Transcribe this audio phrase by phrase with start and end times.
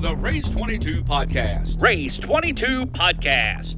[0.00, 1.82] the Race 22 podcast.
[1.82, 3.69] Race 22 Podcast.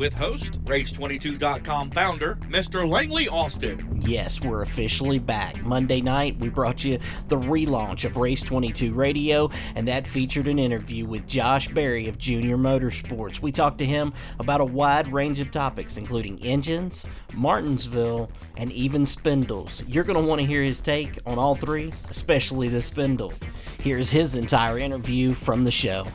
[0.00, 2.88] With host, Race22.com founder, Mr.
[2.88, 4.00] Langley Austin.
[4.00, 5.62] Yes, we're officially back.
[5.62, 6.98] Monday night, we brought you
[7.28, 12.16] the relaunch of Race 22 Radio, and that featured an interview with Josh Berry of
[12.16, 13.42] Junior Motorsports.
[13.42, 19.04] We talked to him about a wide range of topics, including engines, Martinsville, and even
[19.04, 19.82] spindles.
[19.86, 23.34] You're going to want to hear his take on all three, especially the spindle.
[23.82, 26.06] Here's his entire interview from the show.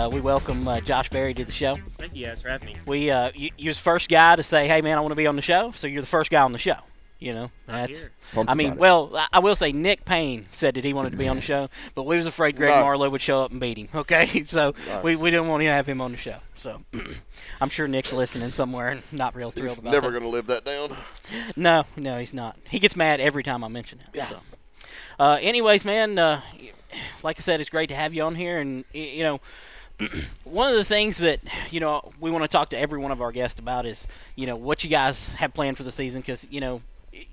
[0.00, 1.76] Uh, we welcome uh, Josh Berry to the show.
[1.98, 2.76] Thank you guys for having me.
[2.86, 5.26] We, uh, you, you're the first guy to say, "Hey, man, I want to be
[5.26, 6.76] on the show." So you're the first guy on the show.
[7.18, 8.08] You know, that's.
[8.48, 11.28] I mean, well, I- I will say Nick Payne said that he wanted to be
[11.28, 12.80] on the show, but we was afraid Greg No.
[12.80, 13.88] Marlowe would show up and beat him.
[13.94, 14.72] Okay, so
[15.04, 16.36] we, we didn't want to have him on the show.
[16.56, 16.80] So
[17.60, 20.18] I'm sure Nick's listening somewhere and not real thrilled He's about never that.
[20.18, 20.96] going to live that down.
[21.56, 22.56] No, no, he's not.
[22.70, 24.08] He gets mad every time I mention him.
[24.26, 24.38] So.
[25.18, 26.40] Uh, anyways, man, uh,
[27.22, 29.40] like I said, it's great to have you on here, and y- you know,
[30.44, 33.20] one of the things that you know we want to talk to every one of
[33.20, 34.06] our guests about is
[34.36, 36.82] you know what you guys have planned for the season because you know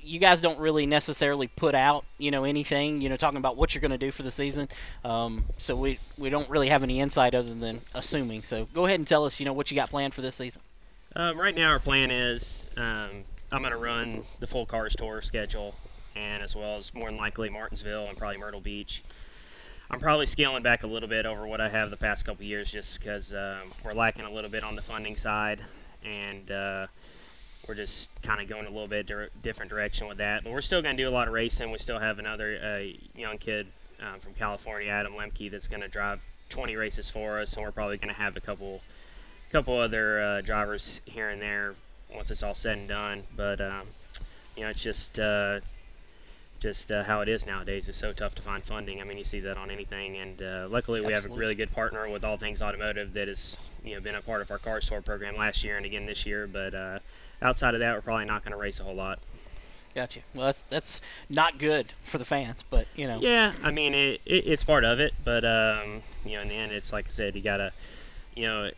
[0.01, 3.73] you guys don't really necessarily put out you know anything you know talking about what
[3.73, 4.67] you're going to do for the season.
[5.05, 8.43] Um, so we we don't really have any insight other than assuming.
[8.43, 10.61] So go ahead and tell us you know what you got planned for this season.
[11.15, 15.21] Um, right now, our plan is um, I'm going to run the full Cars Tour
[15.21, 15.75] schedule,
[16.15, 19.03] and as well as more than likely Martinsville and probably Myrtle Beach.
[19.89, 22.69] I'm probably scaling back a little bit over what I have the past couple years,
[22.69, 25.61] just because um, we're lacking a little bit on the funding side,
[26.03, 26.87] and uh,
[27.65, 30.43] we're just kind of going a little bit dir- different direction with that.
[30.43, 31.71] But we're still going to do a lot of racing.
[31.71, 33.67] We still have another uh, young kid
[34.01, 37.71] um, from California, Adam Lemke, that's going to drive 20 races for us, and we're
[37.71, 38.81] probably going to have a couple
[39.53, 41.75] couple other uh, drivers here and there
[42.13, 43.23] once it's all said and done.
[43.37, 43.87] But um,
[44.57, 45.61] you know, it's just uh,
[46.59, 47.87] just uh, how it is nowadays.
[47.87, 48.99] It's so tough to find funding.
[49.01, 50.17] I mean, you see that on anything.
[50.17, 53.57] And uh, luckily, we have a really good partner with All Things Automotive that has
[53.83, 56.25] you know been a part of our Cars Tour program last year and again this
[56.25, 56.47] year.
[56.47, 56.99] But uh,
[57.41, 59.19] outside of that, we're probably not going to race a whole lot.
[59.95, 63.93] gotcha well that's that's not good for the fans but you know Yeah, I mean
[63.95, 67.05] it, it, it's part of it, but um, you know, in the end, it's like
[67.07, 67.71] I said, you gotta,
[68.35, 68.69] you know,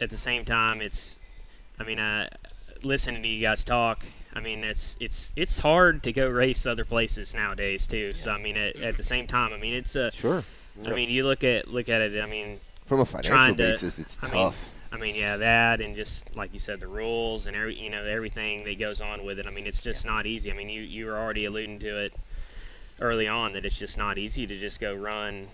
[0.00, 1.18] at the same time, it's,
[1.78, 2.28] I mean, uh,
[2.82, 4.04] listening to you guys talk,
[4.34, 8.12] I mean, it's it's it's hard to go race other places nowadays too.
[8.14, 10.44] So I mean, at, at the same time, I mean, it's a, Sure.
[10.86, 13.62] I mean, you look at look at it, I mean, From a financial trying to,
[13.72, 14.70] basis, it's I mean, tough.
[14.90, 18.04] I mean, yeah, that and just like you said, the rules and every you know
[18.04, 19.46] everything that goes on with it.
[19.46, 20.50] I mean, it's just not easy.
[20.50, 22.14] I mean, you you were already alluding to it
[23.00, 25.48] early on that it's just not easy to just go run.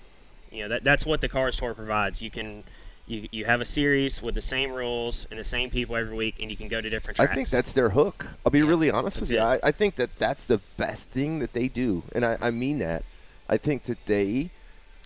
[0.50, 2.22] You know that that's what the Cars Tour provides.
[2.22, 2.65] You can
[3.09, 6.37] you you have a series with the same rules and the same people every week,
[6.41, 8.27] and you can go to different I think that's their hook.
[8.45, 9.41] I'll be really honest with you.
[9.41, 12.79] I, I think that that's the best thing that they do, and I, I mean
[12.79, 13.05] that.
[13.49, 14.51] I think that they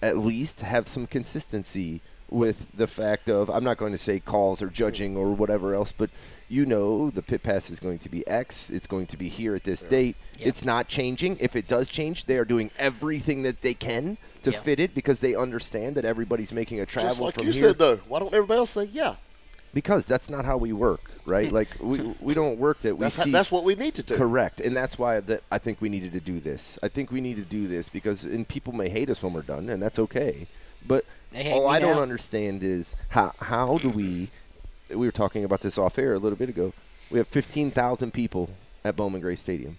[0.03, 2.01] at least have some consistency
[2.33, 5.93] with the fact of I'm not going to say calls or judging or whatever else,
[5.93, 6.11] but
[6.49, 8.71] you know the pit pass is going to be X.
[8.71, 10.17] It's going to be here at this date.
[10.39, 10.49] Yep.
[10.49, 11.37] It's not changing.
[11.41, 14.65] If it does change, they are doing everything that they can to Yep.
[14.65, 17.31] fit it because they understand that everybody's making a travel from here.
[17.31, 17.71] Just like from you here.
[17.71, 17.97] said, though.
[18.09, 19.17] Why don't everybody else say yeah?
[19.75, 21.49] because that's not how we work, right?
[21.49, 21.55] Hmm.
[21.55, 23.31] like we we don't work that we That's, how, see.
[23.31, 24.17] that's what we need to do.
[24.17, 26.79] Correct, and that's why that I think we needed to do this.
[26.83, 29.43] I think we need to do this because, and people may hate us when we're
[29.43, 30.47] done, and that's okay.
[30.87, 31.05] But
[31.47, 32.03] all I don't now.
[32.03, 34.31] understand is how how do we?
[34.89, 36.73] We were talking about this off air a little bit ago.
[37.11, 38.51] We have fifteen thousand people
[38.85, 39.79] at Bowman Gray Stadium,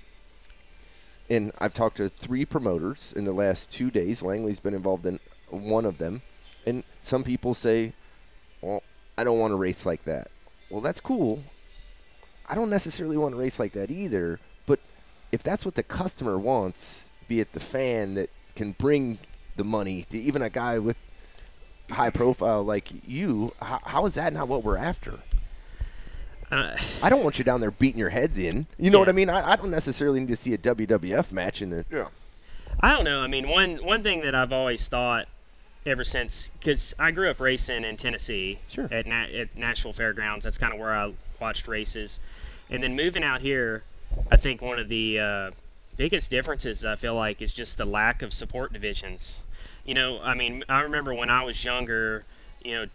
[1.30, 4.24] and I've talked to three promoters in the last two days.
[4.24, 5.20] Langley's been involved in
[5.50, 6.22] one of them,
[6.66, 7.94] and some people say,
[8.62, 8.82] "Well,
[9.18, 10.32] I don't want to race like that."
[10.70, 11.44] Well, that's cool.
[12.48, 14.40] I don't necessarily want to race like that either.
[14.66, 14.80] But
[15.32, 19.20] if that's what the customer wants, be it the fan that can bring
[19.56, 20.98] the money to even a guy with
[21.90, 25.20] high profile like you, how, how is that not what we're after?
[26.52, 28.68] Uh, I don't want you down there beating your heads in.
[28.78, 29.30] You know what I mean?
[29.30, 31.88] I, I don't necessarily need to see a WWF match in it.
[31.92, 32.08] Yeah.
[32.80, 33.22] I don't know.
[33.22, 35.28] I mean, one one thing that I've always thought
[35.86, 38.88] ever since, because I grew up racing in Tennessee Sure.
[38.92, 40.44] at, Na- at Nashville Fairgrounds.
[40.44, 42.20] That's kind of where I watched races,
[42.70, 43.84] and then moving out here,
[44.32, 45.52] I think one of the uh,
[45.98, 49.38] biggest differences I feel like is just the lack of support divisions.
[49.86, 52.26] You know, I mean, I remember when I was younger,
[52.64, 52.86] you know,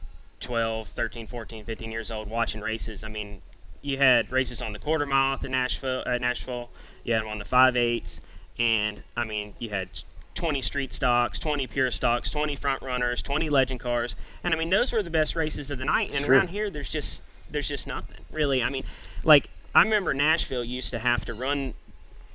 [0.41, 3.05] 12, 13, 14, 15 years old, watching races.
[3.05, 3.43] I mean,
[3.83, 6.71] you had races on the quarter mile at the Nashville, at Nashville.
[7.05, 8.21] You had them on the five eights,
[8.59, 9.89] and I mean, you had
[10.35, 14.15] 20 street stocks, 20 pure stocks, 20 front runners, 20 legend cars,
[14.45, 16.11] and I mean, those were the best races of the night.
[16.13, 16.35] And Sure.
[16.37, 18.63] around here, there's just there's just nothing really.
[18.63, 18.85] I mean,
[19.25, 21.75] like I remember Nashville used to have to run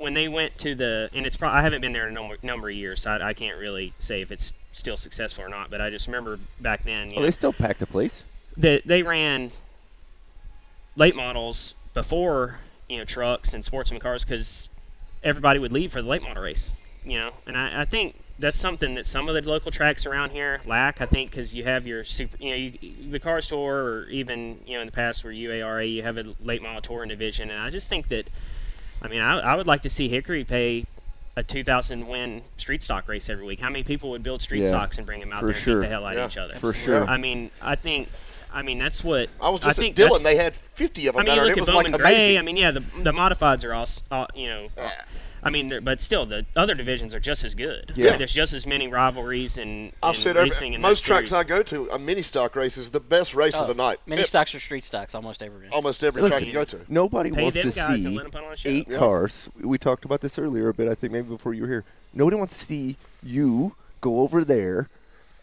[0.04, 2.38] when they went to the and it's probably I haven't been there in a number,
[2.44, 5.70] number of years, so I, I can't really say if it's still successful or not,
[5.72, 8.24] but I just remember back then, you Oh, know, they still packed the place.
[8.58, 9.52] they, they ran
[10.96, 12.60] late models before
[12.90, 14.68] you know trucks and sportsman cars because
[15.24, 16.74] everybody would leave for the late model race
[17.06, 20.32] you know and I, I think that's something that some of the local tracks around
[20.32, 23.84] here lack i think because you have your super you know you, the Cars Tour
[23.84, 27.10] or even you know in the past where uara you have a late model touring
[27.10, 28.30] division and i just think that
[29.04, 30.86] i mean i, I would like to see hickory pay
[31.36, 34.68] a 2000 win street stock race every week how many people would build street Yeah,
[34.68, 35.76] stocks and bring them out for there and sure.
[35.82, 36.26] beat the hell out Yeah.
[36.26, 37.04] of each other For sure.
[37.06, 38.08] i mean i think
[38.54, 40.22] i mean that's what I was just think at Dillon.
[40.24, 41.46] They had 50 of them I mean, down you there.
[41.50, 42.16] look and at It was Bowman like Gray.
[42.16, 42.38] amazing.
[42.38, 44.68] I mean, yeah, the the modifieds are all, all you know.
[45.46, 47.94] I mean, but still, the other divisions are just as good.
[47.96, 48.18] Yeah.
[48.18, 51.46] there's just as many rivalries and, I've and said every, racing in most tracks series.
[51.46, 54.00] I go to, a mini stock race is the best race of oh, the night.
[54.06, 55.76] Mini It- stocks or street stocks almost every day.
[55.76, 56.80] almost every Listen, track you go to.
[56.88, 58.70] Nobody Pay wants to see let 'em put on a show.
[58.70, 58.98] eight Yeah.
[58.98, 59.50] cars.
[59.62, 60.88] We talked about this earlier a bit.
[60.88, 61.86] I think maybe before you were here.
[62.14, 64.90] Nobody wants to see you go over there,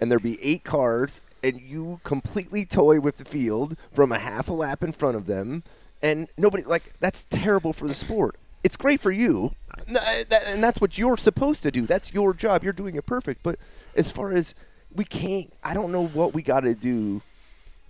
[0.00, 4.49] and there be eight cars, and you completely toy with the field from a half
[4.49, 5.62] a lap in front of them,
[6.02, 8.37] and nobody like that's terrible for the sport.
[8.62, 9.53] It's great for you,
[9.89, 11.87] N- uh, that- and that's what you're supposed to do.
[11.87, 12.62] That's your job.
[12.62, 13.43] You're doing it perfect.
[13.43, 13.59] But
[13.97, 14.55] as far as
[14.95, 17.23] we can't, I don't know what we got to do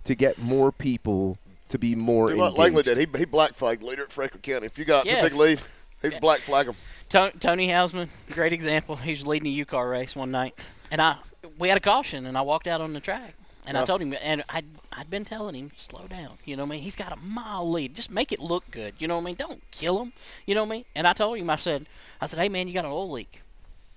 [0.05, 1.37] to get more people
[1.69, 2.59] to be more Do what engaged.
[2.59, 2.97] Langley did.
[2.97, 4.65] He, he black flagged leader at Franklin County.
[4.65, 5.17] If you got Yeah.
[5.19, 5.61] a big lead,
[6.01, 6.19] he'd Yeah.
[6.19, 6.75] black flag him.
[7.09, 8.95] To- Tony Hausman, great example.
[8.95, 10.53] He was leading a U car race one night,
[10.89, 11.17] and I
[11.57, 13.33] we had a caution, and I walked out on the track,
[13.71, 16.37] and I told him, and I'd, I'd been telling him slow down.
[16.45, 16.83] You know what I mean?
[16.83, 17.95] He's got a mile lead.
[17.95, 18.95] Just make it look good.
[18.99, 19.35] You know what I mean?
[19.35, 20.13] Don't kill him.
[20.45, 20.85] You know what I mean?
[20.95, 21.87] And I told him, I said,
[22.19, 23.41] I said, hey man, you got an oil leak.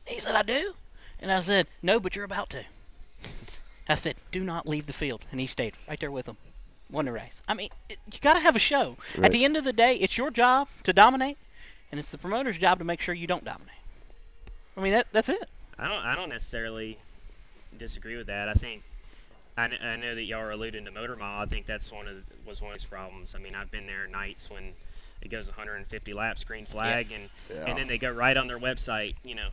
[0.07, 0.75] He said, I do.
[1.21, 2.65] And I said, no, but you're about to.
[3.89, 6.37] I said, do not leave the field, and he stayed right there with him.
[6.91, 7.43] Won the race.
[7.49, 8.97] I mean, it, you got to have a show.
[9.17, 9.27] Right.
[9.27, 11.39] At the end of the day, it's your job to dominate,
[11.91, 13.71] and it's the promoter's job to make sure you don't dominate.
[14.77, 15.49] I mean, that that's it.
[15.79, 16.05] I don't.
[16.05, 16.99] I don't necessarily
[17.77, 18.49] disagree with that.
[18.49, 18.83] I think.
[19.57, 21.43] I, kn- I know that y'all are alluding to Motor Mile.
[21.43, 23.35] I think that's one of the, was one of those problems.
[23.35, 24.73] I mean, I've been there nights when
[25.23, 27.65] it goes 150 laps, green flag, and Yeah.
[27.67, 29.15] and then they go right on their website.
[29.25, 29.49] You know,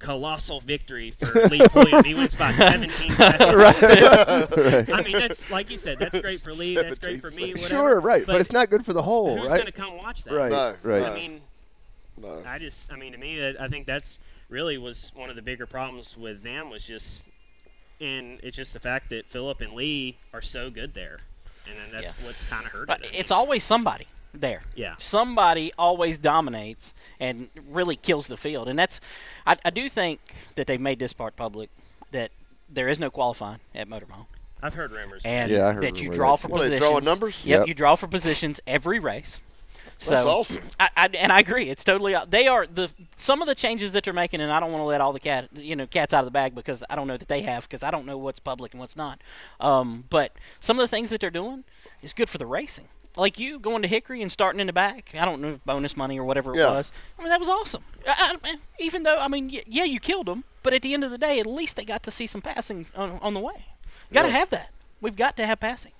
[0.00, 2.02] colossal victory for Lee Pulliam.
[2.04, 4.90] He wins by 17 seconds.
[4.90, 5.98] I mean, that's like you said.
[6.00, 6.74] That's great for Lee.
[6.74, 7.52] That's great for me.
[7.52, 7.68] Whatever.
[7.68, 9.58] Sure, right, but, it's not good for the whole, Who's right?
[9.62, 10.34] going to come watch that?
[10.34, 11.04] Right, No, right.
[11.04, 11.40] I mean,
[12.20, 12.42] No.
[12.46, 14.18] I just, I mean, to me, I think that's
[14.48, 17.26] really was one of the bigger problems with them was just,
[18.02, 21.20] and it's just the fact that Philip and Lee are so good there,
[21.68, 23.10] and then that's what's kind of hurt But it.
[23.14, 24.62] It's always somebody there.
[24.74, 24.94] Yeah.
[24.98, 29.00] Somebody always dominates and really kills the field, and that's.
[29.46, 30.20] I, I do think
[30.56, 31.70] that they've made this part public
[32.12, 32.30] that
[32.68, 34.26] there is no qualifying at Motor Mile,
[34.62, 35.22] I've heard rumors.
[35.24, 36.54] and Yeah, I heard that you draw for too.
[36.54, 36.80] Well, they positions.
[36.90, 37.40] drawing numbers?
[37.44, 37.68] Yep, Yep.
[37.68, 39.38] you draw for positions every race.
[40.06, 40.62] That's awesome.
[40.80, 41.68] I, I, and I agree.
[41.68, 42.14] It's totally.
[42.14, 44.80] out- They are the some of the changes that they're making, and I don't want
[44.82, 47.06] to let all the cat, you know, cats out of the bag because I don't
[47.06, 49.20] know that they have because I don't know what's public and what's not.
[49.60, 51.64] Um, but some of the things that they're doing
[52.02, 52.88] is good for the racing.
[53.16, 55.10] Like you going to Hickory and starting in the back.
[55.14, 56.70] I don't know if bonus money or whatever it Yeah.
[56.70, 56.90] was.
[57.18, 57.82] I mean that was awesome.
[58.08, 61.04] I, I, even though I mean y- yeah you killed them, but at the end
[61.04, 63.66] of the day at least they got to see some passing on, on the way.
[64.14, 64.38] Got to Yeah.
[64.38, 64.70] have that.
[65.02, 65.92] We've got to have passing.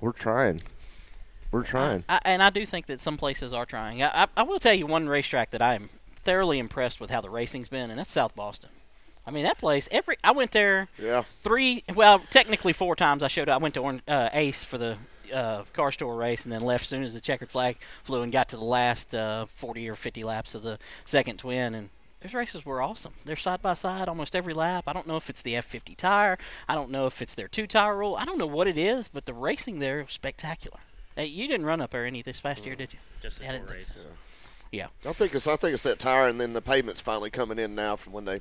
[0.00, 0.62] We're trying.
[1.56, 2.04] We're trying.
[2.08, 4.02] I, and I do think that some places are trying.
[4.02, 7.20] I, I, I will tell you one racetrack that I am thoroughly impressed with how
[7.20, 8.70] the racing's been, and that's South Boston.
[9.26, 9.88] I mean that place.
[9.90, 11.24] Every I went there Yeah.
[11.42, 13.22] three, well, technically four times.
[13.22, 13.54] I showed up.
[13.60, 14.98] I went to Oran- uh, Ace for the
[15.32, 18.30] uh, Cars Tour race, and then left as soon as the checkered flag flew, and
[18.32, 21.74] got to the last uh, 40 or 50 laps of the second twin.
[21.74, 21.88] And
[22.22, 23.14] those races were awesome.
[23.24, 24.84] They're side by side almost every lap.
[24.86, 26.38] I don't know if it's the F50 tire.
[26.68, 28.14] I don't know if it's their two tire rule.
[28.16, 30.78] I don't know what it is, but the racing there was spectacular.
[31.16, 32.98] Hey, you didn't run up there any this past year, did you?
[33.20, 34.06] just a Yeah, I full didn't think race.
[34.70, 34.86] Yeah.
[35.06, 37.74] I think it's I think it's that tire, and then the pavement's finally coming in
[37.74, 38.40] now from when they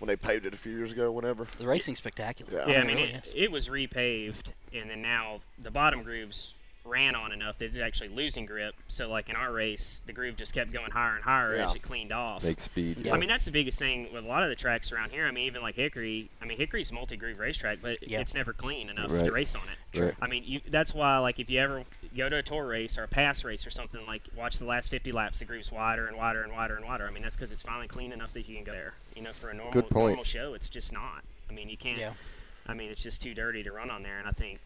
[0.00, 1.12] when they paved it a few years ago.
[1.12, 1.46] Whenever.
[1.58, 2.52] The racing's spectacular.
[2.52, 2.66] Yeah.
[2.66, 3.32] Yeah, I mean, really it, is.
[3.34, 8.08] it was repaved, and then now the bottom grooves ran on enough that it's actually
[8.10, 8.74] losing grip.
[8.88, 11.82] So, like in our race, the groove just kept going higher and higher as it
[11.82, 12.44] cleaned off.
[12.44, 12.98] Make speed.
[12.98, 13.14] Yeah.
[13.14, 15.26] I mean, that's the biggest thing with a lot of the tracks around here.
[15.26, 16.28] I mean, even like Hickory.
[16.42, 18.20] I mean, Hickory's a multi-groove racetrack, but Yeah.
[18.20, 19.24] it's never clean enough Right.
[19.24, 19.96] to race on it.
[19.98, 20.14] Sure.
[20.20, 21.84] I mean, you, that's why, like, if you ever
[22.16, 24.90] go to a tour race or a pass race or something, like, watch the last
[24.90, 27.06] 50 laps, the groove's wider and wider and wider and wider.
[27.06, 28.94] I mean, that's because it's finally clean enough that you can go there.
[29.16, 30.08] You know, for a normal Good point.
[30.08, 31.22] normal show, it's just not.
[31.48, 31.98] I mean, you can't.
[31.98, 32.12] Yeah.
[32.66, 34.58] I mean, it's just too dirty to run on there, and I think,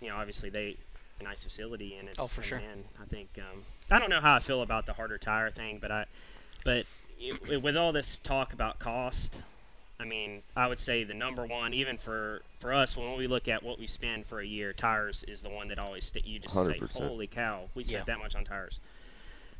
[0.00, 0.76] you know, obviously they
[1.20, 2.58] a nice facility, and it's Oh, for and sure.
[2.60, 5.78] then I think um, I don't know how I feel about the harder tire thing,
[5.80, 6.06] but I,
[6.64, 6.86] but
[7.18, 9.40] it, with all this talk about cost,
[9.98, 13.48] I mean, I would say the number one, even for for us, when we look
[13.48, 16.38] at what we spend for a year, tires is the one that always st- you
[16.38, 16.90] just say, 100%.
[16.92, 18.14] "Holy cow, we spent Yeah.
[18.14, 18.78] that much on tires."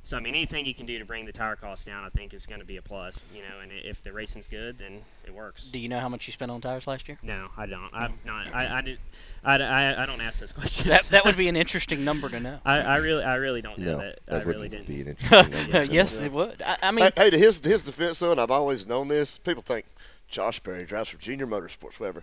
[0.07, 2.33] So I mean, anything you can do to bring the tire cost down, I think,
[2.33, 3.25] is going to be a plus.
[3.35, 5.69] You know, and if the racing's good, then it works.
[5.73, 7.19] Do you know how much you spent on tires last year?
[7.25, 7.91] No, I don't.
[7.93, 8.25] I'm mm.
[8.25, 8.55] not.
[8.55, 9.01] I, I did.
[9.43, 10.89] I, I, I don't ask those questions.
[10.89, 12.61] That that would be an interesting number to know.
[12.65, 14.21] I, I really I really don't know No, that.
[14.27, 14.87] that I really didn't.
[14.87, 15.85] be an interesting number.
[15.93, 16.63] yes, it would.
[16.63, 19.39] I, I mean, Hey, hey, to his his defense though, and I've always known this.
[19.39, 19.87] People think
[20.29, 22.23] Josh Berry drives for Junior Motorsports, whatever.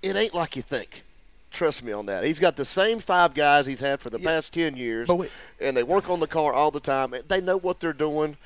[0.00, 1.02] It ain't like you think.
[1.50, 2.24] Trust me on that.
[2.24, 5.30] He's got the same five guys he's had for the past ten years, But wait-
[5.60, 7.12] and they work on the car all the time.
[7.12, 8.36] and They know what they're doing.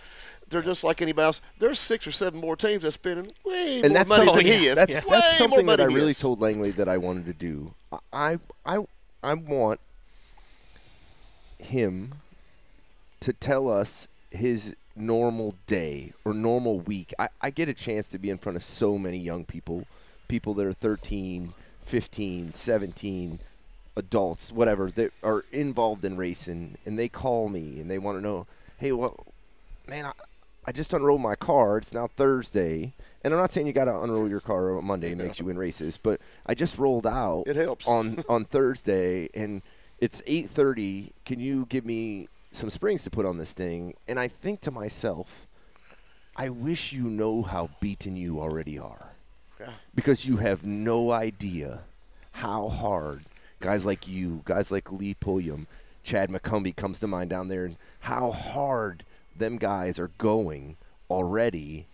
[0.48, 1.40] They're just like anybody else.
[1.58, 4.58] There's six or seven more teams that's spending way and more that's money something, than
[4.60, 4.74] he is.
[4.76, 6.18] That's, Way that's something that I really is.
[6.18, 7.74] told Langley that I wanted to do.
[8.12, 8.78] I I
[9.22, 9.80] I want
[11.58, 12.14] him
[13.20, 17.12] to tell us his normal day or normal week.
[17.18, 19.86] I, I get a chance to be in front of so many young people,
[20.28, 23.38] people that are 13, 15, 17,
[23.96, 28.22] adults, whatever, that are involved in racing, and they call me and they want to
[28.22, 28.46] know,
[28.78, 29.26] hey, well,
[29.86, 30.12] man, I,
[30.66, 31.78] I just unrolled my car.
[31.78, 32.92] It's now Thursday.
[33.22, 35.12] And I'm not saying you got to unroll your car on Monday.
[35.12, 35.98] It makes you win races.
[36.02, 37.86] But I just rolled out It helps.
[37.86, 39.62] on on Thursday, and
[39.98, 41.12] it's 8:30.
[41.24, 43.94] Can you give me some springs to put on this thing?
[44.08, 45.46] And I think to myself,
[46.36, 49.13] I wish you know how beaten you already are, Yeah.
[49.94, 51.80] Because you have no idea
[52.32, 53.24] how hard
[53.60, 55.66] guys like you, guys like Lee Pulliam,
[56.02, 59.04] Chad McCumbee comes to mind down there, and how hard
[59.36, 60.76] them guys are going
[61.10, 61.86] already.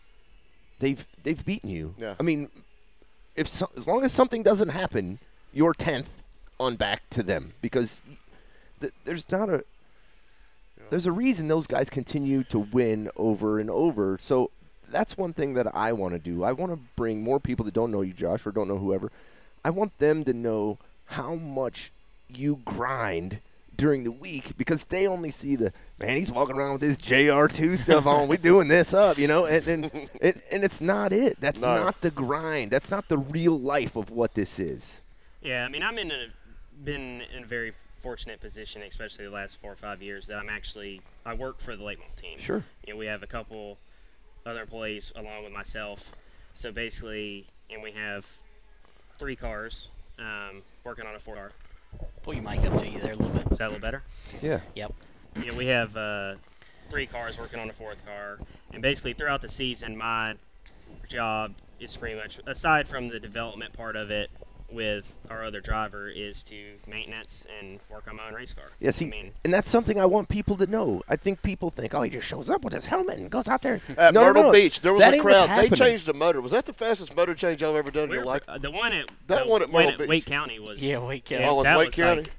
[0.81, 1.95] They've they've beaten you.
[1.99, 2.15] Yeah.
[2.19, 2.49] I mean,
[3.37, 5.21] if so, as long as something doesn't happen,
[5.53, 6.23] you're tenth
[6.59, 8.03] on back to them because
[8.81, 9.65] th- there's not a
[10.91, 14.19] there's a reason those guys continue to win over and over.
[14.21, 14.51] So
[14.91, 16.43] that's one thing that I want to do.
[16.45, 19.11] I want to bring more people that don't know you, Josh, or don't know whoever.
[19.65, 21.93] I want them to know how much
[22.29, 23.41] you grind
[23.77, 26.17] during the week because they only see the man.
[26.17, 28.29] He's walking around with his JR2 stuff on.
[28.29, 29.85] We doing this up, you know, and and,
[30.21, 31.41] and and it's not it.
[31.41, 31.77] That's No.
[31.85, 32.71] not the grind.
[32.71, 35.01] That's not the real life of what this is.
[35.43, 36.27] Yeah, I mean, I'm in a
[36.85, 40.49] been in a very fortunate position, especially the last four or five years, that I'm
[40.51, 42.39] actually I work for the Lakeville team.
[42.39, 42.65] Sure.
[42.87, 43.79] You know, we have a couple
[44.47, 46.13] other employees along with myself.
[46.55, 48.27] So basically, and we have
[49.19, 51.53] three cars um, working on a four car.
[52.23, 53.51] pull your mic up to you there a little bit.
[53.51, 54.03] Is that a little better?
[54.43, 54.61] Yeah.
[54.75, 54.93] Yep.
[55.37, 56.35] you know, we have uh,
[56.89, 58.39] three cars working on a fourth car,
[58.73, 60.35] and basically throughout the season, my
[61.09, 64.31] job is pretty much aside from the development part of it
[64.73, 68.67] with our other driver is to maintenance and work on my own race car.
[68.81, 71.03] Yeah, see, I mean, and that's something I want people to know.
[71.09, 73.63] I think people think, oh, he just shows up with his helmet and goes out
[73.63, 73.81] there.
[73.99, 74.53] At no, no, Myrtle no.
[74.53, 75.49] Beach, there was That a crowd.
[75.71, 76.41] They changed the motor.
[76.41, 78.43] Was that the fastest motor change I've ever done in we your life?
[78.49, 80.09] uh, the one at That the one at Myrtle Beach.
[80.09, 81.45] Wake County was Yeah, Wake County.
[81.45, 82.23] Oh, with Wake was County?
[82.23, 82.31] Like,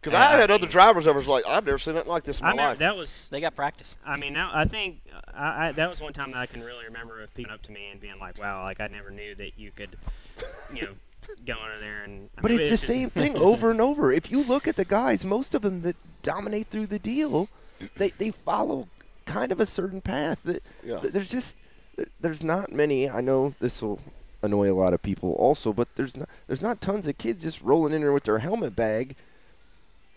[0.00, 2.24] Because Uh, I had I other drivers that was like, I've never seen nothing like
[2.24, 2.78] this in my I remember life.
[2.78, 3.94] that was They got practice.
[4.06, 5.00] I mean, now I think
[5.34, 7.72] I, I, that was one time that I can really remember of people up to
[7.72, 9.96] me and being like, "Wow, like I never knew that you could,
[10.74, 10.88] you know,
[11.46, 14.12] go under there and." I But mean, it's the just- same thing over and over.
[14.12, 17.48] If you look at the guys, most of them that dominate through the deal,
[17.96, 18.88] they they follow
[19.24, 20.38] kind of a certain path.
[20.44, 21.00] That Yeah.
[21.00, 21.56] th- there's just
[22.20, 23.08] there's not many.
[23.10, 24.00] I know this will
[24.40, 27.60] annoy a lot of people also, but there's not there's not tons of kids just
[27.62, 29.16] rolling in there with their helmet bag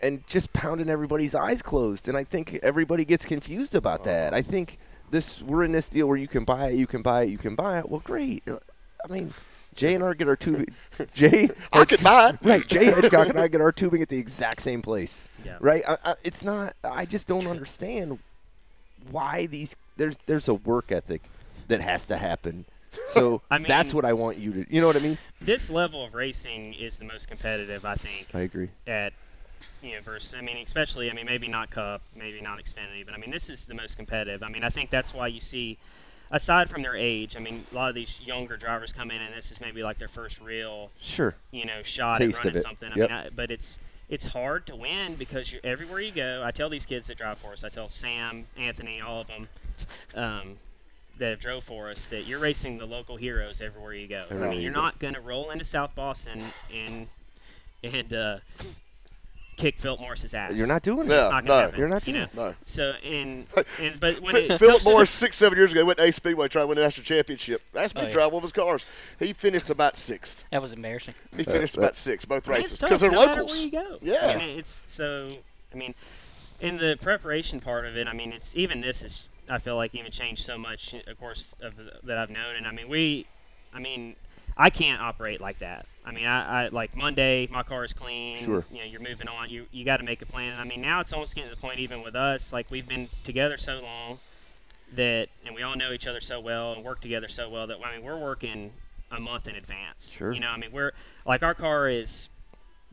[0.00, 2.08] and just pounding everybody's eyes closed.
[2.08, 4.34] And I think everybody gets confused about that.
[4.34, 4.78] I think
[5.10, 7.38] this we're in this deal where you can buy it, you can buy it, you
[7.38, 7.88] can buy it.
[7.88, 8.42] Well, great.
[8.48, 9.34] I mean,
[9.74, 10.74] Jay and I get our tubing.
[11.14, 12.36] Jay, I could buy it.
[12.42, 15.28] Right, Jay Hedgecock and I get our tubing at the exact same place.
[15.44, 15.56] Yeah.
[15.60, 15.82] Right?
[15.88, 16.74] I, I, it's not.
[16.84, 18.18] I just don't understand
[19.10, 19.76] why these.
[19.96, 21.22] There's there's a work ethic
[21.68, 22.64] that has to happen.
[23.06, 24.74] So I mean, that's what I want you to.
[24.74, 25.18] You know what I mean?
[25.40, 28.68] This level of racing is the most competitive, I think, I agree.
[28.86, 29.12] at
[29.82, 33.14] you know, versus, I mean, especially, I mean, maybe not Cup, maybe not Xfinity, but
[33.14, 34.42] I mean, this is the most competitive.
[34.42, 35.76] I mean, I think that's why you see,
[36.32, 39.32] aside from their age, I mean, a lot of these younger drivers come in and
[39.34, 41.34] this is maybe like their first real, Sure.
[41.52, 42.62] you know, shot Taste at of running it.
[42.62, 42.92] something.
[42.92, 43.10] I Yep.
[43.10, 46.42] mean, I, but it's it's hard to win because you're everywhere you go.
[46.44, 47.64] I tell these kids that drive for us.
[47.64, 49.48] I tell Sam, Anthony, all of them.
[50.14, 50.56] Um,
[51.18, 54.24] that have drove for us that you're racing the local heroes everywhere you go.
[54.30, 54.80] I mean, you you're go.
[54.80, 56.42] not going to roll into South Boston
[56.74, 57.06] and
[57.84, 58.38] and uh,
[59.62, 60.56] kick Philip Morris's ass.
[60.58, 61.30] You're not doing Yeah, It's that.
[61.32, 61.48] not no.
[61.48, 62.48] gonna happen, You're not you doing know?
[62.48, 62.54] No.
[62.64, 63.46] So and
[63.78, 66.04] and but when it Philip comes to the- Morris six, seven years ago went to
[66.04, 67.62] Ace Speedway trying to win the national championship.
[67.72, 68.12] That's me Oh, to yeah.
[68.12, 68.84] drive one of his cars.
[69.18, 70.44] He finished about sixth.
[70.50, 71.14] That was embarrassing.
[71.36, 73.52] He finished about sixth both I mean, races it's tough, because they're no locals.
[73.52, 73.98] Where you go.
[74.02, 74.26] Yeah.
[74.26, 75.30] I mean, it's so.
[75.72, 75.94] I mean,
[76.60, 79.28] in the preparation part of it, I mean, it's even this is.
[79.48, 82.70] I feel like even changed so much, of course, of that I've known, and I
[82.72, 83.26] mean, we,
[83.74, 84.14] I mean,
[84.56, 85.84] I can't operate like that.
[86.04, 88.38] I mean, I, I like Monday, my car is clean.
[88.44, 88.64] Sure.
[88.72, 89.50] You know, you're moving on.
[89.50, 90.58] You you got to make a plan.
[90.58, 93.08] I mean, now it's almost getting to the point, even with us, like we've been
[93.24, 94.18] together so long
[94.94, 97.78] that, and we all know each other so well and work together so well that
[97.84, 98.72] I mean, we're working
[99.10, 100.12] a month in advance.
[100.16, 100.32] Sure.
[100.32, 100.92] You know, I mean, we're
[101.24, 102.28] like our car is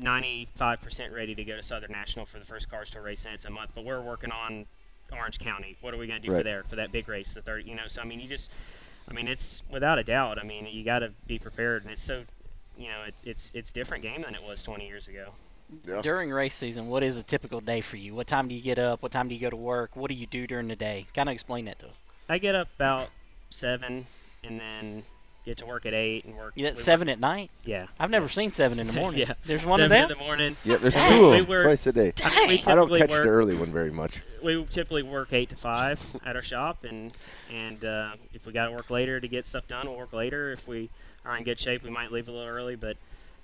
[0.02, 3.46] 95% ready to go to Southern National for the first Cars Tour race, and it's
[3.46, 3.72] a month.
[3.76, 4.66] But we're working on
[5.12, 5.78] Orange County.
[5.82, 6.44] What are we going to do for Right.
[6.46, 7.66] there for that big race, the third?
[7.66, 8.52] You know, so I mean, you just,
[9.10, 10.40] I mean, it's without a doubt.
[10.40, 12.24] I mean, you got to be prepared, and it's so,
[12.80, 15.34] you know, it, it's it's different game than it was 20 years ago.
[15.88, 16.02] Yeah.
[16.02, 18.16] During race season, what is a typical day for you?
[18.16, 19.04] What time do you get up?
[19.04, 19.96] What time do you go to work?
[19.96, 21.06] What do you do during the day?
[21.14, 22.02] Kind of explain that to us.
[22.28, 23.10] I get up about
[23.52, 24.08] seven,
[24.44, 25.04] and then
[25.50, 26.54] get to work at eight, and work.
[26.56, 27.50] You at we work- seven at night?
[27.66, 27.88] Yeah.
[28.00, 29.22] I've never seen seven in the morning.
[29.22, 29.34] yeah.
[29.46, 30.56] There's one seven of in the morning.
[30.64, 31.12] Yeah, there's Dang.
[31.12, 32.14] two of We them twice a day.
[32.24, 34.22] I mean, we I don't catch work, the early one very much.
[34.44, 37.12] we typically work eight to five at our shop, and
[37.52, 40.52] and uh, if we got to work later to get stuff done, we'll work later.
[40.52, 40.90] If we
[41.26, 42.96] are in good shape, we might leave a little early, but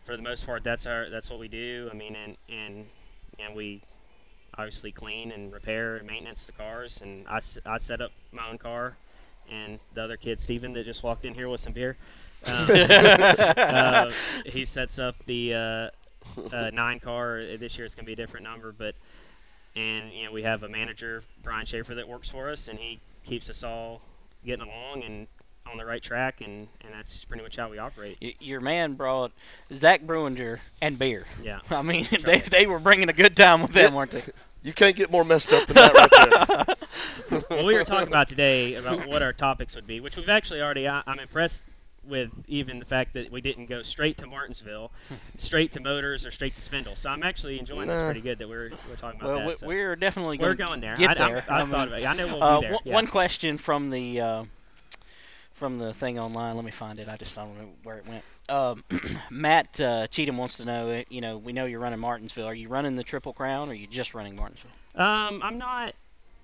[0.06, 1.90] for the most part, that's our that's what we do.
[1.92, 2.86] I mean, and and
[3.40, 3.82] and we
[4.58, 8.58] obviously clean and repair and maintenance the cars, and I, I set up my own
[8.58, 8.96] car,
[9.52, 11.98] and the other kid Steven that just walked in here with some beer.
[12.48, 14.12] Um, uh,
[14.46, 15.90] he sets up the uh,
[16.54, 17.42] uh, nine car.
[17.58, 18.94] This year it's going to be a different number, but
[19.76, 23.00] and you know we have a manager Brian Schaefer that works for us, and he
[23.24, 24.02] keeps us all
[24.46, 25.28] getting along and
[25.66, 28.18] on the right track, and and that's pretty much how we operate.
[28.22, 29.32] Y- Your man brought
[29.74, 31.26] Zach Bruinger and beer.
[31.44, 31.60] Yeah.
[31.72, 34.24] I mean, they, they were bringing a good time with them, weren't they?
[34.66, 36.76] You can't get more messed up than that right
[37.30, 37.42] there.
[37.52, 40.60] well, we were talking about today about what our topics would be, which we've actually
[40.60, 40.88] already.
[40.88, 41.64] I, I'm impressed
[42.04, 44.92] with even the fact that we didn't go straight to Martinsville,
[45.38, 46.96] straight to Motors, or straight to Spindle.
[46.96, 49.48] So I'm actually enjoying this pretty good that we're, we're talking about Well, that.
[49.48, 49.68] we, so.
[49.68, 50.96] we're definitely We're gonna there.
[50.96, 51.46] Get I, I- there.
[51.48, 52.06] I, mean, thought about it.
[52.08, 52.74] I know we'll uh, be there.
[52.74, 52.94] one- yeah.
[52.94, 54.44] One question from the uh,
[55.56, 56.56] from the thing online.
[56.56, 57.08] Let me find it.
[57.10, 58.24] I just I don't know where it went.
[58.48, 58.84] Um,
[59.32, 60.90] Matt uh, Cheatham wants to know.
[60.90, 62.46] uh, You know, we know you're running Martinsville.
[62.46, 64.72] Are you running the Triple Crown, or are you just running Martinsville?
[64.96, 65.96] Um, I'm not.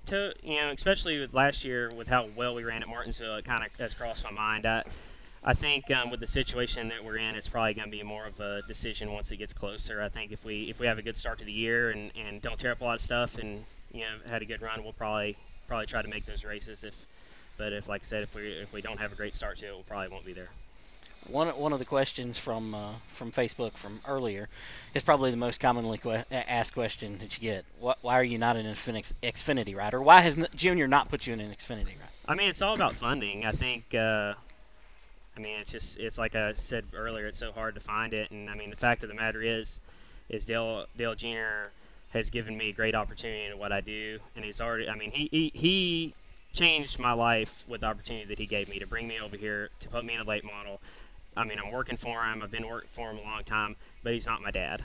[0.07, 3.45] To you know, especially with last year, with how well we ran at Martinsville, it
[3.45, 4.65] kind of has crossed my mind.
[4.65, 4.83] I,
[5.43, 8.25] I think um, with the situation that we're in, it's probably going to be more
[8.25, 10.01] of a decision once it gets closer.
[10.01, 12.41] I think if we if we have a good start to the year and, and
[12.41, 14.93] don't tear up a lot of stuff and you know had a good run, we'll
[14.93, 16.83] probably probably try to make those races.
[16.83, 17.05] If
[17.57, 19.67] but if like I said, if we if we don't have a great start to
[19.67, 20.49] it, we probably won't be there.
[21.27, 24.49] One one of the questions from uh, from Facebook from earlier
[24.93, 27.65] is probably the most commonly que- asked question that you get.
[27.79, 30.01] Why, why are you not an Xfinix, Xfinity rider?
[30.01, 32.09] Why has n- Junior not put you in an Xfinity ride?
[32.27, 33.45] I mean, it's all about funding.
[33.45, 33.93] I think.
[33.93, 34.33] Uh,
[35.37, 37.27] I mean, it's just it's like I said earlier.
[37.27, 39.79] It's so hard to find it, and I mean, the fact of the matter is,
[40.27, 41.69] is Dale Dale Jr.
[42.13, 44.89] has given me a great opportunity in what I do, and he's already.
[44.89, 46.13] I mean, he he, he
[46.53, 49.69] changed my life with the opportunity that he gave me to bring me over here
[49.79, 50.81] to put me in a late model.
[51.35, 52.41] I mean, I'm working for him.
[52.43, 54.83] I've been working for him a long time, but he's not my dad.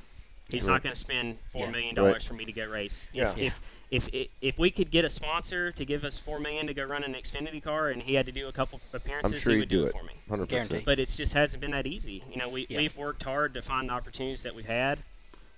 [0.48, 1.70] He's not going to spend four Yeah.
[1.72, 1.94] million Right.
[1.96, 3.09] dollars for me to go race.
[3.12, 3.33] Yeah.
[3.37, 6.74] If, if if if we could get a sponsor to give us four million to
[6.74, 9.61] go run an Xfinity car, and he had to do a couple appearances, sure he
[9.61, 9.92] he'd do, do it it.
[9.92, 10.12] for me.
[10.29, 10.70] Hundred Guaranteed.
[10.70, 10.85] percent.
[10.87, 12.22] But it just hasn't been that easy.
[12.31, 12.79] You know, we Yeah.
[12.79, 15.00] we've worked hard to find the opportunities that we've had,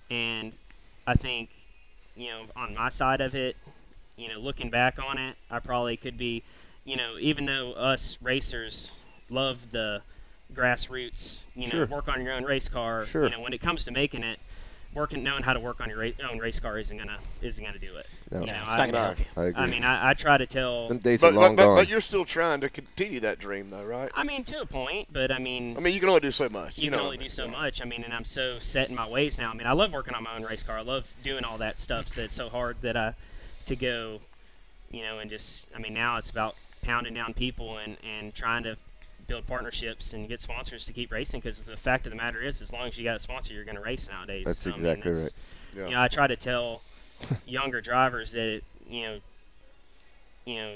[0.09, 0.53] and
[1.05, 1.49] I think,
[2.15, 3.57] you know, on my side of it,
[4.19, 6.43] you know, looking back on it, I probably could be,
[6.85, 8.91] you know, even though us racers
[9.29, 10.01] love the
[10.53, 11.85] grassroots, you know, Sure.
[11.85, 13.05] work on your own race car.
[13.05, 13.23] Sure.
[13.25, 14.39] You know, when it comes to making it,
[14.95, 17.77] working knowing how to work on your ra- own race car isn't gonna isn't gonna
[17.77, 18.07] do it.
[18.31, 18.39] No.
[18.41, 19.05] You know, it's I- not going to no.
[19.05, 19.25] help you.
[19.37, 19.63] I agree.
[19.63, 20.87] I mean, I, I try to tell.
[20.87, 21.75] Them days But, are long but, but, gone.
[21.77, 24.09] but you're still trying to continue that dream, though, right?
[24.15, 26.49] I mean, to a point, but I mean, I mean, you can only do so
[26.49, 26.77] much.
[26.77, 27.51] you, You, can only what I do so mean?
[27.51, 27.81] much.
[27.81, 29.51] I mean, and I'm so set in my ways now.
[29.51, 30.79] I mean, I love working on my own race car.
[30.79, 32.07] I love doing all that stuff.
[32.07, 33.13] So it's so hard that I
[33.69, 34.19] to go,
[34.91, 35.67] you know, and just.
[35.75, 38.77] I mean, now it's about pounding down people and and trying to
[39.27, 41.39] build partnerships and get sponsors to keep racing.
[41.39, 43.63] Because the fact of the matter is, as long as you got a sponsor, you're
[43.65, 44.45] going to race nowadays.
[44.45, 45.81] That's So, I mean, exactly that's- right.
[45.81, 45.85] Yeah.
[45.85, 46.81] You know, I try to tell
[47.45, 49.19] younger drivers that you know,
[50.45, 50.73] you know,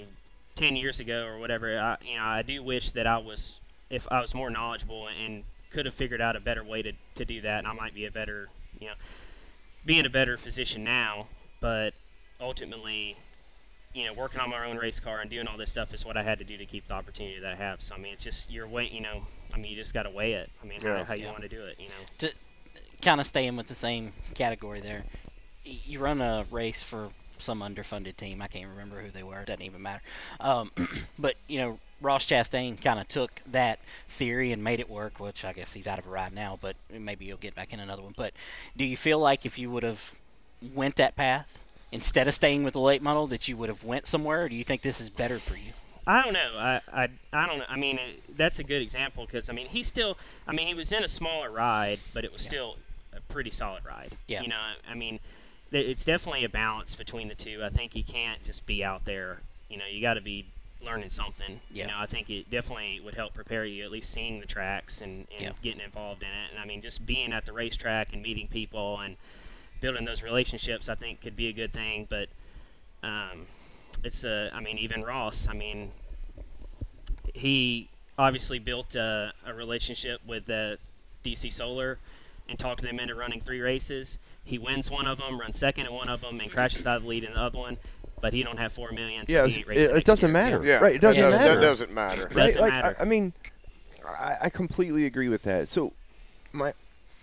[0.56, 1.78] ten years ago or whatever.
[1.80, 5.44] I, you know, I do wish that I was, if I was more knowledgeable and
[5.72, 8.06] could have figured out a better way to, to do that, and I might be
[8.06, 8.94] a better, you know,
[9.84, 11.28] be in a better position now.
[11.60, 11.96] But
[12.40, 13.16] ultimately,
[13.94, 16.18] you know, working on my own race car and doing all this stuff is what
[16.18, 17.82] I had to do to keep the opportunity that I have.
[17.82, 20.10] So I mean, it's just you're weight, you know, I mean, you just got to
[20.10, 20.50] weigh it.
[20.62, 21.00] I mean, Yeah.
[21.00, 21.32] how, how you Yeah.
[21.32, 21.94] want to do it, you know.
[22.20, 22.32] To
[23.02, 25.04] kind of staying with the same category there.
[25.64, 28.42] You run a race for some underfunded team.
[28.42, 29.42] I can't remember who they were.
[29.42, 30.02] It doesn't even matter.
[30.40, 30.72] Um,
[31.20, 35.20] but you know, Ross Chastain kind of took that theory and made it work.
[35.20, 37.80] Which I guess he's out of a ride now, but maybe you'll get back in
[37.80, 38.14] another one.
[38.16, 38.34] But
[38.76, 40.14] do you feel like if you would have
[40.74, 41.48] went that path
[41.94, 44.44] instead of staying with the late model, that you would have went somewhere?
[44.44, 45.72] Or do you think this is better for you?
[46.06, 46.52] I don't know.
[46.58, 47.66] I, I, I don't know.
[47.70, 50.18] I mean, it, that's a good example because I mean, he's still.
[50.46, 52.76] I mean, he was in a smaller ride, but it was still
[53.16, 54.18] a pretty solid ride.
[54.28, 54.42] Yeah.
[54.42, 55.20] You know, I mean,
[55.72, 57.62] it's definitely a balance between the two.
[57.64, 59.40] I think you can't just be out there.
[59.70, 60.46] You know, you got to be
[60.84, 61.62] learning something.
[61.72, 61.86] Yeah.
[61.86, 65.00] You know, I think it definitely would help prepare you at least seeing the tracks
[65.00, 65.52] and, and Yeah.
[65.62, 66.52] getting involved in it.
[66.52, 69.16] And I mean, just being at the racetrack and meeting people and
[69.84, 72.08] building those relationships, I think could be a good thing.
[72.10, 72.30] But
[73.04, 73.48] um,
[74.02, 75.92] it's a, I mean, even Ross, I mean,
[77.34, 80.78] he obviously built a, a relationship with the
[81.26, 82.00] DC Solar
[82.48, 84.20] and talked them into running three races.
[84.46, 87.04] He wins one of them, runs second in one of them, and crashes out of
[87.04, 87.78] the lead in the other one.
[88.22, 89.28] But he don't have four million.
[89.28, 90.34] So Yeah, he it, racing it doesn't year.
[90.34, 90.66] matter.
[90.66, 91.56] Yeah, Right, it doesn't that, matter.
[91.56, 92.24] That doesn't matter.
[92.28, 92.36] Right.
[92.36, 92.96] Doesn't like, matter.
[92.98, 93.34] I, I mean,
[94.08, 95.68] I, I completely agree with that.
[95.68, 95.92] So,
[96.54, 96.74] my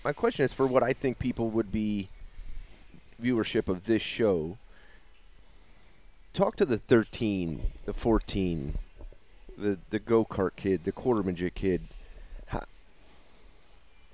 [0.04, 2.09] my question is for what I think people would be
[3.20, 4.58] viewership of this show.
[6.32, 8.78] Talk to the 13, the 14,
[9.58, 11.82] the the go kart kid, the quarter midget kid.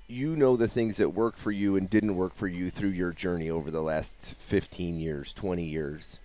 [0.09, 3.11] You know the things that worked for you and didn't work for you through your
[3.11, 6.19] journey over the last 15 years, 20 years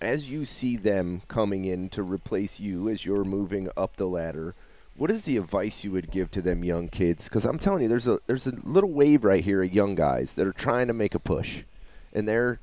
[0.00, 4.54] as you see them coming in to replace you as you're moving up the ladder,
[4.96, 7.24] what is the advice you would give to them young kids?
[7.24, 10.34] Because I'm telling you, there's a there's a little wave right here of young guys
[10.34, 11.62] that are trying to make a push,
[12.12, 12.58] and they're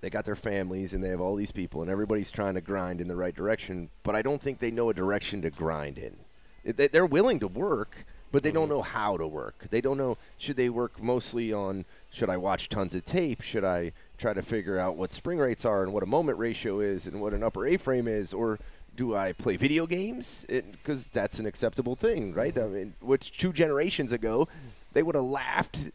[0.00, 3.00] they got their families and they have all these people and everybody's trying to grind
[3.00, 6.16] in the right direction but i don't think they know a direction to grind in.
[6.64, 8.76] They're willing to work but they don't mm-hmm.
[8.76, 9.66] know how to work.
[9.70, 13.42] They don't know should they work mostly on should i watch tons of tape?
[13.42, 16.80] Should i try to figure out what spring rates are and what a moment ratio
[16.80, 18.32] is and what an upper a frame is?
[18.32, 18.58] Or
[18.96, 20.44] do i play video games?
[20.48, 22.54] Because that's an acceptable thing right?
[22.54, 22.74] Mm-hmm.
[22.74, 24.48] I mean which two generations ago
[24.94, 25.90] they would have laughed.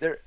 [0.00, 0.18] They're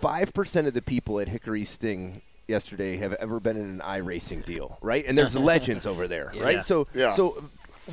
[0.00, 4.78] 5% of the people at Hickory Sting yesterday have ever been in an iRacing deal,
[4.80, 5.04] right?
[5.06, 6.42] And there's legends over there, yeah.
[6.42, 6.62] right?
[6.62, 7.12] So yeah.
[7.12, 7.44] so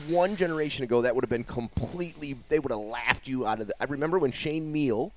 [0.08, 3.67] one generation ago that would have been completely they would have laughed you out of
[3.67, 5.12] the I remember when Shane Meal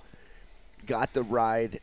[0.87, 1.81] got the ride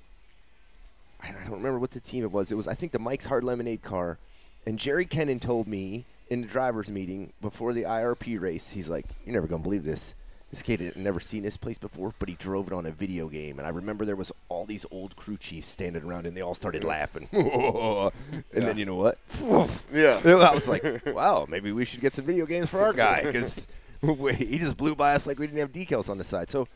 [1.21, 2.51] I don't remember what the team it was.
[2.51, 4.17] It was I think the Mike's Hard Lemonade car
[4.65, 9.05] and Jerry Kennan told me in the driver's meeting before the IRP race, he's like,
[9.25, 10.13] You're never gonna believe this.
[10.49, 13.27] This kid had never seen this place before, but he drove it on a video
[13.27, 16.41] game." And I remember there was all these old crew chiefs standing around, and they
[16.41, 17.27] all started laughing.
[17.31, 18.11] and
[18.53, 19.17] then you know what?
[19.93, 20.21] Yeah.
[20.25, 23.67] I was like, wow, maybe we should get some video games for our guy because
[24.01, 26.49] he just blew by us like we didn't have decals on the side.
[26.49, 26.67] So,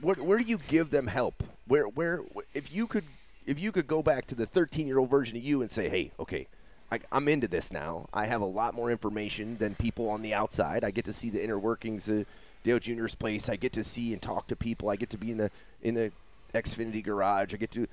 [0.00, 1.42] where, where do you give them help?
[1.66, 2.20] Where, where,
[2.54, 3.04] if you could,
[3.46, 5.88] if you could go back to the 13 year old version of you and say,
[5.88, 6.46] hey, okay,
[6.90, 8.06] I, I'm into this now.
[8.12, 10.84] I have a lot more information than people on the outside.
[10.84, 12.26] I get to see the inner workings of
[12.62, 13.48] Dale Jr.'s place.
[13.48, 14.88] I get to see and talk to people.
[14.90, 15.50] I get to be in the
[15.82, 16.12] in the
[16.54, 17.52] Xfinity garage.
[17.54, 17.86] I get to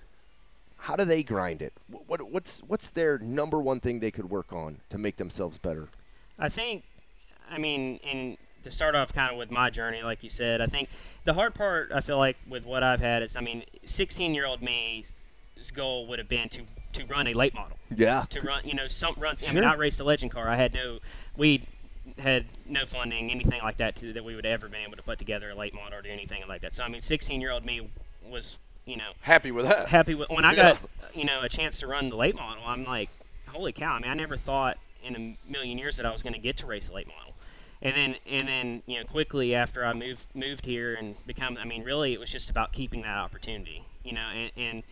[0.84, 1.74] how do they grind it?
[1.90, 5.58] What, what what's what's their number one thing they could work on to make themselves
[5.58, 5.88] better?
[6.38, 6.84] I think,
[7.50, 10.68] I mean, in to start off kind of with my journey, like you said, I
[10.68, 10.90] think
[11.24, 14.46] the hard part I feel like with what I've had is, I mean, 16 year
[14.46, 15.12] old me's
[15.74, 16.62] goal would have been to
[16.94, 18.26] to run a late model, Yeah.
[18.32, 19.44] to run, you know, some runs.
[19.44, 19.56] I Sure.
[19.56, 20.48] mean, I raced a legend car.
[20.50, 20.98] I had no,
[21.38, 21.64] we
[22.18, 25.20] had no funding, anything like that, to, that we would ever been able to put
[25.20, 26.74] together a late model or do anything like that.
[26.74, 27.90] So I mean, 16 year old me
[28.28, 29.88] was, you know, Happy with that.
[29.88, 30.74] happy with when I Yeah.
[30.74, 32.64] got you know a chance to run the late model.
[32.66, 33.10] I'm like,
[33.48, 33.94] holy cow!
[33.96, 36.58] I mean, I never thought in a million years that I was going to get
[36.58, 37.34] to race a late model.
[37.82, 41.64] And then and then you know quickly after I moved moved here and become I
[41.66, 44.84] mean really it was just about keeping that opportunity you know and, and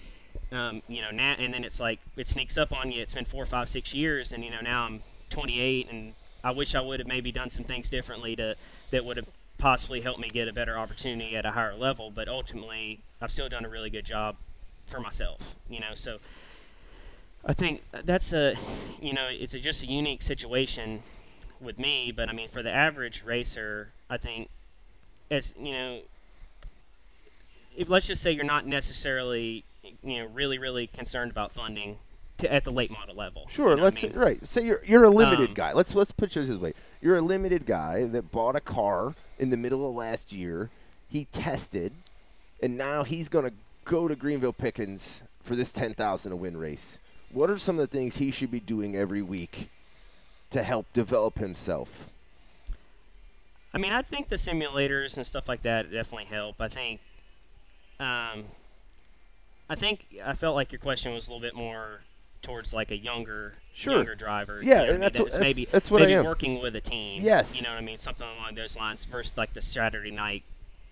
[0.57, 3.01] um, you know now and then it's like it sneaks up on you.
[3.01, 6.75] It's been four, five, six years, and you know now I'm 28, and I wish
[6.75, 8.55] I would have maybe done some things differently to
[8.91, 12.11] that would have possibly helped me get a better opportunity at a higher level.
[12.11, 14.35] But ultimately, I've still done a really good job
[14.85, 15.55] for myself.
[15.69, 16.19] You know, so
[17.45, 18.55] I think that's a
[19.01, 21.03] you know it's a, just a unique situation
[21.59, 22.11] with me.
[22.15, 24.49] But I mean, for the average racer, I think
[25.29, 25.99] as you know
[27.75, 29.63] if let's just say you're not necessarily
[30.03, 31.97] you know really really concerned about funding
[32.39, 33.47] to, at the late model level.
[33.49, 33.71] Sure.
[33.71, 34.17] you know let's I mean?
[34.17, 34.45] right.
[34.47, 35.73] So you're you're a limited Um, guy.
[35.73, 36.73] Let's let's put it this way.
[37.01, 40.69] You're a limited guy that bought a car in the middle of last year.
[41.09, 41.93] He tested,
[42.61, 43.53] and now he's going to
[43.85, 46.99] go to Greenville Pickens for this ten thousand to win race.
[47.31, 49.69] What are some of the things he should be doing every week
[50.51, 52.09] to help develop himself?
[53.73, 56.55] I mean, I think the simulators and stuff like that definitely help.
[56.61, 57.01] I think,
[57.99, 58.45] um,
[59.69, 62.01] I think I felt like your question was a little bit more
[62.41, 63.95] towards like a younger, Sure.
[63.95, 64.61] younger driver.
[64.63, 66.25] Yeah, you know, that's that what- that's- maybe that's what I maybe am.
[66.25, 67.21] working with a team.
[67.23, 67.55] Yes.
[67.55, 70.43] you know what I mean, something along those lines versus like the Saturday night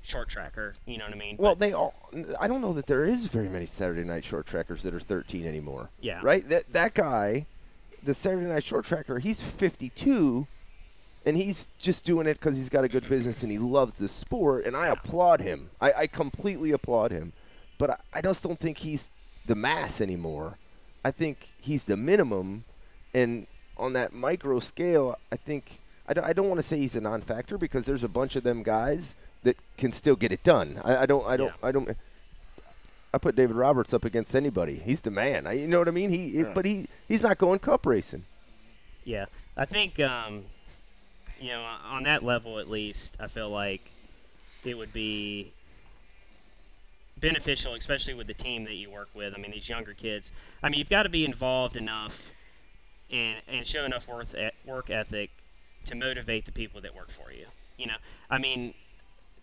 [0.01, 0.75] short tracker.
[0.86, 1.36] You know what I mean?
[1.38, 1.93] Well, But, they all.
[2.39, 5.45] I don't know that there is very many Saturday night short trackers that are 13
[5.47, 5.89] anymore.
[5.99, 6.19] Yeah.
[6.21, 6.47] Right.
[6.47, 7.45] That that guy
[8.03, 10.45] the Saturday Night Short Tracker, he's 52,
[11.25, 14.08] and he's just doing it because he's got a good business and he loves the
[14.08, 15.71] sport, and I applaud him.
[15.81, 17.34] I, I completely applaud him,
[17.79, 19.10] but I, I just don't think he's
[19.47, 20.60] the mass anymore.
[21.06, 22.63] I think he's the minimum,
[23.13, 23.46] and
[23.78, 27.02] on that micro scale, I think I don't, I don't want to say he's a
[27.02, 30.82] non-factor because there's a bunch of them guys that can still get it done.
[30.84, 31.96] I, I don't I don't I don't.
[33.13, 34.82] I put David Roberts up against anybody.
[34.84, 35.46] He's the man.
[35.46, 36.10] I, you know what I mean?
[36.10, 38.26] He, but he, he's not going cup racing.
[39.04, 40.46] Yeah, I think um,
[41.39, 43.91] you know on that level at least, I feel like
[44.63, 45.52] it would be
[47.26, 49.34] beneficial, especially with the team that you work with.
[49.36, 50.32] I mean, these younger kids.
[50.62, 52.32] I mean, you've got to be involved enough
[53.12, 54.36] and and show enough worth
[54.66, 55.32] work ethic
[55.86, 57.46] to motivate the people that work for you.
[57.78, 57.98] You know,
[58.30, 58.74] I mean,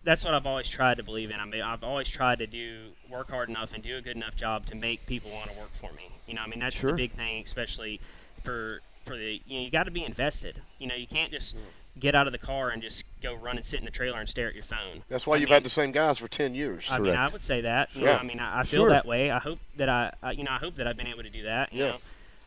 [0.03, 1.39] that's what I've always tried to believe in.
[1.39, 4.35] I mean, I've always tried to do work hard enough and do a good enough
[4.35, 6.09] job to make people want to work for me.
[6.27, 6.91] You know, I mean, that's Sure.
[6.91, 7.99] the big thing, especially
[8.43, 10.61] for for the you know you got to be invested.
[10.79, 11.59] You know, you can't just mm.
[11.99, 14.27] Get out of the car and just go run and sit in the trailer and
[14.27, 15.03] stare at your phone.
[15.09, 16.85] That's why I you've mean, had the same guys for ten years.
[16.89, 17.89] I mean, I would say that.
[17.93, 18.07] You Sure.
[18.09, 18.89] know, I mean, I, I feel Sure.
[18.89, 19.29] that way.
[19.31, 21.43] I hope that I, I, you know, I hope that I've been able to do
[21.43, 21.71] that.
[21.71, 21.95] You Yeah.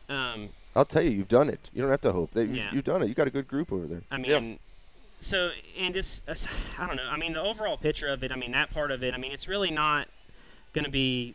[0.09, 1.69] know, um, I'll tell you, you've done it.
[1.73, 2.31] You don't have to hope.
[2.31, 2.69] They, you- Yeah.
[2.73, 3.07] You've done it.
[3.07, 4.01] You got a good group over there.
[4.11, 4.39] I Yeah.
[4.39, 4.59] mean,
[5.19, 6.35] so and just uh,
[6.77, 7.07] I don't know.
[7.09, 8.31] I mean, the overall picture of it.
[8.31, 9.13] I mean, that part of it.
[9.13, 10.07] I mean, it's really not
[10.73, 11.33] going to be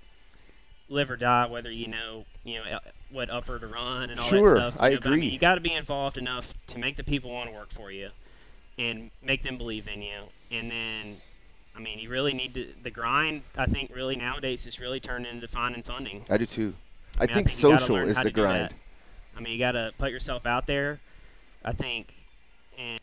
[0.92, 2.78] live or die whether you know you know uh,
[3.11, 4.83] what upper to run and all Sure, that stuff.
[4.83, 5.20] I you know, but, I agree.
[5.22, 7.90] mean, you got to be involved enough to make the people want to work for
[7.90, 8.11] you
[8.78, 10.22] and make them believe in you.
[10.50, 11.16] And then,
[11.76, 13.42] I mean, you really need to the grind.
[13.57, 16.24] I think really nowadays is really turned into finding funding.
[16.31, 16.74] I do too.
[17.18, 18.48] I, mean, think, you gotta social is the to do that.
[18.48, 18.74] grind.
[19.37, 21.00] I mean, you got to put yourself out there.
[21.64, 22.14] I think,
[22.78, 22.98] and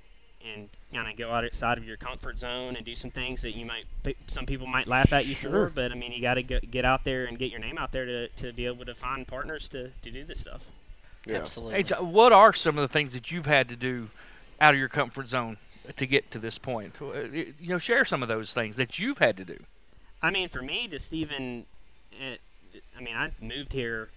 [0.55, 3.65] and kind of go outside of your comfort zone and do some things that you
[3.65, 3.85] might
[4.27, 5.67] some people might laugh at you Sure.
[5.67, 5.69] for.
[5.73, 8.05] But I mean, you got to get out there and get your name out there
[8.05, 10.65] to, to be able to find partners to, to do this stuff.
[11.25, 11.37] Yeah.
[11.43, 11.83] Absolutely.
[11.83, 14.09] Hey, what are some of the things that you've had to do
[14.59, 15.57] out of your comfort zone
[15.95, 16.93] to get to this point?
[17.01, 19.57] Uh, You know, share some of those things that you've had to do.
[20.21, 21.65] I mean, for me, just even,
[22.19, 22.35] uh,
[22.97, 24.09] I mean, I moved here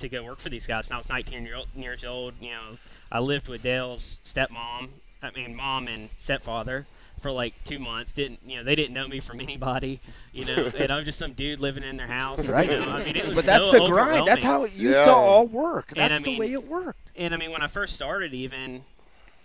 [0.00, 0.88] to go work for these guys.
[0.88, 2.34] And I was 19 year old, years old.
[2.40, 2.78] You know,
[3.12, 4.88] I lived with Dale's stepmom.
[5.22, 6.86] I mean, mom and stepfather
[7.20, 8.12] for like two months.
[8.12, 8.64] Didn't you know?
[8.64, 10.00] They didn't know me from anybody.
[10.32, 12.46] You know, and I'm just some dude living in their house.
[12.46, 12.68] you Right.
[12.70, 14.26] know, I mean, it was But that's so the grind.
[14.26, 15.04] That's how it used Yeah.
[15.06, 15.92] to all work.
[15.92, 17.10] And I That's the mean- way it worked.
[17.16, 18.84] And I mean, when I first started, even,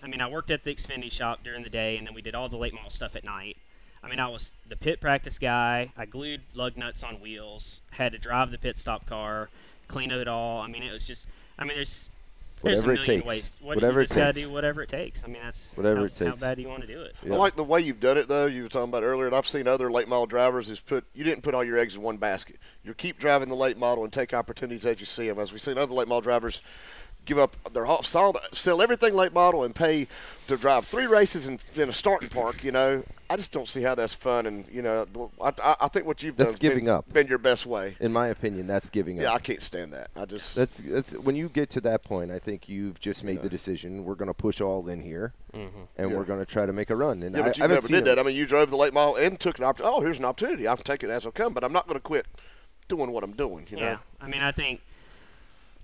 [0.01, 2.35] I mean, I worked at the Xfinity shop during the day, and then we did
[2.35, 3.57] all the late model stuff at night.
[4.03, 5.91] I mean, I was the pit practice guy.
[5.97, 7.81] I glued lug nuts on wheels.
[7.93, 9.49] Had to drive the pit stop car,
[9.87, 10.61] clean it all.
[10.61, 11.27] I mean, it was just.
[11.57, 12.09] I mean, there's.
[12.63, 13.25] There's Whatever it takes.
[13.27, 13.59] ways.
[13.61, 14.47] What, Whatever you it just gotta takes.
[14.47, 15.23] do whatever it takes.
[15.23, 17.15] I mean, that's Whatever how, it How bad do you want to do it?
[17.23, 17.33] Yeah.
[17.33, 18.45] I like the way you've done it, though.
[18.47, 21.23] You were talking about earlier, and I've seen other late model drivers who's put you
[21.23, 22.57] didn't put all your eggs in one basket.
[22.83, 25.37] You keep driving the late model and take opportunities as you see them.
[25.37, 26.61] As we've seen other late model drivers
[27.25, 30.07] give up their whole, sell, sell everything late model and pay
[30.47, 32.63] to drive three races in, in a starting park.
[32.63, 34.45] You know, I just don't see how that's fun.
[34.45, 35.07] And you know,
[35.41, 37.11] I, I, I think what you've That's done has been- giving up.
[37.11, 37.95] been your best way.
[37.99, 39.23] In my opinion, that's giving up.
[39.23, 40.11] Yeah, I can't stand that.
[40.15, 42.31] I just That's that's when you get to that point.
[42.31, 43.41] I think you've just made Yeah.
[43.43, 44.03] the decision.
[44.05, 45.77] We're going to push all in here, Mm-hmm.
[45.97, 46.15] and Yeah.
[46.17, 47.23] we're going to try to make a run.
[47.23, 48.15] And Yeah, I, but you I haven't never seen did it.
[48.15, 48.19] that.
[48.19, 49.95] I mean, you drove the late mile and took an opportunity.
[49.97, 50.67] Oh, here's an opportunity.
[50.67, 52.27] I'll take it as it'll come, but I'm not going to quit
[52.87, 53.65] doing what I'm doing.
[53.71, 53.93] You yeah.
[53.93, 53.99] know.
[54.21, 54.81] I mean, I think.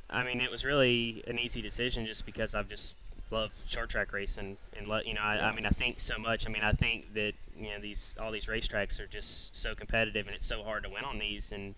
[0.10, 2.96] I mean, it was really an easy decision just because I've just
[3.32, 5.22] loved short track racing and let you know.
[5.22, 6.48] I, I mean, I think so much.
[6.48, 10.28] I mean, I think that you know these all these racetracks are just so competitive
[10.28, 11.76] and it's so hard to win on these and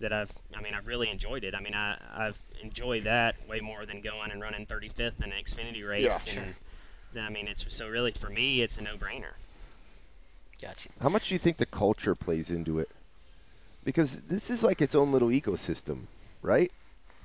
[0.00, 0.32] that I've.
[0.54, 1.54] I mean, I've really enjoyed it.
[1.54, 5.42] I mean, I I've enjoyed that way more than going and running 35th in an
[5.42, 6.26] Xfinity race.
[6.26, 6.42] Yeah.
[6.42, 6.54] and
[7.18, 9.34] I mean, it's so really for me, it's a no-brainer.
[10.60, 10.88] Gotcha.
[11.00, 12.90] How much do you think the culture plays into it?
[13.84, 16.06] Because this is like its own little ecosystem,
[16.42, 16.72] right?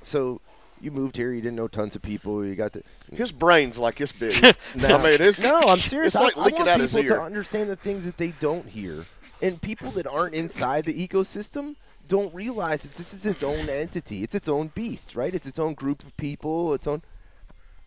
[0.02, 0.41] So
[0.82, 2.84] you moved here, you didn't know tons of people, you got the.
[3.12, 4.41] His brain's like this big.
[4.76, 4.88] No.
[4.98, 6.15] I mean, it's No, I'm serious.
[6.15, 7.17] It's like I, I want out his people ear.
[7.17, 9.06] to understand the things that they don't hear,
[9.41, 11.76] and people that aren't inside the ecosystem
[12.08, 14.24] don't realize that this is its own entity.
[14.24, 15.34] It's its own beast, right?
[15.34, 16.74] It's its own group of people.
[16.74, 17.02] Its own.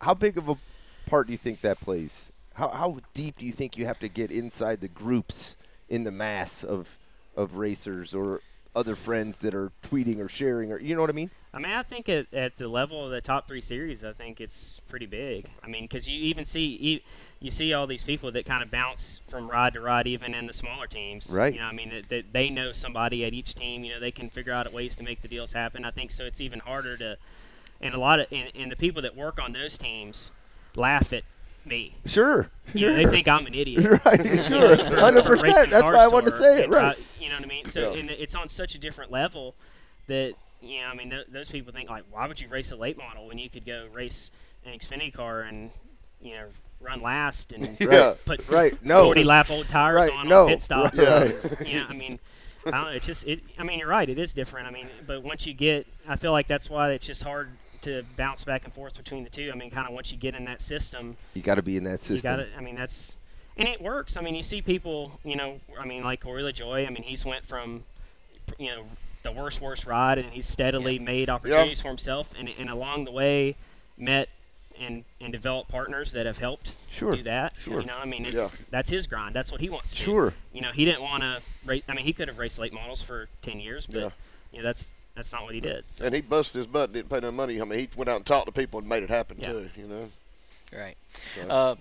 [0.01, 0.57] How big of a
[1.05, 2.31] part do you think that plays?
[2.55, 5.57] How how deep do you think you have to get inside the groups
[5.89, 6.97] in the mass of
[7.35, 8.41] of racers or
[8.75, 11.31] other friends that are tweeting or sharing or you know what I mean?
[11.53, 14.41] I mean, I think at, at the level of the top three series, I think
[14.41, 15.49] it's pretty big.
[15.63, 16.99] I mean, because you even see you,
[17.39, 20.47] you see all these people that kind of bounce from ride to ride, even in
[20.47, 21.31] the smaller teams.
[21.31, 21.53] Right.
[21.53, 23.85] You know, I mean, that, that they know somebody at each team.
[23.85, 25.85] You know, they can figure out ways to make the deals happen.
[25.85, 26.25] I think so.
[26.25, 27.17] It's even harder to,
[27.79, 30.31] and a lot of and, and the people that work on those teams
[30.75, 31.23] laugh at
[31.65, 31.95] me.
[32.05, 32.49] Sure.
[32.73, 34.01] You know, they think I'm an idiot.
[34.05, 34.39] right.
[34.45, 34.75] Sure.
[34.99, 35.69] Hundred percent.
[35.69, 36.69] That's why I wanted to say it.
[36.69, 36.97] Right.
[37.19, 37.65] you know what I mean?
[37.67, 37.99] So Yeah.
[37.99, 39.55] and it's on such a different level
[40.07, 42.75] that you know, I mean, th- those people think like, why would you race a
[42.75, 44.31] late model when you could go race
[44.65, 45.69] an Xfinity car and
[46.21, 46.45] you know
[46.81, 48.13] run last and Yeah.
[48.25, 49.03] put Right, no.
[49.05, 50.99] 40 lap old tires Right, on, no, on pit stops.
[50.99, 51.35] right.
[51.65, 52.19] you know, I mean,
[52.65, 52.89] I don't know.
[52.89, 53.41] It's just it.
[53.59, 54.09] I mean, you're right.
[54.09, 54.67] It is different.
[54.67, 57.49] I mean, but once you get, I feel like that's why it's just hard
[57.85, 59.49] to bounce back and forth between the two.
[59.51, 61.83] I mean, kind of once you get in that system, You got to be in
[61.85, 62.15] that system.
[62.17, 62.57] you got to.
[62.57, 63.17] I mean, that's
[63.57, 64.17] and it works.
[64.17, 65.19] I mean, you see people.
[65.23, 66.85] You know, I mean, like Corey LaJoie.
[66.85, 67.83] I mean, he's went from,
[68.59, 68.83] you know,
[69.23, 73.11] the worst worst ride, and he's steadily made opportunities for himself, and and along the
[73.11, 73.55] way,
[73.97, 74.29] met
[74.79, 77.53] and and developed partners that have helped Sure, do that.
[77.57, 77.79] sure.
[77.79, 79.33] You know, I mean, it's that's his grind.
[79.33, 80.03] That's what he wants to do.
[80.03, 80.33] Sure.
[80.53, 81.83] You know, he didn't want to race.
[81.87, 84.09] I mean, he could have raced late models for ten years, but Yeah.
[84.51, 85.85] you know, that's that's not what he did.
[85.89, 86.05] So.
[86.05, 87.59] And he busted his butt, didn't pay no money.
[87.61, 89.47] I mean, he went out and talked to people and made it happen Yeah.
[89.51, 89.69] too.
[89.75, 90.09] You know.
[90.73, 90.97] Right.
[91.35, 91.75] So- Uh,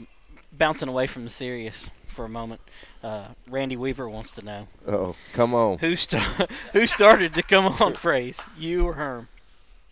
[0.52, 2.60] bouncing away from the serious for a moment,
[3.02, 5.78] uh, Randy Weaver wants to know Oh, come on.
[5.78, 9.28] who sta- who started to come on phrase, you or Herm?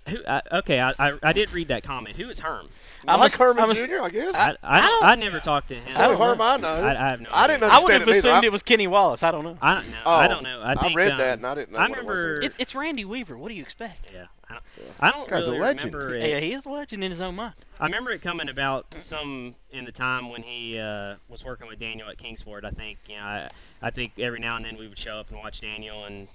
[0.08, 2.16] Who, I, okay, I, I I did read that comment.
[2.16, 2.68] Who is Herm?
[3.06, 4.00] I'm like a- Herman I'm a- Jr.
[4.02, 4.34] I guess.
[4.34, 5.84] I I, don't- I, never talked to him.
[5.96, 6.68] I don't Herm I know.
[6.68, 7.28] I, I have no.
[7.32, 9.22] I didn't I would have it assumed I- it was Kenny Wallace.
[9.22, 9.56] I don't know.
[9.62, 9.96] I don't know.
[10.04, 10.60] Oh, I don't know.
[10.64, 12.16] I, think, read um, that and I didn't know I what it was.
[12.16, 12.40] remember.
[12.42, 13.36] It, it's Randy Weaver.
[13.38, 14.10] What do you expect?
[14.12, 14.64] yeah, I don't.
[14.98, 15.94] I don't Guy's a really legend.
[15.94, 17.54] remember Yeah, he is a legend in his own mind.
[17.78, 21.78] I remember it coming about some in the time when he uh, was working with
[21.78, 22.64] Daniel at Kingsport.
[22.64, 23.48] I think you know, I,
[23.80, 26.26] I think every now and then we would show up and watch Daniel and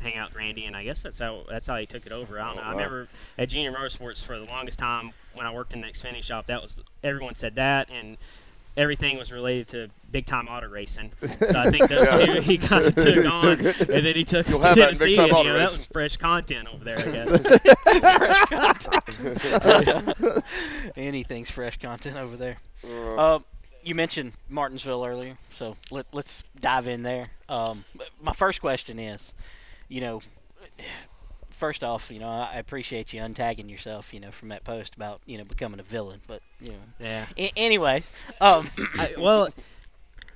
[0.00, 2.40] hang out with Randy, and I guess that's how that's how he took it over.
[2.40, 2.62] I don't know.
[2.62, 3.08] I remember
[3.38, 6.46] at Junior Motorsports for the longest time when I worked in the Xfinity shop.
[6.46, 8.16] That was everyone said that, and
[8.76, 11.10] everything was related to big time auto racing.
[11.20, 12.26] So I think those Yeah.
[12.34, 15.16] two he kind of took on, and then he took You'll to have that Tennessee,
[15.18, 17.42] and, you auto know, that was fresh content over there, I guess.
[20.96, 22.58] Anything's fresh content over there.
[22.84, 23.38] Uh, Uh,
[23.82, 27.24] you mentioned Martinsville earlier, so let, let's dive in there.
[27.48, 27.84] Um,
[28.20, 29.32] my first question is,
[29.90, 30.22] you know,
[31.50, 35.20] first off, you know, I appreciate you untagging yourself, you know, from that post about
[35.26, 37.26] you know becoming a villain, but you know, yeah.
[37.36, 38.08] a- anyways,
[38.40, 39.50] um, I, well,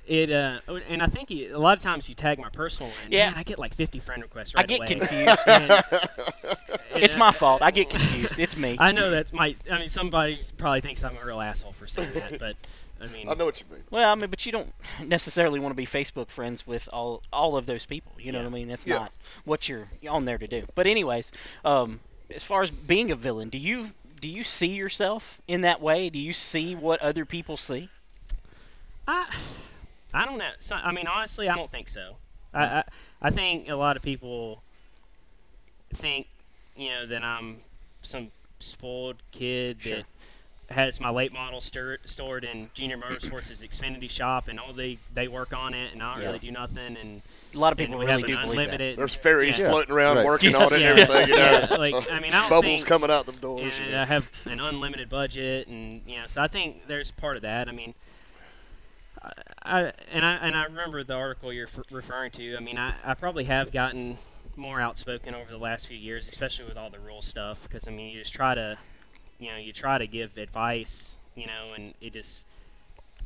[0.05, 3.11] it uh, and I think he, a lot of times you tag my personal one.
[3.11, 3.31] Yeah.
[3.31, 4.87] man, I get like 50 friend requests Right I get away.
[4.87, 5.39] confused.
[5.47, 7.61] And- it's and, my uh, fault.
[7.61, 8.39] I get confused.
[8.39, 8.77] It's me.
[8.79, 9.55] I know that's my.
[9.69, 12.55] I mean, somebody probably thinks I'm a real asshole for saying that, but
[13.01, 13.83] I mean, I know what you mean.
[13.91, 17.57] Well, I mean, but you don't necessarily want to be Facebook friends with all all
[17.57, 18.13] of those people.
[18.17, 18.45] You know Yeah.
[18.45, 18.67] what I mean?
[18.69, 18.97] That's Yeah.
[18.99, 19.11] not
[19.43, 20.65] what you're on there to do.
[20.75, 21.31] But anyways,
[21.65, 21.99] um,
[22.33, 26.09] as far as being a villain, do you do you see yourself in that way?
[26.09, 27.89] Do you see what other people see?
[29.07, 29.31] I,
[30.13, 30.51] I don't know.
[30.59, 32.15] So, I mean, honestly, I don't think so.
[32.53, 32.83] I, I,
[33.21, 34.63] I think a lot of people
[35.93, 36.27] think,
[36.75, 37.59] you know, that I'm
[38.01, 39.97] some spoiled kid Sure.
[39.97, 40.05] that
[40.69, 45.27] has my late model stir, stored in Junior Motorsports' Xfinity shop, and all they they
[45.27, 46.27] work on it, and I don't Yeah.
[46.27, 47.21] really do nothing, and,
[47.53, 48.49] A lot of people we really have do believe that.
[48.51, 48.97] unlimited.
[48.97, 49.69] There's ferries Yeah.
[49.69, 50.25] floating around Right.
[50.25, 50.65] working Yeah.
[50.65, 50.91] on it Yeah.
[50.91, 51.29] and everything.
[51.29, 53.73] You know, Yeah, like, I mean, I don't bubbles think- coming out the doors.
[53.79, 53.95] and.
[53.95, 57.69] I have an unlimited budget, and you know, so I think there's part of that.
[57.69, 57.93] I mean,
[59.21, 59.31] I,
[59.63, 62.57] I and I and I remember the article you're f- referring to.
[62.57, 64.17] I mean, I, I probably have gotten
[64.55, 67.63] more outspoken over the last few years, especially with all the rule stuff.
[67.63, 68.77] Because I mean, you just try to,
[69.39, 72.45] you know, you try to give advice, you know, and it just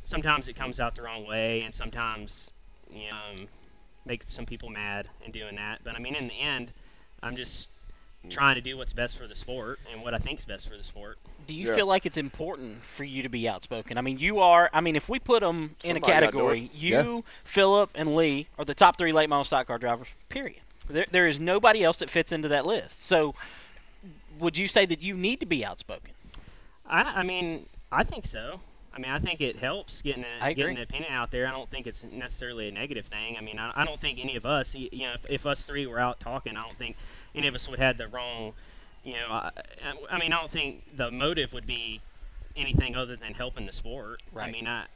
[0.04, 2.52] sometimes it comes out the wrong way, and sometimes
[2.92, 3.48] you know, um,
[4.04, 5.80] make some people mad in doing that.
[5.84, 6.72] But I mean, in the end,
[7.22, 7.68] I'm just
[8.28, 10.82] trying to do what's best for the sport and what I think's best for the
[10.82, 11.16] sport.
[11.46, 11.74] Do you Yeah.
[11.74, 13.96] feel like it's important for you to be outspoken?
[13.96, 14.68] I mean, you are.
[14.74, 16.74] I mean, if we put them in a Somebody gotta do category, it.
[16.74, 20.08] you, Philip, and Lee are the top three late model stock car drivers.
[20.28, 20.60] Period.
[20.88, 23.06] There, there is nobody else that fits into that list.
[23.06, 23.34] So,
[24.40, 26.12] would you say that you need to be outspoken?
[26.88, 28.60] I, I mean, I think so.
[28.92, 31.46] I mean, I think it helps getting a, getting the opinion out there.
[31.46, 33.36] I don't think it's necessarily a negative thing.
[33.38, 35.86] I mean, I, I don't think any of us, you know, if, if us three
[35.86, 36.96] were out talking, I don't think
[37.34, 38.52] any of us would have the wrong,
[39.04, 39.50] you know, I,
[39.84, 42.00] I- I mean, I don't think the motive would be
[42.56, 44.22] anything other than helping the sport.
[44.32, 44.48] Right.
[44.48, 44.86] I mean, I,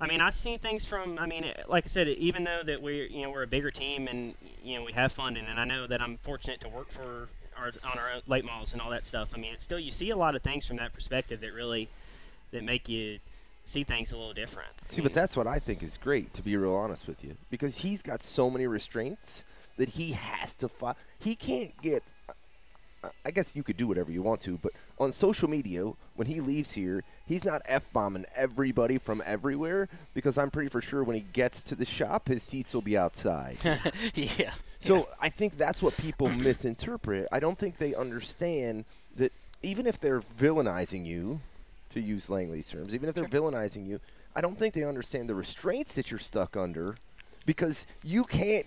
[0.00, 1.18] I mean, I've seen things from.
[1.18, 3.70] I mean, it- like I said, even though that we're, you know, we're a bigger
[3.70, 4.34] team and
[4.64, 7.72] you know we have funding, and I know that I'm fortunate to work for our
[7.84, 9.30] on our own late models and all that stuff.
[9.34, 11.88] I mean, it's still you see a lot of things from that perspective that really
[12.50, 13.18] that make you
[13.64, 14.70] see things a little different.
[14.84, 17.36] I See, but that's what I think is great, to be real honest with you,
[17.50, 19.44] because he's got so many restraints
[19.76, 20.96] that he has to fight.
[21.18, 22.02] He can't get.
[22.28, 22.32] I-
[23.24, 26.40] I guess you could do whatever you want to, but on social media, when he
[26.40, 31.16] leaves here, he's not f bombing everybody from everywhere because I'm pretty for sure when
[31.16, 33.56] he gets to the shop, his seats will be outside.
[34.14, 34.52] yeah.
[34.82, 37.28] So I think that's what people misinterpret.
[37.32, 38.84] I don't think they understand
[39.16, 41.40] that even if they're villainizing you,
[41.90, 44.00] to use Langley's terms, even if they're villainizing you,
[44.34, 46.96] I don't think they understand the restraints that you're stuck under
[47.46, 48.66] because you can't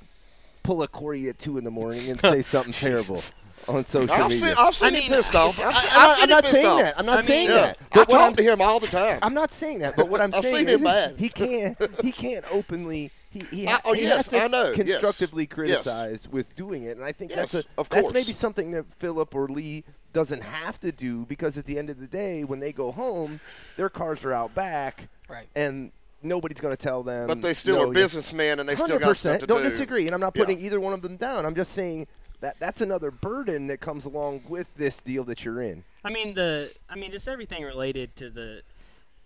[0.63, 3.21] pull a Corey at two in the morning and say something terrible.
[3.67, 4.49] on social I've media.
[4.49, 5.59] seen, I've seen I him pissed off.
[5.59, 6.79] I've, I, seen- I've am not him pissed saying off.
[6.81, 6.99] that.
[6.99, 7.77] I'm not I saying Yeah, that.
[7.81, 9.19] I But what talk I'm, to him all the time.
[9.23, 9.95] I'm not saying that.
[9.97, 11.77] But what I'm saying is he can't.
[12.03, 13.11] He can't openly.
[13.35, 14.75] He, he, I- ha- oh, he yes, has to I know, yes.
[14.75, 15.53] constructively Yes.
[15.53, 19.35] criticize with doing it, and I think that's a of that's maybe something that Philip
[19.35, 19.83] or Lee
[20.13, 23.41] doesn't have to do because at the end of the day, when they go home,
[23.75, 25.47] their cars are out back, Right.
[25.53, 25.91] and
[26.23, 27.27] nobody's going to tell them.
[27.27, 29.69] But they still no, are businessmen, and they still got stuff to Don't do.
[29.69, 30.43] disagree, and I'm not Yeah.
[30.45, 31.45] putting either one of them down.
[31.45, 32.07] I'm just saying
[32.39, 35.83] that that's another burden that comes along with this deal that you're in.
[36.05, 38.61] I mean the I mean just everything related to the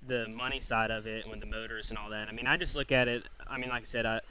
[0.06, 2.28] the money side of it with the motors and all that.
[2.28, 3.24] I mean I just look at it.
[3.48, 4.22] I mean like I said I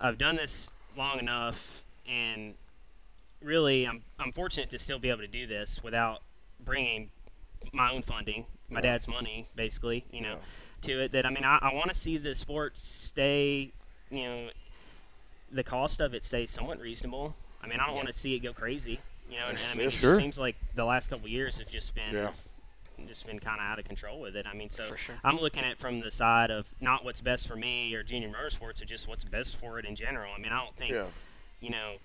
[0.00, 2.54] I've done this long enough and
[3.42, 6.22] really I'm I'm fortunate to still be able to do this without
[6.62, 7.10] bringing
[7.72, 10.36] my own funding, my dad's money basically, you know,
[10.82, 13.72] to it that I mean I, I want to see the sport stay,
[14.10, 14.48] you know,
[15.52, 17.36] the cost of it stay somewhat reasonable.
[17.62, 19.00] I mean I don't want to see it go crazy.
[19.30, 20.18] You know, and, and I mean, it sure.
[20.18, 22.30] seems like the last couple years have just been Yeah.
[23.08, 24.46] Just been kind of out of control with it.
[24.46, 25.14] I mean, so For sure.
[25.24, 28.28] I'm looking at it from the side of not what's best for me or junior
[28.28, 30.32] motorsports, or just what's best for it in general.
[30.36, 31.06] I mean, I don't think Yeah.
[31.60, 31.96] you know.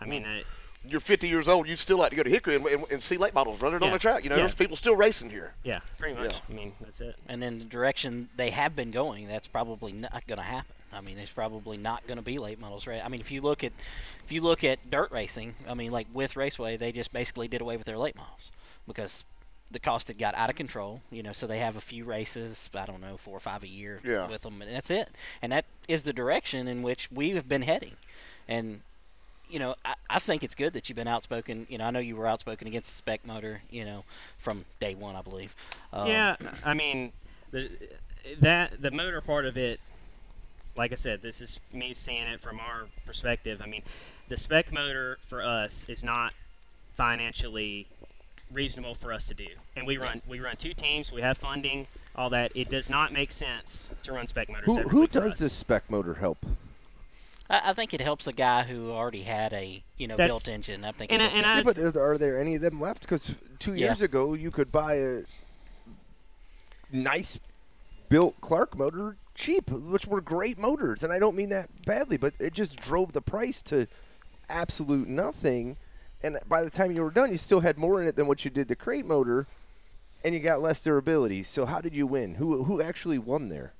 [0.00, 0.40] I mean, uh,
[0.84, 1.66] You're 50 years old.
[1.68, 3.88] You'd still like to go to Hickory and, and, and see late models running on
[3.88, 3.92] Yeah.
[3.94, 4.22] the track.
[4.22, 4.42] You know, Yeah.
[4.42, 5.54] there's people still racing here.
[5.64, 6.34] yeah, pretty much.
[6.34, 6.40] Yeah.
[6.48, 7.16] I mean, that's it.
[7.26, 10.72] And in the direction they have been going, that's probably not going to happen.
[10.92, 13.04] I mean, it's probably not going to be late models, right?
[13.04, 13.72] I mean, if you look at
[14.24, 17.60] if you look at dirt racing, I mean, like with Raceway, they just basically did
[17.60, 18.50] away with their late models
[18.88, 19.24] because
[19.70, 21.02] the cost had got out of control.
[21.10, 23.68] You know, so they have a few races, I don't know, four or five a
[23.68, 24.28] year Yeah.
[24.28, 25.10] with them, and that's it.
[25.42, 27.96] And that is the direction in which we have been heading.
[28.48, 28.80] And
[29.50, 31.66] you know, I, I think it's good that you've been outspoken.
[31.70, 33.62] You know, I know you were outspoken against the spec motor.
[33.70, 34.04] You know,
[34.38, 35.54] from day one, I believe.
[35.92, 37.12] Um, yeah, I mean,
[37.50, 37.70] the
[38.40, 39.80] that the motor part of it.
[40.76, 43.60] Like I said, this is me seeing it from our perspective.
[43.62, 43.82] I mean,
[44.28, 46.34] the spec motor for us is not
[46.94, 47.86] financially
[48.52, 49.46] reasonable for us to do.
[49.76, 51.12] And we run we run two teams.
[51.12, 51.86] We have funding,
[52.16, 52.52] all that.
[52.54, 54.64] It does not make sense to run spec motors.
[54.66, 55.38] Who every who week for does us.
[55.38, 56.38] this spec motor help?
[57.50, 60.48] I, I think it helps a guy who already had a you know That's- built
[60.48, 60.84] engine.
[60.84, 61.10] I think.
[61.12, 61.46] it and I- and.
[61.46, 63.02] I- Yeah, but is, are there any of them left?
[63.02, 63.86] Because two Yeah.
[63.86, 65.22] years ago, you could buy a
[66.92, 67.38] nice
[68.08, 72.34] built Clark motor cheap, which were great motors, and I don't mean that badly, but
[72.40, 73.86] it just drove the price to
[74.48, 75.76] absolute nothing.
[76.22, 78.44] And by the time you were done, you still had more in it than what
[78.44, 79.46] you did the crate motor,
[80.24, 81.42] and you got less durability.
[81.44, 82.34] So how did you win?
[82.36, 83.72] Who who actually won there?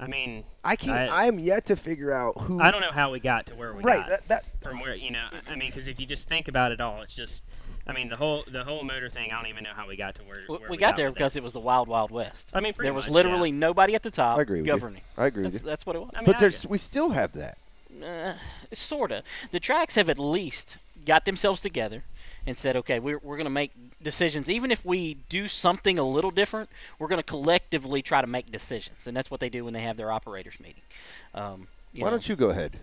[0.00, 1.10] I mean, I can't.
[1.10, 2.60] I- I, am yet to figure out who.
[2.60, 4.00] I don't know how we got to where we Right.
[4.00, 4.08] got.
[4.08, 6.80] That, that from where you know i mean because if you just think about it
[6.80, 7.42] all it's just
[7.86, 10.14] i mean the whole the whole motor thing i don't even know how we got
[10.14, 12.50] to where, We, where we got there with because it was the wild, wild west.
[12.54, 14.72] I mean, pretty there was much, literally nobody at the top I agree with you.
[14.72, 15.02] governing.
[15.18, 15.70] I agree with That's, you.
[15.70, 16.10] that's what it was.
[16.14, 17.58] I mean, but I there's get- we still have that.
[18.02, 18.32] Uh,
[18.72, 19.22] sorta.
[19.52, 22.04] The tracks have at least got themselves together
[22.46, 23.72] and said, okay, we're, we're going to make
[24.02, 24.48] decisions.
[24.48, 28.50] Even if we do something a little different, we're going to collectively try to make
[28.50, 29.06] decisions.
[29.06, 30.82] And that's what they do when they have their operators meeting.
[31.34, 32.78] Um, Why don't you go ahead?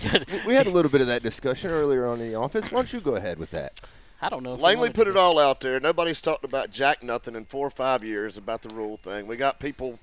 [0.46, 2.70] We had a little bit of that discussion earlier on in the office.
[2.70, 3.80] Why don't you go ahead with that?
[4.20, 4.54] I don't know.
[4.54, 5.78] If Langley put it do- all out there.
[5.80, 9.26] Nobody's talked about jack nothing in four or five years about the rule thing.
[9.26, 9.98] We got people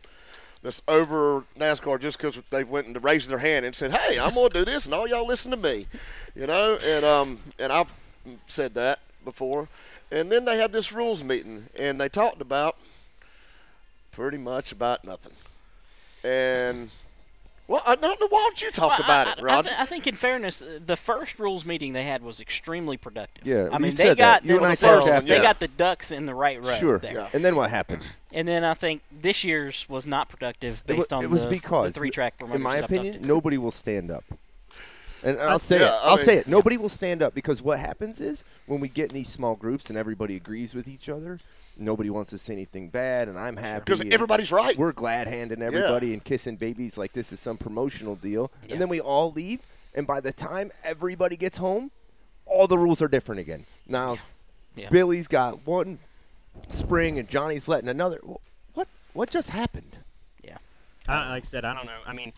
[0.65, 4.33] that's over NASCAR just because they went and raised their hand and said, "Hey, I'm
[4.33, 5.85] going to do this," and all y'all listen to me,
[6.35, 6.79] you know.
[6.83, 7.91] And um, and I've
[8.47, 9.69] said that before.
[10.11, 12.77] And then they had this rules meeting, and they talked about
[14.11, 15.33] pretty much about nothing.
[16.23, 16.89] And
[17.67, 18.27] well, I don't know.
[18.29, 20.61] Why don't you talk Well, about I, it, I- I, th- I think, in fairness,
[20.61, 23.45] uh, the first rules meeting they had was extremely productive.
[23.45, 25.41] Yeah, I you mean, they said got You they, and I first, after they that.
[25.43, 26.99] got the ducks in the right row Sure.
[26.99, 27.13] there.
[27.13, 27.29] Yeah.
[27.33, 28.03] And then what happened?
[28.31, 31.43] And then I think this year's was not productive It wa- based on it was
[31.43, 33.27] the, because, the three track in my promoters I've talked opinion, to.
[33.27, 34.23] nobody will stand up.
[35.23, 35.89] And I'll say yeah, it.
[35.89, 36.47] I I'll mean- say it.
[36.47, 39.89] Nobody will stand up because what happens is when we get in these small groups
[39.89, 41.39] and everybody agrees with each other,
[41.77, 43.83] nobody wants to say anything bad, and I'm happy.
[43.85, 44.77] Because everybody's right.
[44.77, 48.73] We're glad handing everybody and kissing babies like this is some promotional deal, Yeah.
[48.73, 49.59] and then we all leave.
[49.93, 51.91] And by the time everybody gets home,
[52.45, 53.65] all the rules are different again.
[53.87, 54.17] Now,
[54.75, 54.89] Yeah.
[54.89, 55.99] Billy's got one
[56.69, 58.19] spring and Johnny's letting another.
[58.73, 58.87] What?
[59.13, 59.99] What just happened?
[60.43, 60.57] Yeah.
[61.07, 62.33] I, like i said i don't know i mean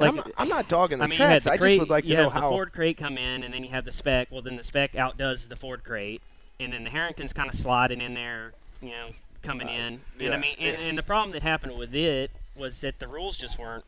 [0.00, 1.44] I'm, not, I'm not dogging the I mean, tracks.
[1.44, 2.40] the I just would like to you know have how.
[2.48, 4.28] the Ford crate come in, and then you have the spec.
[4.30, 6.22] Well, then the spec outdoes the Ford crate,
[6.60, 9.08] and then the Harrington's kind of sliding in there, you know,
[9.42, 9.74] coming in.
[9.74, 13.08] And yeah, I mean, and, and the problem that happened with it was that the
[13.08, 13.84] rules just weren't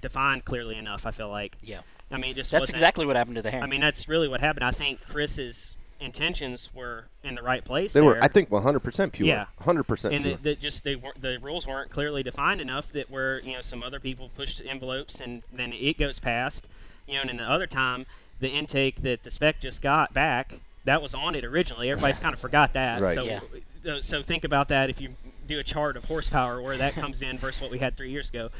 [0.00, 1.06] defined clearly enough.
[1.06, 1.56] I feel like.
[1.62, 1.80] Yeah.
[2.10, 3.70] I mean, it just That's wasn't- exactly what happened to the Harrington.
[3.70, 4.64] I mean, that's really what happened.
[4.64, 7.92] I think Chris's intentions were in the right place.
[7.92, 8.20] they were.
[8.22, 9.28] I think, 100% pure.
[9.28, 9.46] Yeah.
[9.60, 10.36] 100% and pure.
[10.36, 13.60] the, the, just they weren't, the rules weren't clearly defined enough that where you know
[13.60, 16.66] some other people pushed envelopes and then it goes past
[17.06, 18.06] you know and then the other time
[18.40, 21.90] the intake that the spec just got back, that was on it originally.
[21.90, 23.00] Everybody's kind of forgot that.
[23.02, 23.14] Right.
[23.14, 23.40] So, Yeah.
[23.88, 25.10] uh, so think about that if you
[25.46, 28.30] do a chart of horsepower where that comes in versus what we had three years
[28.30, 28.50] ago.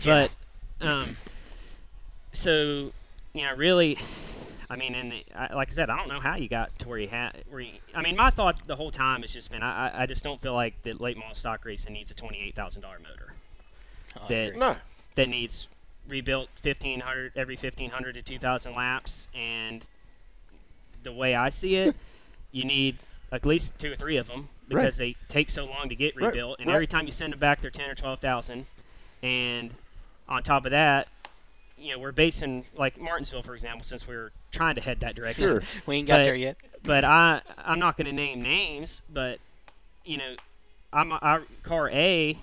[0.00, 0.28] Yeah.
[0.80, 1.16] But um,
[2.32, 2.92] so
[3.34, 3.98] you know, really,
[4.70, 6.88] I mean, and the, I, like I said, I don't know how you got to
[6.88, 7.44] where you had.
[7.50, 10.06] Where you, I mean, my thought the whole time has just been, I, I- I
[10.06, 13.34] just don't feel like that late model stock racing needs a twenty-eight thousand dollar motor.
[14.16, 14.58] I that agree.
[14.58, 14.76] No.
[15.14, 15.68] that needs
[16.08, 19.84] rebuilt 1500 every 1500 to 2000 laps and
[21.08, 21.96] the way i see it
[22.52, 22.98] you need
[23.32, 24.82] at least two or three of them Right.
[24.82, 26.74] because they take so long to get Right, rebuilt and right.
[26.74, 28.66] every time you send them back they're 10 or 12000
[29.22, 29.70] and
[30.28, 31.08] on top of that
[31.78, 35.14] you know we're basing like martinsville for example since we are trying to head that
[35.14, 35.62] direction Sure.
[35.86, 36.56] we ain't got but- there yet.
[36.82, 39.38] but I I'm not going to name names, but
[40.04, 40.34] you know,
[40.92, 42.38] I'm our car A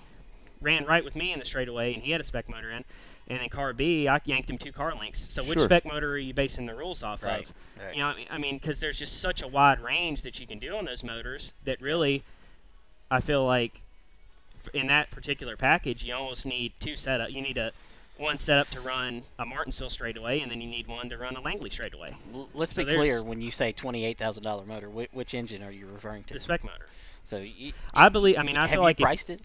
[0.60, 2.84] ran right with me in the straightaway, and he had a spec motor in,
[3.28, 5.32] and then car B I yanked him two car lengths.
[5.32, 5.66] So which Sure.
[5.66, 7.48] spec motor are you basing the rules off Right.
[7.48, 7.54] of?
[7.82, 7.94] Right.
[7.94, 10.76] You know, I mean, because there's just such a wide range that you can do
[10.76, 12.22] on those motors that really,
[13.10, 13.82] I feel like,
[14.74, 17.30] in that particular package, you almost need two setup.
[17.30, 17.72] You need a
[18.16, 21.40] one setup to run a Martinsville straightaway, and then you need one to run a
[21.40, 22.16] Langley straightaway.
[22.34, 23.22] L- Let's so be clear.
[23.22, 26.34] When you say twenty-eight thousand dollar motor, whi- which engine are you referring to?
[26.34, 26.86] The spec motor.
[27.24, 28.38] So you, I believe.
[28.38, 29.40] I mean, I feel like priced it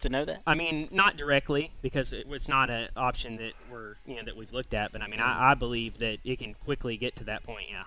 [0.00, 0.42] to know that?
[0.46, 4.36] I mean, not directly because it, it's not an option that we're you know that
[4.36, 4.92] we've looked at.
[4.92, 7.66] But I mean, I, I believe that it can quickly get to that point.
[7.70, 7.82] Yeah.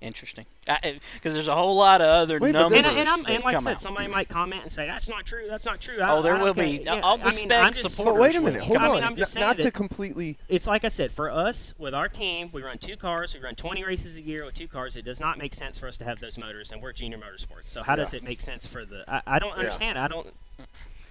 [0.00, 0.44] Interesting.
[0.66, 3.30] Because there's a whole lot of other Wait, but numbers there's- And, and, I'm, that
[3.30, 3.80] and like I come said, out.
[3.80, 5.46] somebody might comment and say that's not true.
[5.48, 5.98] That's not true.
[5.98, 6.82] I, Oh, there I will don't be.
[6.84, 8.64] Yeah, I'll I mean, spec I'm just, support- But wait a minute.
[8.64, 8.84] Hold you.
[8.84, 8.94] I on.
[8.96, 10.36] mean, I'm just N- not to that- completely.
[10.46, 13.32] It's like I said, for us with our team, we run two cars.
[13.32, 14.94] We run 20 races a year with two cars.
[14.96, 17.68] It does not make sense for us to have those motors, and we're Junior Motorsports.
[17.68, 19.04] So how does it make sense for the?
[19.08, 19.60] I, I don't Yeah.
[19.60, 19.98] understand.
[19.98, 20.26] I don't.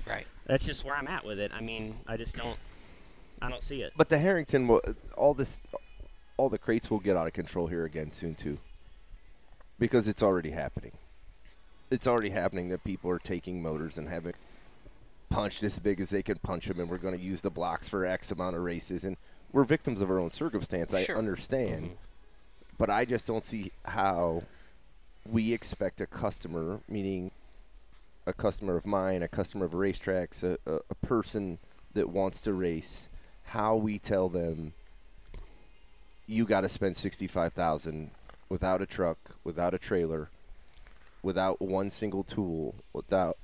[0.07, 0.27] Right.
[0.45, 1.51] That's just where I'm at with it.
[1.53, 2.57] I mean, I just don't.
[3.41, 3.93] I don't see it.
[3.97, 4.81] But the Harrington, will,
[5.17, 5.59] all this,
[6.37, 8.57] all the crates will get out of control here again soon too.
[9.79, 10.93] Because it's already happening.
[11.91, 14.33] It's already happening that people are taking motors and having
[15.29, 17.89] punched as big as they can punch them, and we're going to use the blocks
[17.89, 19.17] for X amount of races, and
[19.51, 20.93] we're victims of our own circumstance.
[20.93, 21.17] I understand, Sure.
[21.17, 22.75] understand, mm-hmm.
[22.77, 24.43] but I just don't see how
[25.29, 27.31] we expect a customer, meaning
[28.25, 31.59] a customer of mine, a customer of racetracks, a, a, a person
[31.93, 33.09] that wants to race,
[33.43, 34.73] how we tell them
[36.25, 38.11] you got to spend sixty-five thousand
[38.49, 40.29] without a truck, without a trailer,
[41.21, 43.37] without one single tool, without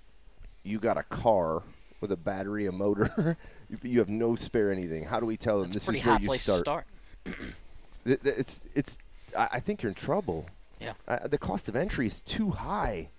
[0.63, 1.63] you got a car
[2.01, 3.37] with a battery, a motor,
[3.69, 5.03] you, you have no spare anything.
[5.03, 6.61] How do we tell them a this is where you start?
[6.61, 6.85] start.
[8.05, 8.97] Th- It's it's.
[9.37, 10.45] I I think you're in trouble.
[10.79, 10.93] Yeah.
[11.07, 13.09] Uh, the cost of entry is too high.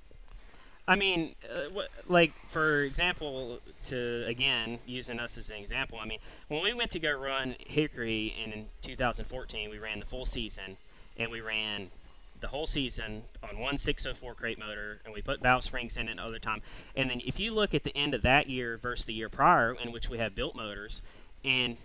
[0.91, 5.99] I mean, uh, wh- like for example, to again using us as an example.
[6.03, 6.19] I mean,
[6.49, 10.79] when we went to go run Hickory in, in 2014, we ran the full season,
[11.17, 11.93] and we ran
[12.41, 16.19] the whole season on one 604 crate motor, and we put valve springs in it
[16.19, 16.61] other time.
[16.97, 19.77] And then if you look at the end of that year versus the year prior,
[19.81, 21.03] in which we have built motors,
[21.45, 21.77] and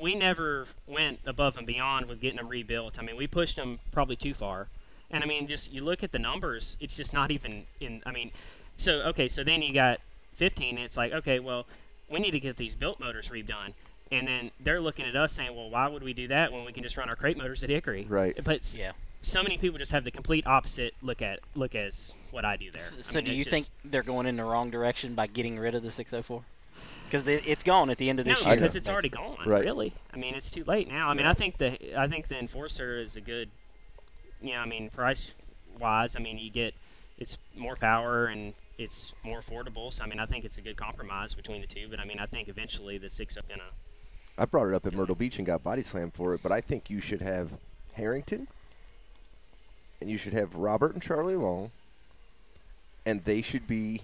[0.00, 2.96] we never went above and beyond with getting them rebuilt.
[2.96, 4.68] I mean, we pushed them probably too far.
[5.10, 8.02] And I mean, just you look at the numbers, it's just not even in.
[8.06, 8.30] I mean,
[8.76, 10.00] so okay, so then you got
[10.36, 10.76] 15.
[10.76, 11.66] And it's like, okay, well,
[12.08, 13.72] we need to get these built motors redone.
[14.12, 16.72] And then they're looking at us saying, well, why would we do that when we
[16.72, 18.06] can just run our crate motors at Hickory?
[18.08, 18.36] Right.
[18.42, 18.92] But Yeah.
[19.22, 22.70] so many people just have the complete opposite look at look as what I do
[22.72, 22.88] there.
[22.98, 25.58] I So mean, do you just- think they're going in the wrong direction by getting
[25.58, 26.42] rid of the 604?
[27.04, 28.54] Because it's gone at the end of No, this year.
[28.54, 29.36] because it's already gone.
[29.44, 29.64] Right.
[29.64, 31.08] Really, I mean, it's too late now.
[31.08, 31.30] I mean, Yeah.
[31.30, 33.50] I think the I think the enforcer is a good,
[34.42, 35.34] you know, I mean, price
[35.78, 36.74] wise, I mean, you get
[37.18, 39.92] it's more power and it's more affordable.
[39.92, 41.88] So I mean, I think it's a good compromise between the two.
[41.88, 43.62] But I mean, I think eventually the six up gonna.
[44.38, 46.60] I brought it up at Myrtle Beach and got body slammed for it, but I
[46.62, 47.52] think you should have
[47.92, 48.48] Harrington
[50.00, 51.70] and you should have Robert and Charlie Long,
[53.04, 54.00] and they should be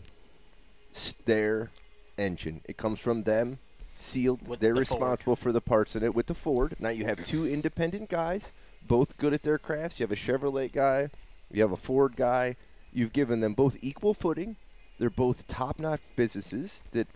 [1.25, 1.71] their
[2.19, 2.61] engine.
[2.67, 3.59] It comes from them,
[3.97, 4.47] sealed.
[4.47, 5.01] With They're the Ford.
[5.01, 6.77] responsible for the parts in it with the Ford.
[6.79, 8.53] Now you have two independent guys,
[8.87, 9.99] both good at their crafts.
[9.99, 11.11] You have a Chevrolet guy,
[11.51, 12.57] you have a Ford guy.
[12.93, 14.57] You've given them both equal footing.
[14.99, 17.09] They're both top-notch businesses that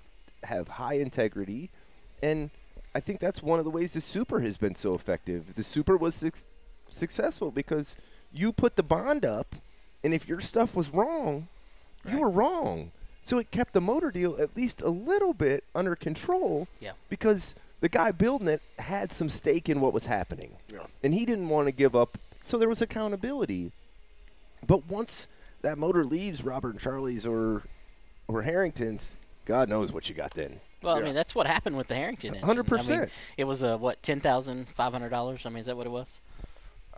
[0.43, 1.71] have high integrity,
[2.23, 2.51] and
[2.95, 5.55] I think that's one of the ways the Super has been so effective.
[5.55, 6.35] The Super was suc
[6.89, 7.97] successful because
[8.33, 9.57] you put the bond up,
[10.05, 11.49] and if your stuff was wrong,
[12.07, 12.93] you were wrong.
[13.23, 16.69] So it kept the motor deal at least a little bit under control.
[16.81, 16.93] Yeah.
[17.09, 20.81] Because the guy building it had some stake in what was happening, Yeah.
[21.03, 22.19] and he didn't want to give up.
[22.43, 23.73] So there was accountability.
[24.67, 25.29] But once
[25.63, 27.63] that motor leaves Robert and Charlie's or
[28.29, 30.61] or Harrington's, God knows what you got then.
[30.83, 32.91] Well, I mean, that's what happened with the Harrington 100%.
[32.91, 35.43] I mean, it was uh, what ten thousand five hundred dollars.
[35.45, 36.21] I mean, is that what it was?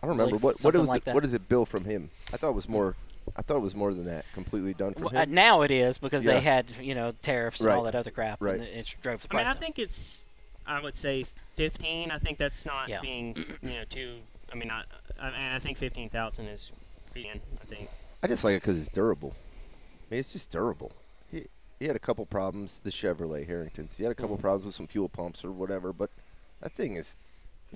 [0.01, 1.15] I don't remember believe, what what was like it, that.
[1.15, 2.09] what is it bill from him?
[2.33, 2.95] I thought it was more.
[3.37, 4.25] I thought it was more than that.
[4.33, 5.33] Completely done from Well, uh, him.
[5.33, 6.33] now it is because Yeah.
[6.33, 8.55] they had you know tariffs and all that other crap, Right.
[8.55, 9.39] and it it drove the price.
[9.39, 9.55] I mean, price.
[9.57, 10.27] I think it's,
[10.65, 12.11] I would say 15.
[12.11, 13.01] I think that's not Yeah.
[13.01, 14.19] being, you know, too.
[14.51, 14.83] I mean, I,
[15.19, 16.71] I, and I think 15,000 is
[17.11, 17.27] pretty.
[17.29, 17.89] in, I think.
[18.21, 19.33] I just like it because it's durable.
[19.35, 20.91] I mean, it's just durable.
[21.31, 21.47] He,
[21.79, 23.97] he had a couple problems, the Chevrolet Harringtons.
[23.97, 24.41] He had a couple mm-hmm.
[24.41, 26.09] problems with some fuel pumps or whatever, but
[26.61, 27.17] that thing is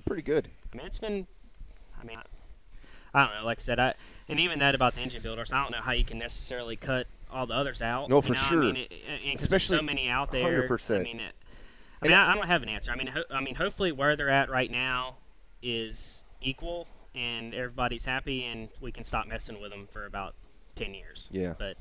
[0.06, 0.48] pretty good.
[0.72, 1.26] I mean, it's been.
[2.00, 2.22] I mean, I,
[3.18, 3.44] I don't know.
[3.44, 3.94] Like I said, I
[4.28, 7.06] and even that about the engine builders, I don't know how you can necessarily cut
[7.30, 8.08] all the others out.
[8.08, 8.38] No, for know?
[8.38, 8.62] sure.
[8.62, 10.68] I mean, it, it, 'cause there's Especially so many out there.
[10.68, 11.00] 100%.
[11.00, 11.34] I mean, it,
[12.02, 12.90] I mean, I, I don't have an answer.
[12.92, 15.16] I mean, ho- I mean, hopefully where they're at right now
[15.62, 20.34] is equal, and everybody's happy, and we can stop messing with them for about
[20.74, 21.28] ten years.
[21.32, 21.54] Yeah.
[21.58, 21.76] But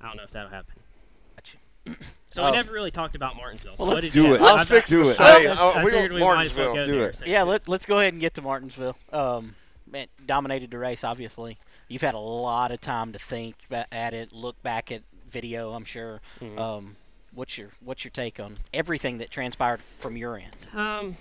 [0.00, 0.74] I don't know if that'll happen.
[1.36, 1.58] Gotcha.
[2.32, 2.50] So Oh.
[2.52, 3.76] we never really talked about Martinsville.
[3.76, 4.40] So Well, what let's did you do have?
[4.40, 4.44] it.
[4.44, 5.14] I I- was fixing do to it.
[5.16, 6.74] say, I, uh, I we figured go we might as well Martinsville.
[6.74, 7.08] go Do there.
[7.08, 7.22] it.
[7.26, 8.96] Yeah, it- let, let's go ahead and get to Martinsville.
[9.12, 9.56] Um,
[9.90, 11.58] man, dominated the race, obviously.
[11.88, 15.72] You've had a lot of time to think ba- at it, look back at video,
[15.72, 16.20] I'm sure.
[16.40, 16.56] Mhm.
[16.56, 16.96] Um,
[17.34, 20.56] what's your what's your take on everything that transpired from your end?
[20.74, 21.16] Um,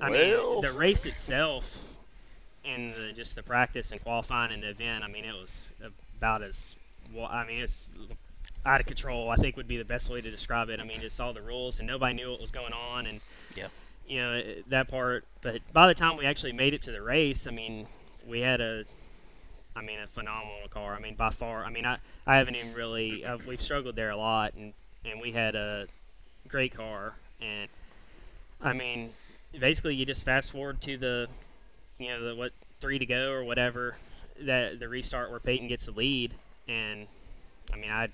[0.00, 1.78] I Well- mean, the race itself
[2.64, 5.04] and the, just the practice and qualifying and the event.
[5.04, 5.72] I mean, it was
[6.18, 6.76] about as
[7.14, 7.26] well.
[7.26, 7.88] I mean, it's
[8.64, 9.30] out of control.
[9.30, 10.80] I think would be the best way to describe it.
[10.80, 13.20] I mean, just all the rules and nobody knew what was going on and
[13.54, 13.70] Yep.
[14.08, 15.24] you know that part.
[15.42, 17.86] But by the time we actually made it to the race, I mean,
[18.26, 18.84] we had a.
[19.78, 20.94] I mean, a phenomenal car.
[20.94, 21.62] I mean, by far.
[21.66, 23.22] I mean, I, I haven't even really.
[23.26, 24.72] Uh, we've struggled there a lot, and,
[25.10, 25.86] and we had a
[26.48, 27.14] great car.
[27.40, 27.68] And
[28.60, 29.10] I mean,
[29.58, 31.28] basically, you just fast forward to the,
[31.98, 33.96] you know, the what three to go or whatever,
[34.40, 36.32] that the restart where Peyton gets the lead,
[36.68, 37.06] and
[37.72, 38.08] I mean, I,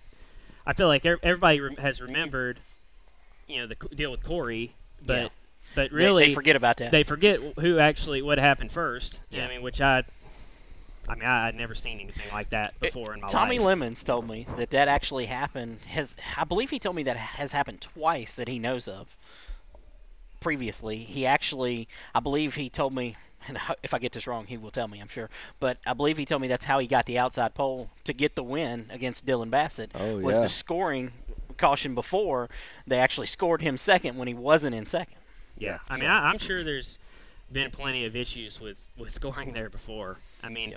[0.67, 2.61] I feel like everybody has remembered,
[3.49, 4.75] you know, the deal with Corey,
[5.05, 5.29] but Yeah.
[5.75, 6.93] but They- really they, forget about that.
[6.93, 9.21] they forget who actually what happened first.
[9.31, 9.47] Yeah.
[9.47, 10.05] I mean, which I,
[11.09, 13.59] I mean, I, I'd never seen anything like that before in my Tommy life.
[13.59, 15.81] Tommy Lemons told me that that actually happened.
[15.89, 19.17] Has I believe he told me that has happened twice that he knows of.
[20.41, 23.17] Previously, he actually, I believe he told me,
[23.49, 25.29] and if I get this wrong, he will tell me, I'm sure.
[25.61, 28.37] But I believe he told me that's how he got the outside pole to get
[28.37, 29.91] the win against Dylan Bassett.
[29.95, 30.43] Oh, was yeah.
[30.43, 31.13] the scoring
[31.59, 32.49] caution before
[32.87, 35.17] they actually scored him second when he wasn't in second.
[35.59, 36.99] Yeah, I mean, I, I'm sure there's
[37.51, 40.19] been plenty of issues with with scoring there before.
[40.43, 40.75] I mean,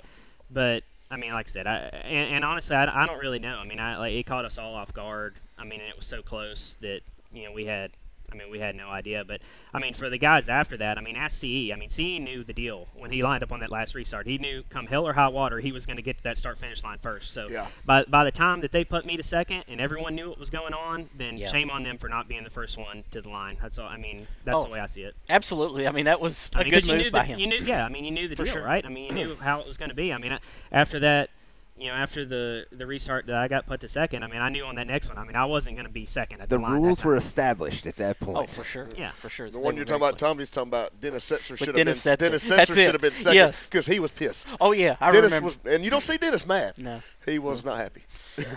[0.50, 3.56] but I mean, like I said, I and, and honestly, I, I don't really know.
[3.56, 5.34] I mean, I like it caught us all off guard.
[5.58, 7.00] I mean, it was so close that
[7.32, 7.90] you know we had.
[8.30, 9.24] I mean, we had no idea.
[9.24, 9.40] But
[9.72, 11.70] I mean, for the guys after that, I mean, ask CE.
[11.72, 14.26] I mean, CE knew the deal when he lined up on that last restart.
[14.26, 16.58] He knew, come hell or high water, he was going to get to that start
[16.58, 17.30] finish line first.
[17.30, 17.68] So Yeah.
[17.84, 20.50] by by the time that they put me to second and everyone knew what was
[20.50, 21.48] going on, then Yeah.
[21.48, 23.56] shame on them for not being the first one to the line.
[23.62, 23.88] That's all.
[23.88, 24.64] I mean, that's Oh.
[24.64, 25.14] the way I see it.
[25.28, 25.86] Absolutely.
[25.86, 27.38] I mean, that was I a mean, good 'cause you move knew by the, him.
[27.40, 27.84] You knew, yeah.
[27.84, 28.62] I mean, you knew the For deal, sure.
[28.64, 28.84] right?
[28.84, 30.12] I mean, you knew how it was going to be.
[30.12, 30.38] I mean,
[30.72, 31.30] after that,
[31.78, 34.48] you know, after the the restart that I got put to second, I mean, I
[34.48, 35.18] knew on that next one.
[35.18, 37.96] I mean, I wasn't going to be second at the, The rules were established at
[37.96, 38.38] that point.
[38.38, 38.88] Oh, for sure.
[38.96, 39.10] Yeah.
[39.12, 39.46] for sure.
[39.50, 40.18] The They one were you're very talking about.
[40.18, 41.00] Tommy's talking about.
[41.00, 41.88] Dennis Setzer should have been.
[41.88, 42.18] Setzer.
[42.18, 43.66] Dennis Setzer should have been second Yes.
[43.66, 44.48] because he was pissed.
[44.60, 45.46] Oh yeah, I Dennis remember.
[45.46, 46.74] was, and you don't see Dennis mad.
[46.78, 47.02] no.
[47.26, 48.02] He was not happy.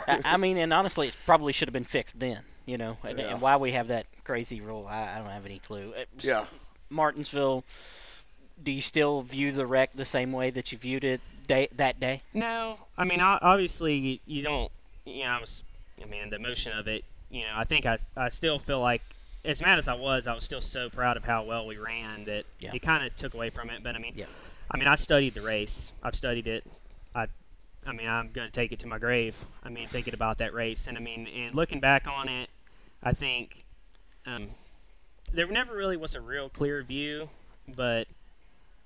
[0.08, 2.42] I, I mean, and honestly, it probably should have been fixed then.
[2.66, 3.32] You know, and, Yeah.
[3.32, 5.94] and why we have that crazy rule, I, I don't have any clue.
[5.98, 6.46] Uh, Yeah.
[6.90, 7.64] Martinsville.
[8.62, 12.00] Do you still view the wreck the same way that you viewed it day, that
[12.00, 12.22] day?
[12.34, 14.72] No, I mean, obviously, you, you don't.
[15.06, 15.64] You know, I was.
[16.02, 17.04] I mean, the emotion of it.
[17.30, 19.02] You know, I think I I still feel like.
[19.46, 22.26] As mad as I was, I was still so proud of how well we ran
[22.26, 22.72] that Yeah.
[22.74, 23.82] it kind of took away from it.
[23.82, 24.26] But I mean, Yeah.
[24.70, 25.94] I mean, I studied the race.
[26.04, 26.66] I've studied it.
[27.16, 27.28] I,
[27.88, 29.46] I mean, I'm going to take it to my grave.
[29.64, 32.50] I mean, thinking about that race, and I mean, and looking back on it,
[33.02, 33.64] I think
[34.28, 34.50] um,
[35.32, 37.30] there never really was a real clear view,
[37.66, 38.08] but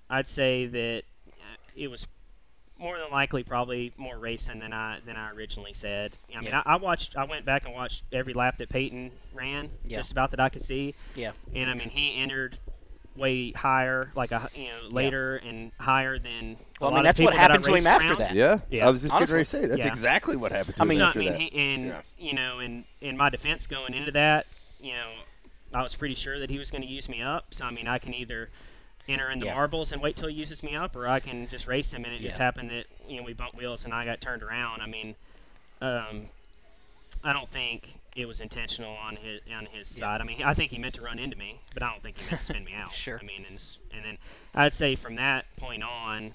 [0.07, 1.01] I'd say that
[1.32, 2.05] uh, it was
[2.84, 6.18] more than likely probably more racing than I than I originally said.
[6.36, 6.62] I mean, Yeah.
[6.66, 9.98] I, I watched, I went back and watched every lap that Peyton ran, Yeah.
[9.98, 11.32] just about that I could see, Yeah.
[11.56, 12.60] and I mean, he entered
[13.16, 16.58] way higher, like a you know later and higher than.
[16.82, 18.20] Well, I a lot mean, of that's what people that happened to him after around.
[18.20, 18.34] that.
[18.36, 18.88] Yeah, Yeah.
[18.88, 19.88] I was just getting ready to say that's Yeah.
[19.88, 21.40] exactly what happened to I him mean- So I mean, that.
[21.42, 22.02] he, and Yeah.
[22.18, 24.46] you know, in in my defense going into that,
[24.82, 25.10] you know,
[25.74, 27.54] I was pretty sure that he was going to use me up.
[27.54, 28.50] So I mean, I can either
[29.08, 29.54] enter in the Yeah.
[29.56, 32.06] marbles and wait till he uses me up, or I can just race him.
[32.06, 34.82] And it just happened that you know we bumped wheels and I got turned around.
[34.82, 35.16] I mean,
[35.82, 36.30] um,
[37.24, 40.22] I don't think it was intentional on his on his side.
[40.22, 42.26] I mean, I think he meant to run into me, but I don't think he
[42.26, 42.93] meant to spin me out.
[42.93, 43.20] Sure.
[43.22, 43.62] I mean, and,
[43.93, 44.18] and then
[44.54, 46.34] I'd say from that point on,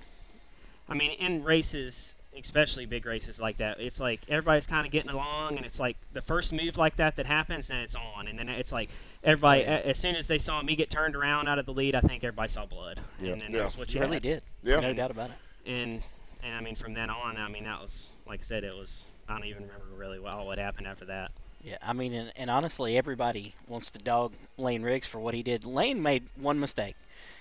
[0.88, 3.80] I mean, in races, especially big races like that.
[3.80, 7.16] It's like everybody's kind of getting along, and it's like the first move like that
[7.16, 8.88] that happens, then it's on, and then it's like
[9.24, 9.62] everybody.
[9.62, 12.00] a- As soon as they saw me get turned around out of the lead, I
[12.00, 13.60] think everybody saw blood, and then Yeah.
[13.62, 14.22] that's what You you really had.
[14.22, 14.42] did.
[14.62, 14.80] Yeah.
[14.80, 15.36] No doubt about it.
[15.70, 16.02] And
[16.42, 19.04] and I mean from then on, I mean that was like I said, it was.
[19.28, 21.32] I don't even remember really well what happened after that.
[21.62, 25.42] Yeah, I mean, and, and honestly, everybody wants to dog Lane Riggs for what he
[25.42, 25.64] did.
[25.64, 26.94] Lane made one mistake.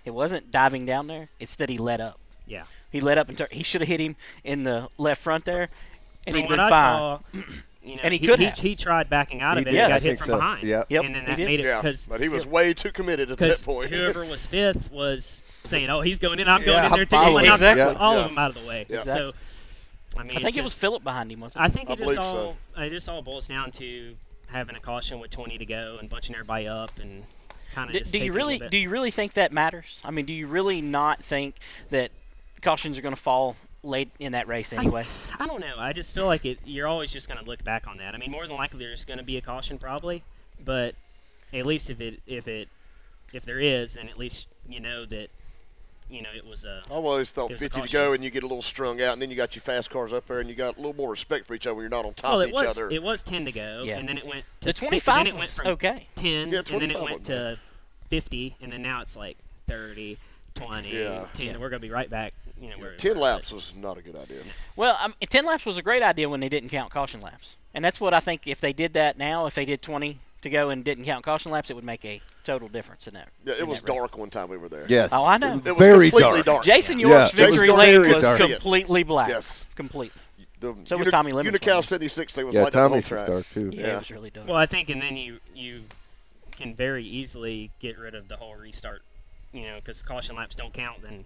[0.04, 2.20] It wasn't diving down there; it's that he let up.
[2.48, 2.64] Yeah.
[2.91, 5.70] He let up and tur- he should have hit him in the left front there,
[6.26, 6.98] and From he'd what been I fine.
[6.98, 7.20] saw,
[7.84, 8.58] you know, And he he, could he, have.
[8.60, 10.36] he tried backing out He of it did, and got hit from so.
[10.38, 10.68] behind.
[10.68, 10.86] Yep.
[10.89, 11.45] Yep, and then that did.
[11.45, 13.89] made it Yeah, because but he was way too committed at that point.
[13.91, 17.10] whoever was fifth was saying, "Oh, he's going in, I'm going Yeah, in there too."
[17.16, 17.45] following.
[17.45, 17.95] and I'm- Exactly.
[17.98, 18.20] all Yeah.
[18.22, 18.86] of them out of the way.
[18.89, 19.04] Yeah.
[19.04, 19.34] So,
[20.18, 21.66] I mean, I think it's it was just- Philip behind him, wasn't it?
[21.66, 22.82] I think I it just all so.
[22.82, 24.16] it just all boils down to
[24.48, 27.24] having a caution with 20 to go and bunching everybody up and
[27.76, 27.93] kind of.
[27.93, 30.00] Do, do you really do you really think that matters?
[30.06, 31.56] I mean, do you really not think
[31.89, 32.12] that
[32.68, 35.05] cautions are going to fall late in that race anyway?
[35.39, 35.76] I don't know.
[35.78, 36.59] I just feel like it.
[36.65, 38.13] You're always just going to look back on that.
[38.13, 40.24] I mean, more than likely there's going to be a caution probably,
[40.63, 40.95] but
[41.53, 42.68] at least if it if it
[43.32, 45.28] if there is, and at least you know that
[46.09, 46.84] you know it was a.
[46.89, 49.01] I always thought It was a 50 to go, and you get a little strung
[49.01, 50.95] out, and then you got your fast cars up there, and you got a little
[50.95, 52.89] more respect for each other when you're not on top Well, of each was other.
[52.89, 53.97] it was 10 to go, Yeah.
[53.97, 56.07] and then it went to the 50, 25 then it went was from okay.
[56.15, 57.59] 10, Yeah, and then it went to
[58.09, 59.38] 50, and then now it's like
[59.68, 60.18] 30,
[60.55, 61.26] 20, Yeah.
[61.34, 61.45] 10.
[61.45, 61.57] Yeah.
[61.57, 62.34] We're gonna be right back.
[62.62, 64.41] You know, where we 10 were, laps was not a good idea.
[64.76, 67.55] Well, um, 10 laps was a great idea when they didn't count caution laps.
[67.74, 70.49] And that's what I think if they did that now, if they did 20 to
[70.49, 73.28] go and didn't count caution laps, it would make a total difference in that.
[73.45, 73.97] Yeah, it was that race.
[73.99, 74.86] dark one time we were there.
[74.88, 75.12] Yes.
[75.14, 75.53] Oh, I know.
[75.53, 76.45] It was It was very completely dark.
[76.45, 76.64] dark.
[76.64, 77.08] Jason Yeah.
[77.08, 78.39] York's Jason victory lane very was dark.
[78.39, 79.30] completely black.
[79.30, 79.66] Yes.
[79.76, 80.22] Completely.
[80.60, 81.84] The So was Tommy Lemons Unocal one.
[81.84, 83.28] 76 thing was Yeah, like that the whole Tommy's track.
[83.28, 83.70] was dark too.
[83.72, 83.93] Yeah, Yeah.
[83.93, 84.47] it was really dark.
[84.47, 85.84] Well, I think, and then you you
[86.55, 89.03] can very easily get rid of the whole restart.
[89.53, 91.03] You know, because caution laps don't count.
[91.03, 91.26] Then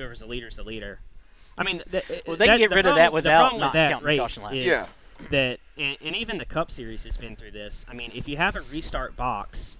[0.00, 0.98] whoever's the leader's the leader.
[1.58, 3.72] I mean, th- Well, they can get the rid of that without problem not with
[3.74, 4.56] that counting race caution laps.
[4.56, 4.86] is Yeah.
[5.30, 7.84] that, and, and even the Cup Series has been through this.
[7.88, 9.76] I mean, if you have a restart box,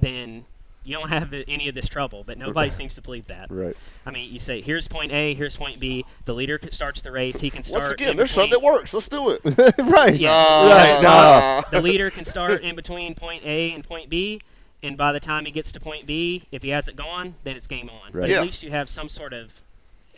[0.00, 0.44] then
[0.84, 2.22] you don't have any of this trouble.
[2.24, 3.50] But nobody seems to believe that.
[3.50, 3.76] Right.
[4.06, 6.04] I mean, you say, here's point A, here's point B.
[6.24, 7.40] The leader starts the race.
[7.40, 7.82] He can start.
[7.82, 8.94] Once again, in there's something that works.
[8.94, 9.40] Let's do it.
[9.78, 10.16] right.
[10.18, 10.68] Yeah.
[10.70, 11.02] Right.
[11.02, 11.62] Nah.
[11.70, 14.40] the leader can start in between point A and point B,
[14.82, 17.66] and by the time he gets to point B, if he hasn't gone, then it's
[17.66, 18.12] game on.
[18.12, 18.36] But Yeah.
[18.38, 19.60] at least you have some sort of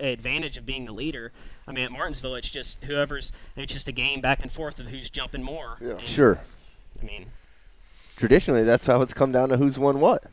[0.00, 1.32] advantage of being the leader.
[1.66, 3.30] I mean, at Martinsville, it's just whoever's.
[3.56, 5.76] It's just a game back and forth of who's jumping more.
[5.80, 5.90] Yeah.
[5.92, 6.38] And, Sure.
[7.00, 7.26] I mean,
[8.16, 10.24] Traditionally, that's how it's come down to who's won what.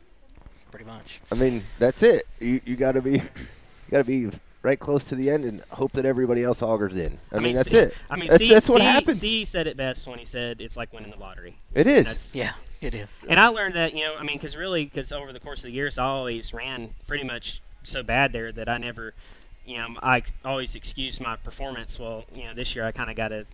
[0.70, 1.20] Pretty much.
[1.32, 2.26] I mean, that's it.
[2.38, 3.20] You you got to be, you
[3.90, 4.28] got to be
[4.62, 7.18] right close to the end and hope that everybody else augers in.
[7.32, 7.94] I, mean, that's C- it.
[8.10, 9.20] I mean, that's, C, that's what C- happens.
[9.20, 11.56] C said it best when he said it's like winning the lottery.
[11.74, 12.06] it is.
[12.06, 13.18] That's Yeah, it is.
[13.28, 15.64] And I learned that, you know, I mean, because really, because over the course of
[15.64, 19.14] the years, I always ran pretty much so bad there that I never,
[19.66, 21.98] you know, I always excused my performance.
[21.98, 23.46] Well, you know, this year I kind of got a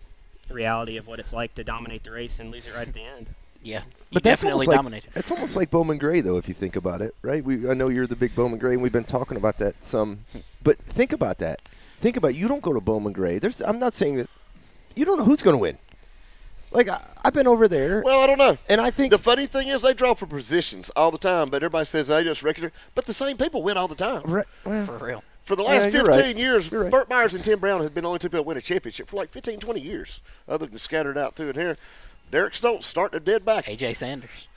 [0.50, 3.02] reality of what it's like to dominate the race and lose it right at the
[3.02, 3.28] end.
[3.62, 3.80] Yeah.
[3.80, 5.10] You But that's definitely almost like, dominated.
[5.16, 7.44] It's almost like Bowman Gray, though, if you think about it, right?
[7.44, 10.20] We I know you're the big Bowman Gray, and we've been talking about that some.
[10.62, 11.60] But think about that.
[12.00, 13.38] Think about you don't go to Bowman Gray.
[13.38, 14.30] There's I'm not saying that
[14.94, 15.78] you don't know who's going to win.
[16.72, 18.58] Like I, I've been over there, Well, I don't know.
[18.68, 21.56] and I think The funny thing is they draw for positions all the time, but
[21.62, 22.72] everybody says they just regular.
[22.94, 24.22] But the same people win all the time.
[24.24, 25.24] right, well, For real.
[25.44, 26.36] For the last you're 15 right.
[26.36, 26.90] years, right.
[26.90, 29.08] Burt Myers and Tim Brown have been the only two people to win a championship
[29.08, 31.76] for like 15, 20 years, other than scattered out through and here.
[32.32, 33.66] Derek Stoltz starting to dead back.
[33.66, 34.48] AJ Sanders.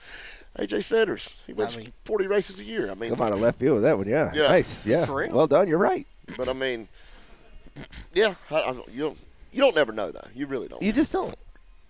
[0.58, 2.90] AJ Sanders, he wins mean- 40 races a year.
[2.90, 4.08] I mean, come out of left field with that one.
[4.08, 4.48] Yeah, Yeah.
[4.48, 4.84] nice.
[4.88, 5.32] Yeah, For real.
[5.32, 5.68] well done.
[5.68, 6.08] You're right.
[6.36, 6.88] but I mean,
[8.16, 9.18] yeah, I, I, you don't
[9.52, 10.28] you don't never know though.
[10.34, 10.82] You really don't.
[10.82, 11.36] You just don't.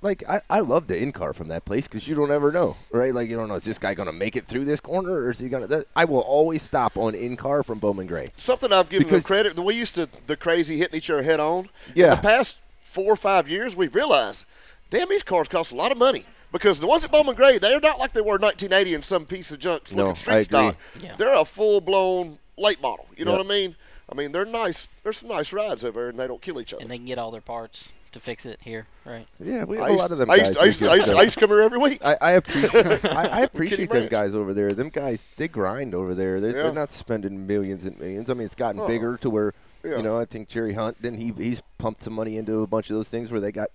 [0.01, 2.77] Like I, I love the in car from that place because you don't ever know,
[2.91, 3.13] right?
[3.13, 5.39] Like you don't know is this guy gonna make it through this corner or is
[5.39, 5.67] he gonna?
[5.67, 8.27] That, I will always stop on in car from Bowman Gray.
[8.37, 9.59] Something I've given them credit.
[9.59, 11.69] We used to the crazy hitting each other head on.
[11.93, 12.05] Yeah.
[12.05, 14.45] In the past four or five years, we've realized,
[14.89, 16.25] damn, these cars cost a lot of money.
[16.51, 19.25] Because the ones at Bowman Gray, they're not like they were in 1980 in some
[19.27, 20.45] piece of junk No, looking street I agree.
[20.45, 20.75] stock.
[20.99, 21.15] Yeah.
[21.17, 23.05] They're a full blown late model.
[23.15, 23.37] You know Yep.
[23.39, 23.75] what I mean?
[24.11, 24.87] I mean, they're nice.
[25.03, 26.81] There's some nice rides over there, and they don't kill each other.
[26.81, 29.27] And they can get all their parts to fix it here, right?
[29.39, 30.47] Yeah, we have I a used, lot of them I guys.
[30.47, 31.17] used, who I used, give I used, stuff.
[31.19, 32.01] I used to come here every week.
[32.03, 34.11] I, I appreciate I, I appreciate Kiddie them Ranch.
[34.11, 34.71] guys over there.
[34.73, 36.39] Them guys they grind over there.
[36.39, 36.63] They're, Yeah.
[36.63, 38.29] they're not spending millions and millions.
[38.29, 38.87] I mean, it's gotten Oh.
[38.87, 39.53] bigger to where
[39.83, 39.97] Yeah.
[39.97, 40.17] you know.
[40.17, 43.09] I think Jerry Hunt then he he's pumped some money into a bunch of those
[43.09, 43.69] things where they got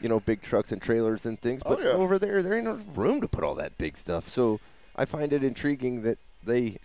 [0.00, 1.62] you know big trucks and trailers and things.
[1.66, 1.90] Oh, But yeah.
[1.90, 4.28] over there, there ain't no room to put all that big stuff.
[4.28, 4.60] So
[4.96, 6.78] I find it intriguing that they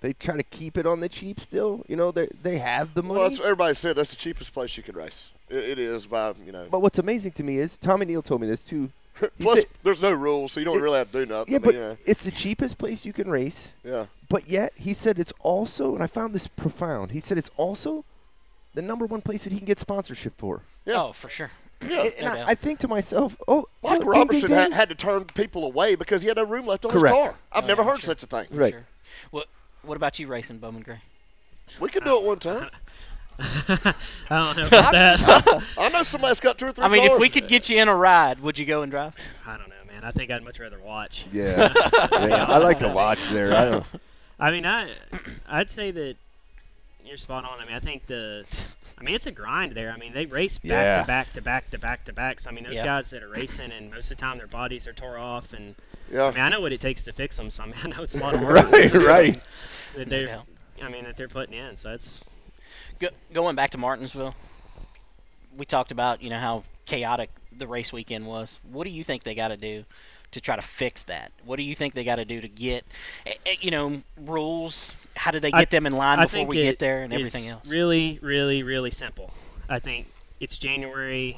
[0.00, 1.84] they try to keep it on the cheap still.
[1.88, 3.20] You know, they they have the money.
[3.20, 3.96] Well, that's what everybody said.
[3.96, 5.32] That's the cheapest place you can race.
[5.48, 6.66] It, it is by you know.
[6.70, 8.90] but what's amazing to me is Tommy Neal told me this too.
[9.38, 11.52] Plus, said- there's no rules, so you don't It- really have to do nothing.
[11.52, 13.74] Yeah, I mean, but you know, it's the cheapest place you can race.
[13.84, 14.06] yeah.
[14.28, 17.12] But yet, he said it's also, and I found this profound.
[17.12, 18.04] He said it's also
[18.74, 20.62] the number one place that he can get sponsorship for.
[20.84, 21.00] Yeah.
[21.04, 21.50] Oh, for sure.
[21.80, 22.02] Yeah.
[22.02, 22.46] And, and no I.
[22.48, 24.72] I think to myself, oh, Mike you know, ding, Robertson ding, ding.
[24.72, 27.16] had to turn people away because he had no room left on Correct.
[27.16, 27.34] his car.
[27.52, 28.06] I've Oh, never yeah, heard sure.
[28.06, 28.46] such a thing.
[28.50, 28.72] Right.
[28.72, 28.84] Sure.
[29.30, 29.46] What
[29.86, 31.00] What about you racing, Bowman Gray?
[31.80, 32.70] We could do it one time.
[33.38, 33.94] I
[34.30, 35.62] don't know about that.
[35.78, 37.20] I know somebody that's got two or three I mean, if cars.
[37.20, 39.14] we could get you in a ride, would you go and drive?
[39.46, 40.02] I don't know, man.
[40.04, 41.26] I think I'd much rather watch.
[41.32, 41.72] Yeah.
[42.12, 42.46] yeah.
[42.48, 43.54] I like to watch there.
[43.54, 43.84] I don't.
[44.40, 44.90] I mean, I
[45.48, 46.16] I'd say that
[47.04, 47.60] you're spot on.
[47.60, 48.44] I mean, I think the
[48.98, 49.92] I mean, it's a grind there.
[49.92, 51.00] I mean, they race back Yeah.
[51.02, 52.40] to back to back to back to back.
[52.40, 52.84] So I mean, those Yeah.
[52.84, 55.74] guys that are racing, and most of the time their bodies are tore off, and
[56.10, 56.24] yeah.
[56.24, 57.50] I mean, I know what it takes to fix them.
[57.50, 58.92] So I mean, I know it's a lot of work right.
[58.94, 59.42] Right.
[59.96, 60.42] that they're, Yeah.
[60.82, 61.76] I mean, that they're putting in.
[61.76, 62.24] So it's
[62.98, 64.34] Go, going back to Martinsville,
[65.56, 68.58] we talked about you know how chaotic the race weekend was.
[68.62, 69.84] What do you think they got to do
[70.32, 71.32] to try to fix that?
[71.44, 72.84] What do you think they got to do to get,
[73.26, 74.94] eh, eh, you know, rules?
[75.16, 77.48] How do they I- get them in line I before we get there and everything
[77.48, 77.66] else?
[77.66, 79.32] Really, really, really simple.
[79.68, 80.06] I think
[80.40, 81.36] it's January,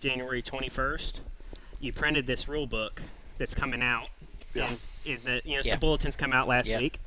[0.00, 1.20] January 21st.
[1.80, 3.02] You printed this rule book
[3.38, 4.08] that's coming out.
[4.54, 4.70] Yeah.
[5.06, 5.70] And the, you know, Yeah.
[5.72, 6.78] some bulletins come out last Yeah.
[6.78, 7.00] week.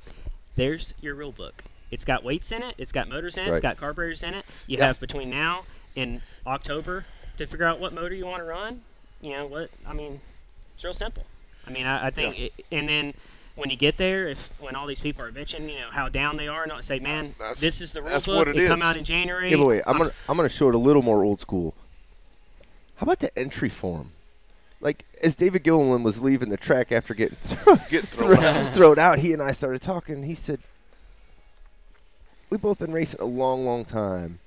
[0.55, 1.63] There's your rule book.
[1.91, 2.75] It's got weights in it.
[2.77, 3.51] It's got motors in it.
[3.51, 4.45] It's got carburetors in it.
[4.67, 4.87] You Yeah.
[4.87, 7.05] have between now and October
[7.37, 8.81] to figure out what motor you want to run.
[9.21, 9.69] You know what?
[9.85, 10.21] I mean,
[10.73, 11.25] it's real simple.
[11.67, 13.13] I mean, I, I think, it, and then
[13.61, 16.35] when you get there, if when all these people are bitching, you know how down
[16.35, 18.47] they are, and not say, man, That's- this is the rule that's book.
[18.47, 19.49] what it come out in January.
[19.49, 19.81] Give away.
[19.87, 21.73] I'm gonna I'm gonna show it a little more old school.
[22.95, 24.11] How about the entry form?
[24.81, 27.37] Like as David Gilliland was leaving the track after getting
[27.89, 28.53] Get thrown out.
[28.55, 30.23] thrown, thrown out, he and I started talking.
[30.23, 30.59] He said,
[32.49, 34.39] "We've both been racing a long, long time.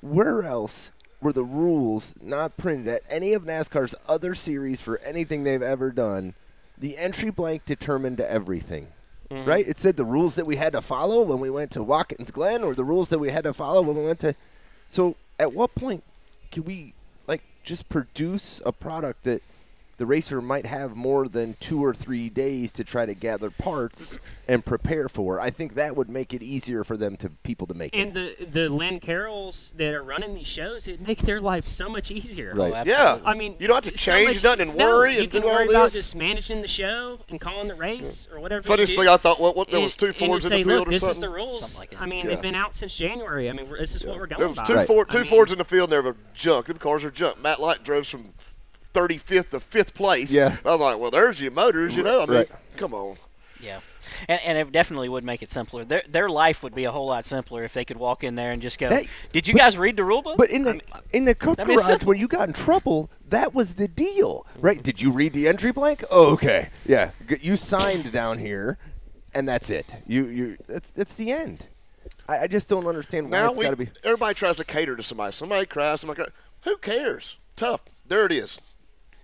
[0.00, 0.90] Where else
[1.20, 5.90] were the rules not printed at any of NASCAR's other series for anything they've ever
[5.90, 6.34] done?
[6.78, 8.88] The entry blank determined everything."
[9.30, 9.48] Mm-hmm.
[9.48, 9.68] Right?
[9.68, 12.64] It said the rules that we had to follow when we went to Watkins Glen,
[12.64, 14.34] or the rules that we had to follow when we went to.
[14.86, 16.02] So, at what point
[16.50, 16.94] can we
[17.26, 19.42] like just produce a product that
[19.98, 24.18] the racer might have more than two or three days to try to gather parts
[24.46, 25.40] and prepare for?
[25.40, 28.52] I think that would make it easier for them to people to make And it.
[28.52, 32.10] the the Lynn Carrolls that are running these shows, it make their life so much
[32.10, 32.54] easier.
[32.54, 32.72] Right.
[32.74, 33.18] Oh, Yeah.
[33.24, 35.22] I mean, You don't have to it's so change much- nothing and no, worry You
[35.22, 36.04] and can do all worry about this.
[36.04, 38.62] just managing the show and calling the race or whatever.
[38.62, 40.62] Funniest thing I thought, what, what there And- was two and you Fords in say,
[40.62, 41.10] the field Look, or this something.
[41.16, 41.60] is the rules.
[41.72, 42.00] Something like that.
[42.02, 42.30] I mean, Yeah.
[42.34, 43.50] they've been out since January.
[43.50, 44.64] I mean, we're, this is what we're going There was by.
[44.64, 44.86] two Right.
[44.86, 45.92] Ford, I two mean- Fords in the field.
[45.92, 46.66] and They were junk.
[46.66, 47.42] Them cars are junk.
[47.42, 48.32] Matt Light drove from
[48.98, 50.30] 35th to fifth place.
[50.30, 50.56] Yeah.
[50.64, 51.94] I was like, well, there's your motors.
[51.94, 52.50] You know, I mean, Right.
[52.76, 53.16] come on.
[53.60, 53.80] Yeah,
[54.28, 55.84] and, and it definitely would make it simpler.
[55.84, 58.52] Their their life would be a whole lot simpler if they could walk in there
[58.52, 60.80] and just go, That- "Did you guys read the rule book?" But in the
[61.12, 62.08] in the cup I garage, simple.
[62.10, 64.80] when you got in trouble, that was the deal, right?
[64.80, 66.04] Did you read the entry blank?
[66.08, 68.78] Oh, okay, yeah, you signed down here,
[69.34, 69.96] and that's it.
[70.06, 71.66] You you that's that's the end.
[72.28, 73.90] I, I just don't understand why Now it's we, got to be.
[74.04, 75.32] everybody tries to cater to somebody.
[75.32, 76.00] Somebody cries.
[76.02, 76.32] Somebody cries.
[76.62, 77.36] Who cares?
[77.56, 77.80] Tough.
[78.06, 78.60] There it is.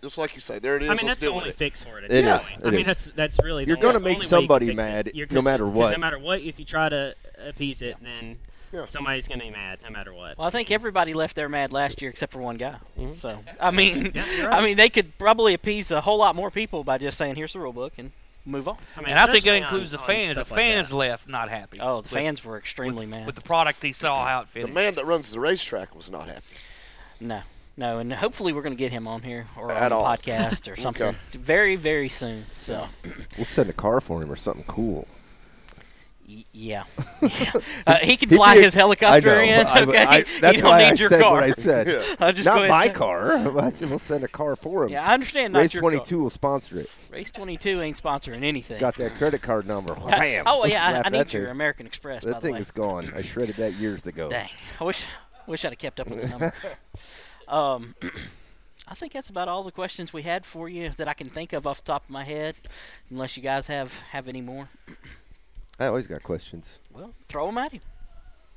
[0.05, 0.91] Just like you say, there it is.
[0.91, 1.55] I mean, that's the only it.
[1.55, 2.05] fix for it.
[2.05, 2.49] At It this is.
[2.49, 2.61] point.
[2.63, 2.87] It I mean, is.
[2.87, 3.65] that's that's really.
[3.65, 5.73] the You're gonna make only way you can somebody mad You're- no 'cause- matter 'cause
[5.73, 5.91] what.
[5.93, 7.15] No matter what, if you try to
[7.49, 8.39] appease it, then
[8.73, 8.85] Yeah.
[8.87, 10.37] somebody's gonna be mad, no matter what.
[10.37, 12.77] Well, I think everybody left there mad last year except for one guy.
[12.99, 13.17] Mm-hmm.
[13.17, 16.51] So I mean, Yeah, you're I mean, they could probably appease a whole lot more
[16.51, 18.13] people by just saying, "Here's the rule book," and
[18.45, 18.77] move on.
[18.97, 20.29] I mean, and I think that especially includes on- the fans.
[20.29, 21.81] The stuff like fans left not happy.
[21.81, 23.27] Oh, the with- fans were extremely with, mad.
[23.27, 24.63] with the product he saw how it fit.
[24.67, 26.43] The man that runs the racetrack was not happy.
[27.21, 27.41] no,
[27.77, 30.16] no, and hopefully we're going to get him on here or At on the all.
[30.16, 31.16] podcast or something Okay.
[31.35, 32.47] very, very soon.
[32.59, 32.87] So,
[33.37, 35.07] We'll send a car for him or something cool.
[36.29, 36.85] y- yeah,
[37.20, 37.53] yeah.
[37.87, 39.66] Uh, he can He'd fly be a- his helicopter I know, in.
[39.66, 41.33] I- Okay, I- that's you don't why need I your said car.
[41.35, 41.87] what I said.
[41.89, 42.14] Yeah.
[42.18, 43.59] I'll just go not ahead my and- car.
[43.61, 44.91] I said we'll send a car for him.
[44.91, 45.53] Yeah, I understand.
[45.53, 46.22] Not Race your 22 car.
[46.22, 46.91] will sponsor it.
[47.11, 48.81] Race 22 ain't sponsoring anything.
[48.81, 49.95] Got that credit card number.
[49.95, 50.45] Wham!
[50.47, 51.51] oh Let's yeah, slap I, I that need your thing.
[51.51, 52.25] American Express.
[52.25, 52.61] by That the thing way.
[52.61, 53.12] is gone.
[53.14, 54.31] I shredded that years ago.
[54.31, 54.49] Dang,
[54.81, 55.05] I wish
[55.47, 56.55] wish I'd have kept up with the number.
[57.49, 57.95] Um,
[58.89, 61.53] I think that's about all the questions we had for you that I can think
[61.53, 62.55] of off the top of my head.
[63.11, 64.69] Unless you guys have have any more,
[65.79, 66.79] I always got questions.
[66.93, 67.81] well, throw them at him.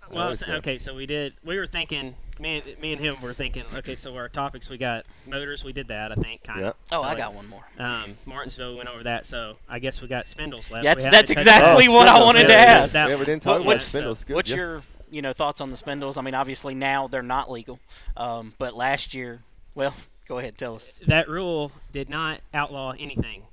[0.09, 0.49] Well, I like was- that.
[0.59, 1.33] okay, so we did.
[1.43, 2.15] We were thinking.
[2.39, 3.63] Me, and- me and him were thinking.
[3.75, 5.63] Okay, so our topics we got motors.
[5.65, 6.11] We did that.
[6.11, 6.67] I think kind Yeah.
[6.67, 6.75] of.
[6.91, 7.63] Oh, I got one more.
[7.79, 9.25] Um, Martinsville we went over that.
[9.25, 10.83] So I guess we got spindles left.
[10.85, 11.91] That's- that's exactly that.
[11.93, 12.93] what I wanted yeah, to ask.
[12.93, 14.23] Yeah, we didn't talk What- about what's- spindles.
[14.23, 14.35] Good.
[14.35, 14.55] What's yeah.
[14.55, 16.17] your you know thoughts on the spindles?
[16.17, 17.79] I mean, obviously now they're not legal,
[18.15, 19.41] um, but last year,
[19.75, 19.93] well,
[20.27, 20.93] go ahead, tell us.
[21.07, 23.43] That rule did not outlaw anything.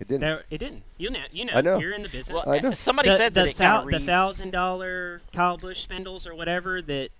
[0.00, 0.20] It didn't.
[0.22, 0.82] There, it didn't.
[0.98, 1.20] You know.
[1.30, 1.52] You know.
[1.54, 1.78] I know.
[1.78, 2.46] You're in the business.
[2.48, 2.72] I know.
[2.72, 6.34] Somebody the, said the that it thou- kind the thousand dollar Kyle Busch spindles or
[6.34, 7.10] whatever that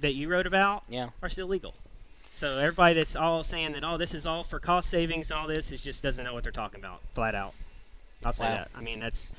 [0.00, 1.08] that you wrote about Yeah.
[1.22, 1.74] are still legal.
[2.36, 5.48] So everybody that's all saying that oh this is all for cost savings and all
[5.48, 7.54] this is just doesn't know what they're talking about flat out.
[8.24, 8.50] I'll say Wow.
[8.54, 8.70] that.
[8.76, 9.32] I mean that's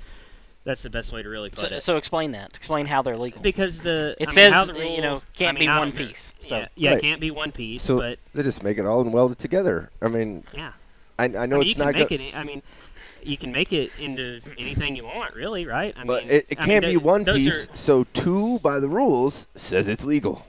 [0.70, 1.82] That's the best way to really put So, it.
[1.82, 2.56] so explain that.
[2.56, 3.42] Explain how they're legal.
[3.42, 5.90] because the It I says, how the uh, you know, can't I mean, be one
[5.90, 6.98] don't piece, so- yeah, yeah, Right.
[7.00, 7.82] it can't be one piece.
[7.82, 9.90] So but they just make it all and weld it together.
[10.00, 10.74] I mean, yeah,
[11.18, 12.38] I, I know I mean, you it's can not make good, it.
[12.38, 12.62] I mean,
[13.24, 15.96] you can make it into anything you want, really, right?
[15.98, 17.48] I but mean, it, it I mean, can't be tho- one piece.
[17.68, 20.46] Are, so two by the rules says it's legal.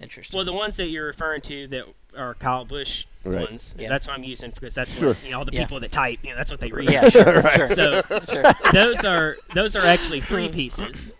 [0.00, 0.36] Interesting.
[0.36, 1.84] well, the ones that you're referring to that
[2.16, 3.48] are Kyle Busch Right.
[3.48, 3.88] ones, Yeah.
[3.88, 5.08] that's what I'm using because that's Sure.
[5.10, 5.60] what you know all the Yeah.
[5.62, 6.18] people that type.
[6.22, 6.90] You know, that's what they read.
[6.90, 8.02] yeah, sure, sure, So
[8.32, 8.42] sure.
[8.72, 11.12] those are those are actually three pieces,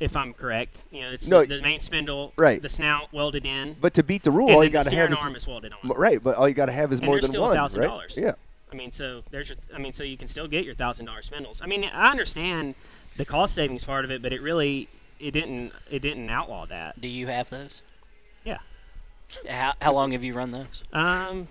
[0.00, 0.82] if I'm correct.
[0.90, 2.60] You know, it's No, the, the main spindle, right.
[2.60, 4.92] the snout welded in, But to beat the rule, and all you got to have
[4.92, 5.90] steering is arm is welded on.
[5.96, 6.20] right.
[6.22, 8.16] But all you got to have is And more they're than still one, $1,000.
[8.16, 8.32] Yeah.
[8.72, 11.22] I mean, so there's your, I mean, so you can still get your thousand dollar
[11.22, 11.62] spindles.
[11.62, 12.74] I mean, I understand
[13.16, 14.88] the cost savings part of it, but it really
[15.20, 17.00] it didn't it didn't outlaw that.
[17.00, 17.80] Do you have those?
[19.44, 19.66] Yeah.
[19.66, 20.82] How, how long have you run those?
[20.92, 21.48] Um,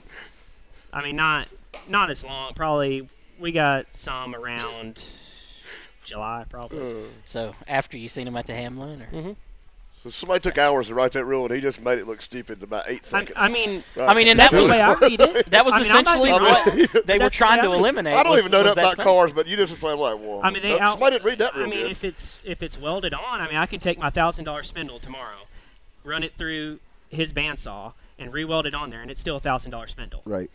[0.94, 1.48] I mean, not
[1.88, 2.54] not as long.
[2.54, 3.08] Probably
[3.40, 5.04] we got some around
[6.06, 7.06] July, probably.
[7.26, 9.36] So after you seen them at the Hamlin, or
[10.04, 12.60] So somebody took hours to write that rule, and he just made it look stupid
[12.60, 13.34] in about eight seconds.
[13.36, 14.10] I mean, Right.
[14.10, 15.50] I mean, and that's that the was way I read it.
[15.52, 16.54] that was I mean, I might essentially be wrong.
[16.54, 18.14] what they were That's the way trying to eliminate.
[18.16, 19.14] I don't was- even know was that that about spindle.
[19.16, 21.40] cars, but you just explained like, well, I mean, they uh, out- somebody didn't read
[21.40, 21.66] that rule.
[21.66, 21.92] I mean, good.
[21.92, 25.00] if it's if it's welded on, I mean, I can take my thousand dollar spindle
[25.00, 25.46] tomorrow,
[26.04, 29.88] run it through his bandsaw, and re-weld on there, and it's still a thousand dollar
[29.88, 30.22] spindle.
[30.26, 30.50] Right.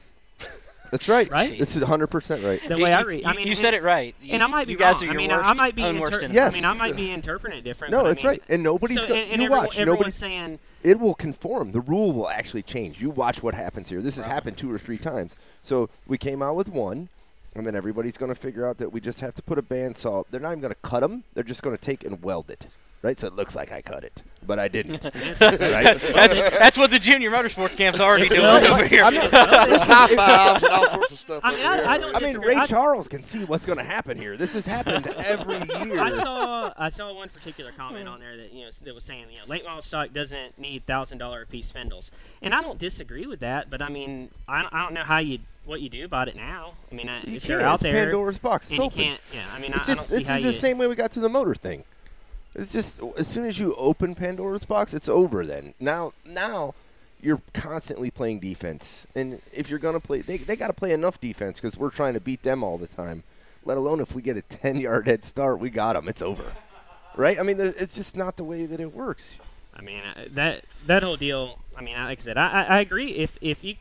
[0.90, 1.30] That's right.
[1.30, 1.58] Right?
[1.58, 2.60] It's is 100% right.
[2.68, 4.14] The You- way I you- read, I mean, you said it right.
[4.20, 5.08] You, and I might be you guys wrong.
[5.08, 6.52] are I mean, worst, I might be inter- Yes.
[6.52, 7.92] I mean, I might be interpreting it different.
[7.92, 8.42] No, but I that's mean, right.
[8.50, 11.72] And nobody's so, go- and, and you everyone, watch, Nobody's saying It will conform.
[11.72, 13.00] The rule will actually change.
[13.00, 14.02] You watch what happens here.
[14.02, 15.34] This has happened two or three times.
[15.62, 17.08] So we came out with one,
[17.54, 20.24] and then everybody's going to figure out that we just have to put a bandsaw.
[20.30, 21.24] They're not even going to cut them.
[21.32, 22.66] They're just going to take and weld it.
[23.02, 23.18] Right?
[23.18, 25.04] So it looks like I cut it, but I didn't.
[25.40, 25.40] right?
[25.40, 29.02] that's that's what the junior motorsports camp's already doing over here.
[29.02, 31.40] I'm not- high fives and all sorts of stuff.
[31.42, 31.86] I over mean, I- here.
[31.86, 32.38] I don't I mean.
[32.38, 34.36] Ray I s- Charles can see what's going to happen here.
[34.36, 36.00] This has happened every year.
[36.00, 39.24] I saw I saw one particular comment on there that you know that was saying
[39.32, 43.26] you know late model stock doesn't need thousand dollar piece spindles, and I don't disagree
[43.26, 43.68] with that.
[43.68, 46.74] But I mean, I, I don't know how you what you do about it now.
[46.90, 47.68] I mean, I, You if you're can't.
[47.68, 48.66] out It's there Pandora's box.
[48.66, 48.98] It's and you open.
[49.02, 49.44] can't, yeah.
[49.52, 50.50] I mean, I, It's I don't just see this how is you.
[50.52, 51.82] the same way we got to the motor thing.
[52.54, 55.44] It's just as soon as you open Pandora's box, it's over.
[55.46, 56.74] Then now, now
[57.20, 61.20] you're constantly playing defense, and if you're gonna play, they they got to play enough
[61.20, 63.22] defense because we're trying to beat them all the time.
[63.64, 66.08] Let alone if we get a ten yard head start, we got them.
[66.08, 66.52] It's over,
[67.16, 67.38] right?
[67.38, 69.38] I mean, it's just not the way that it works.
[69.74, 71.58] I mean, uh, that that whole deal.
[71.76, 73.12] I mean, like I said, I, I, I agree.
[73.12, 73.76] If if you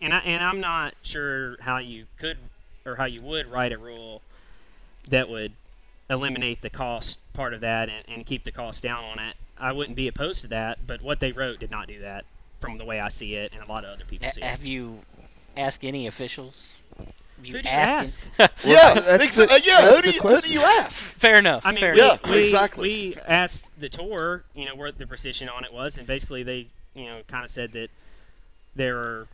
[0.00, 2.38] and I and I'm not sure how you could
[2.86, 4.22] or how you would write a rule
[5.08, 5.52] that would
[6.10, 9.36] eliminate the cost part of that and, and keep the cost down on it.
[9.58, 12.24] I wouldn't be opposed to that, but what they wrote did not do that,
[12.60, 14.48] from the way I see it, and a lot of other people see A- it.
[14.50, 15.00] have you
[15.56, 16.74] asked any officials?
[17.42, 18.52] You Who do you asked ask?
[18.64, 19.80] yeah, that's ex- the- uh, yeah.
[19.82, 20.94] that's Who do you who do you ask?
[21.02, 21.64] Fair enough.
[21.64, 22.20] I mean, fair enough.
[22.24, 22.88] Yeah, we, exactly.
[22.88, 26.66] We asked the tour, you know, where the precision on it was, and basically they,
[26.94, 27.88] you know, kind of said that
[28.74, 29.26] there were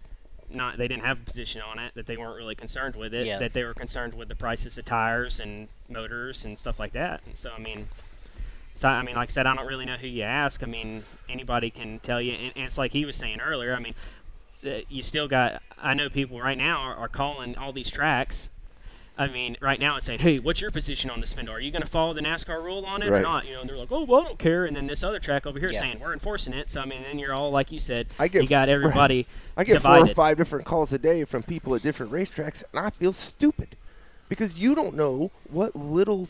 [0.51, 3.27] not, they didn't have a position on it, that they weren't really concerned with it,
[3.27, 3.39] Yeah.
[3.39, 7.21] that they were concerned with the prices of tires and motors and stuff like that.
[7.27, 7.89] And so, I mean,
[8.75, 10.63] so I mean, like I said, I don't really know who you ask.
[10.63, 13.75] I mean, anybody can tell you, and, and it's like he was saying earlier.
[13.75, 13.95] I mean,
[14.89, 15.63] you still got.
[15.81, 18.49] I know people right now are, are calling all these tracks.
[19.17, 21.55] I mean, right now it's saying, "Hey, what's your position on the spindle?
[21.55, 23.71] Are you going to follow the NASCAR rule on it or not?" You know, and
[23.71, 25.79] they're like, "Oh, well, I don't care." And then this other track over here Yeah.
[25.79, 28.43] saying, "We're enforcing it." So I mean, then you're all like you said, I get-
[28.43, 31.83] you got everybody I get four or five different calls a day from people at
[31.83, 33.77] different racetracks, and I feel stupid
[34.29, 36.29] because you don't know what little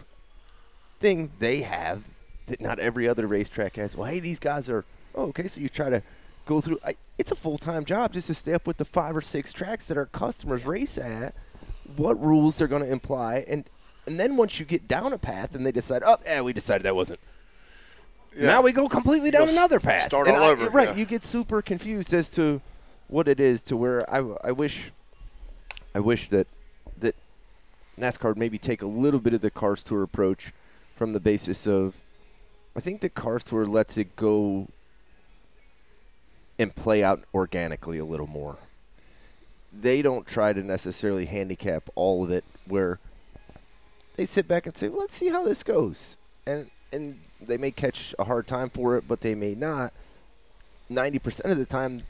[1.00, 2.02] thing they have
[2.46, 3.96] that not every other racetrack has.
[3.96, 4.84] Well, hey, these guys are.
[5.14, 6.02] Oh, okay, so you try to
[6.44, 6.80] go through.
[6.84, 9.52] I, it's a full time job just to stay up with the five or six
[9.54, 11.34] tracks that our customers race at.
[11.96, 13.64] What rules they're going to imply, and
[14.06, 16.82] and then once you get down a path and they decide, oh, yeah, we decided
[16.84, 17.20] that wasn't.
[18.36, 18.46] Yeah.
[18.46, 20.08] Now we go completely down another path.
[20.08, 20.94] start And all I- over, Right, yeah.
[20.96, 22.60] you get super confused as to
[23.08, 24.90] what it is to where I, I wish
[25.94, 26.46] I wish that
[26.98, 27.14] that
[27.98, 30.52] NASCAR would maybe take a little bit of the Cars Tour approach
[30.96, 31.94] from the basis of
[32.76, 34.66] I think the Cars Tour lets it go
[36.58, 38.56] and play out organically a little more.
[39.78, 42.98] They don't try to necessarily handicap all of it where
[44.16, 46.16] they sit back and say, well, let's see how this goes.
[46.46, 49.92] And and they may catch a hard time for it, but they may not.
[50.90, 52.02] 90% of the time,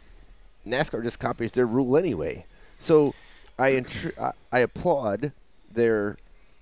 [0.66, 2.44] NASCAR just copies their rule anyway.
[2.78, 3.14] So
[3.58, 3.84] I,
[4.20, 5.32] I, I applaud
[5.70, 6.18] their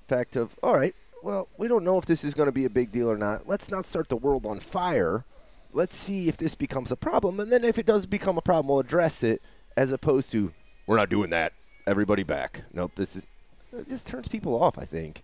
[0.07, 2.71] fact of, all right, well, we don't know if this is going to be a
[2.71, 3.49] big deal or not.
[3.49, 5.25] Let's not start the world on fire.
[5.73, 7.41] Let's see if this becomes a problem.
[7.41, 9.41] And then if it does become a problem, we'll address it
[9.77, 10.53] as opposed to,
[10.93, 11.55] we're not doing that.
[11.87, 12.65] Everybody back.
[12.75, 13.23] Nope, this is.
[13.73, 15.23] It just turns people off, I think.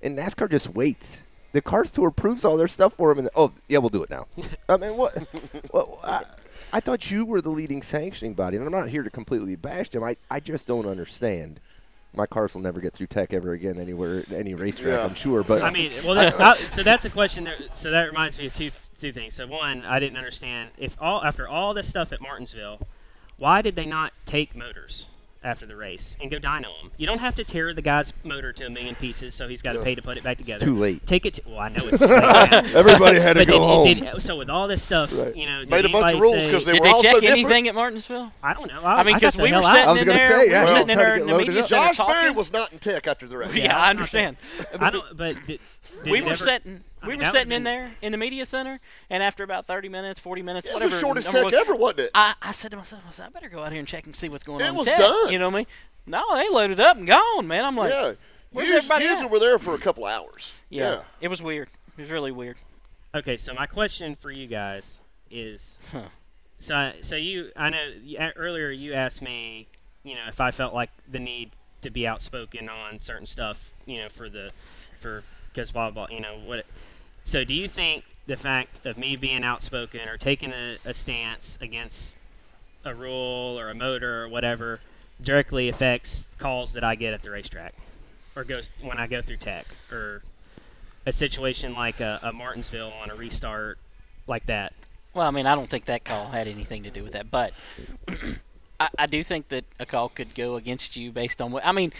[0.00, 1.22] and NASCAR just waits.
[1.52, 4.08] The Cars Tour proves all their stuff for them, and oh yeah, we'll do it
[4.08, 4.26] now.
[4.68, 5.14] I mean, what?
[5.74, 6.24] well, I,
[6.72, 9.90] I thought you were the leading sanctioning body, and I'm not here to completely bash
[9.90, 10.02] them.
[10.02, 11.60] I, I just don't understand.
[12.14, 15.04] My cars will never get through tech ever again anywhere, any racetrack, Yeah.
[15.04, 15.42] I'm sure.
[15.42, 17.44] But I mean, well, that, I- so that's a question.
[17.44, 19.34] That, so that reminds me of two two things.
[19.34, 22.80] So one, I didn't understand if all after all this stuff at Martinsville,
[23.36, 25.06] why did they not take motors
[25.42, 26.90] after the race and go dyno them?
[26.96, 29.72] You don't have to tear the guy's motor to a million pieces, so he's got
[29.72, 29.84] to Yeah.
[29.84, 30.64] pay to put it back together.
[30.66, 31.06] too late.
[31.06, 31.34] Take it.
[31.34, 32.10] To, well, I know it's late.
[32.74, 34.12] everybody had to But go did, home.
[34.14, 35.34] did, so with all this stuff, Right.
[35.34, 37.12] you know, did Made a bunch of rules 'cause they Did were they all check
[37.14, 37.40] so different.
[37.44, 38.32] anything at Martinsville?
[38.42, 38.82] I don't know.
[38.82, 40.50] I, I mean, because because we were sitting I was in gonna there, say, we
[40.50, 42.78] yeah, were I sitting in there get in the media Josh Berry was not in
[42.78, 43.54] tech after the race.
[43.54, 44.36] Yeah, Yeah, I I understand.
[44.78, 45.16] I don't.
[45.16, 45.60] But did,
[46.04, 47.02] did we were ever- sitting.
[47.02, 49.66] I We mean, were that sitting in there in the media center, and after about
[49.66, 50.94] 30 minutes, 40 minutes, It was whatever.
[50.94, 52.10] the shortest number tech was, ever, wasn't it?
[52.14, 54.14] I, I said to myself, I said, I better go out here and check and
[54.16, 54.76] see what's going It on.
[54.76, 54.98] was tech.
[54.98, 55.32] done.
[55.32, 55.66] You know what I mean?
[56.06, 57.64] No, they loaded up and gone, man.
[57.64, 58.12] I'm like, yeah.
[58.52, 59.30] where's Usually, everybody usually at?
[59.30, 60.50] we're there for a couple hours.
[60.68, 61.00] yeah, Yeah.
[61.20, 61.68] It was weird.
[61.96, 62.56] It was really weird.
[63.14, 66.02] Okay, so my question for you guys is, Huh.
[66.58, 69.68] so I- so you I know earlier you asked me,
[70.02, 71.50] you know, if I felt like the need
[71.82, 74.50] to be outspoken on certain stuff, you know, for the
[75.00, 75.22] for
[75.52, 76.64] because blah blah, you know what.
[77.24, 81.58] So do you think the fact of me being outspoken or taking a, a stance
[81.60, 82.16] against
[82.84, 84.80] a rule or a motor or whatever
[85.22, 87.74] directly affects calls that I get at the racetrack,
[88.34, 90.22] or goes when I go through tech or
[91.06, 93.78] a situation like a, a Martinsville on a restart
[94.26, 94.72] like that.
[95.14, 97.52] Well, I mean, I don't think that call had anything to do with that, but
[98.80, 101.66] I, I do think that a call could go against you based on what.
[101.66, 101.92] I mean,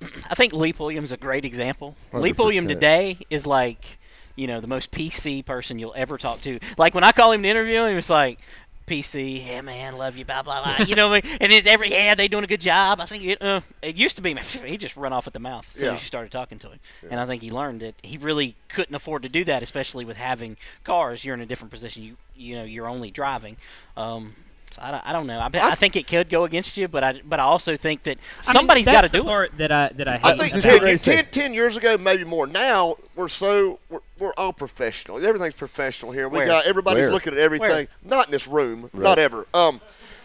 [0.30, 1.96] I think Lee Pulliam's a great example.
[2.12, 2.68] Lee Pulliam 100%.
[2.68, 3.98] today is like,
[4.36, 6.58] you know, the most PC person you'll ever talk to.
[6.78, 8.38] Like when I call him to interview him, it's like.
[8.86, 10.84] PC, yeah, man, love you, blah blah blah.
[10.84, 11.38] You know, what I mean?
[11.40, 13.00] and it's every yeah, they doing a good job.
[13.00, 15.38] I think it, uh, it used to be, man, he just run off at the
[15.38, 15.94] mouth as soon Yeah.
[15.94, 16.80] as you started talking to him.
[17.08, 20.16] And I think he learned that he really couldn't afford to do that, especially with
[20.16, 21.24] having cars.
[21.24, 22.02] You're in a different position.
[22.02, 23.58] You you know, you're only driving.
[23.96, 24.34] Um,
[24.80, 25.38] I, don't- I don't know.
[25.38, 28.18] I, I think it could go against you, but I but I also think that
[28.18, 29.58] I mean, somebody's got to that's the do it.
[29.58, 30.24] that I that I hate.
[30.24, 31.32] I think Just 10, what I said.
[31.32, 32.46] 10 10 years ago, maybe more.
[32.46, 35.24] Now we're so we're, we're all professional.
[35.24, 36.28] Everything's professional here.
[36.28, 36.46] We Where?
[36.46, 37.12] got everybody's Where?
[37.12, 37.68] looking at everything.
[37.68, 37.88] Where?
[38.04, 39.02] Not in this room, Right.
[39.02, 39.46] not ever.
[39.54, 39.80] Um,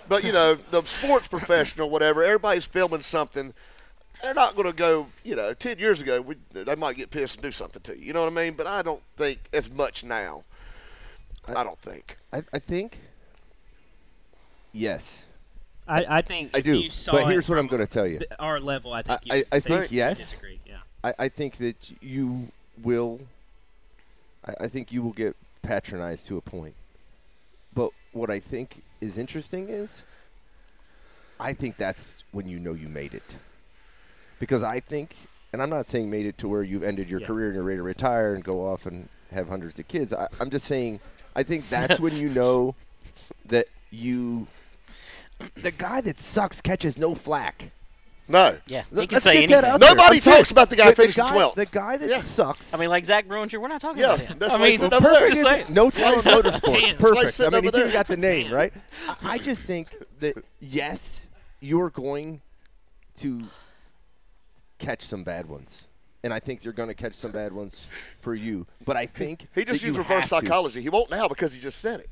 [0.07, 2.23] but you know the sports professional, whatever.
[2.23, 3.53] Everybody's filming something.
[4.23, 5.07] They're not going to go.
[5.23, 8.05] You know, ten years ago, we, they might get pissed and do something to you.
[8.05, 8.53] You know what I mean?
[8.53, 10.43] But I don't think as much now.
[11.47, 12.17] I don't think.
[12.33, 12.99] I, I think.
[14.79, 15.23] Yes,
[15.87, 16.77] I, I think I if do.
[16.77, 18.19] You saw But here's what I'm going to tell you.
[18.39, 19.21] our level, I think.
[19.29, 20.17] I- you I- I think yes.
[20.17, 20.59] Disagree.
[20.65, 20.77] Yeah.
[21.03, 22.49] I, I think that you
[22.83, 23.21] will.
[24.45, 26.73] I, I think you will get patronized to a point.
[27.73, 30.03] But what I think is interesting is,
[31.39, 33.35] I think that's when you know you made it.
[34.39, 35.15] Because I think,
[35.53, 37.27] and I'm not saying made it to where you've ended your Yeah.
[37.27, 40.11] career and you're ready to retire and go off and have hundreds of kids.
[40.11, 40.99] I, I'm just saying,
[41.33, 42.75] I think that's when you know
[43.45, 44.47] that you.
[45.55, 47.71] The guy that sucks catches no flack.
[48.27, 48.57] No.
[48.65, 49.61] Yeah, Let- can let's say get anything.
[49.61, 49.79] that out.
[49.81, 51.55] Nobody I'm talks about the guy finishing guy, 12th.
[51.55, 52.21] The guy that Yeah.
[52.21, 52.73] sucks.
[52.73, 54.39] I mean, like Zach Bruenger, we're not talking Yeah, about him.
[54.39, 55.19] that's I mean, he's sitting over there.
[55.29, 55.69] Perfect, isn't?
[55.69, 56.61] No time motorsports.
[56.81, 56.97] Damn.
[56.97, 57.39] Perfect.
[57.39, 58.73] I mean, over he's even got the name, right?
[59.07, 59.89] I, I just think
[60.21, 61.27] that, yes,
[61.59, 62.41] you're going
[63.19, 63.43] to
[64.79, 65.87] catch some bad ones.
[66.23, 67.85] And I think you're going to catch some bad ones
[68.21, 68.65] for you.
[68.83, 70.45] But I think He just used reverse have to.
[70.47, 70.81] psychology.
[70.81, 72.09] He won't now because he just said it.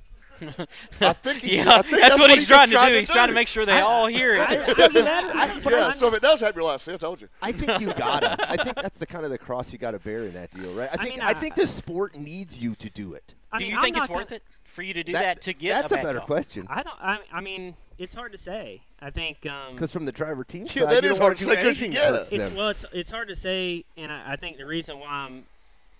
[1.02, 3.00] I think he, Yeah, I think that's, what he's just trying to do.
[3.00, 4.50] He's trying to make sure they all hear it.
[4.70, 5.32] It doesn't matter.
[5.34, 7.30] I, but Yeah, I, so if it does happen, your last, I told you.
[7.42, 8.38] I think you gotta.
[8.50, 10.90] I think that's the kind of the cross you gotta bear in that deal, right?
[10.92, 13.34] I think mean, I, I- think the sport needs you to do it.
[13.52, 15.42] I do mean, you I'm think it's worth gonna- it for you to do that,
[15.44, 16.28] to get That's a, a, better call?
[16.28, 16.66] question.
[16.70, 16.96] I don't.
[17.00, 18.82] I, I mean, it's hard to say.
[19.00, 19.46] I think.
[19.46, 21.44] Um, Because from the driver team Yeah, side, that you is don't wanna hard to
[21.46, 21.50] say.
[21.50, 22.18] say 'cause you anything get that it.
[22.18, 25.08] hurts It's well, it's it's hard to say, and I, I think the reason why
[25.10, 25.46] I'm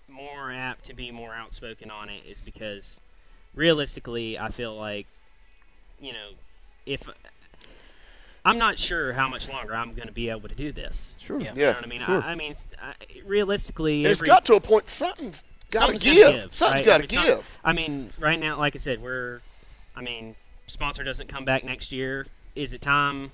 [0.08, 3.00] more apt to be more outspoken on it is because
[3.54, 5.06] realistically, I feel like,
[6.00, 6.30] you know,
[6.86, 7.08] if
[8.44, 11.16] I'm not sure how much longer I'm going to be able to do this.
[11.18, 11.40] Sure.
[11.40, 11.50] Yeah.
[11.50, 12.00] You know Yeah, what I mean?
[12.02, 12.22] sure.
[12.22, 12.92] I, I mean, I,
[13.26, 14.90] realistically, And it's every, got to a point.
[14.90, 16.16] Something's got to give.
[16.16, 16.54] gotta give.
[16.54, 16.86] Something's right?
[16.86, 17.50] got I to mean, some- give.
[17.64, 19.40] I mean, right now, like I said, we're,
[19.96, 20.36] I mean,
[20.66, 22.26] sponsor doesn't come back next year.
[22.54, 23.32] Is it time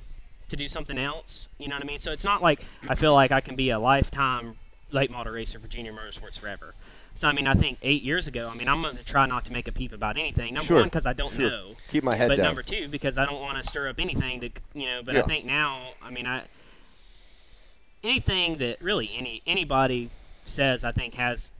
[0.48, 1.48] to do something else?
[1.58, 1.98] You know what I mean?
[1.98, 4.56] So it's not like I feel like I can be a lifetime
[4.92, 6.74] late model racer for Junior Motorsports forever.
[7.14, 9.44] So I mean, I think eight years ago, I mean, I'm going to try not
[9.46, 10.54] to make a peep about anything.
[10.54, 11.50] Number Sure, one, because I don't sure.
[11.50, 11.74] know.
[11.90, 12.46] Keep my head but down.
[12.46, 15.02] number two, because I don't want to stir up anything that you know.
[15.04, 15.20] But Yeah.
[15.20, 16.44] I think now, I mean, I
[18.02, 20.10] anything that really any anybody
[20.44, 21.52] says, I think has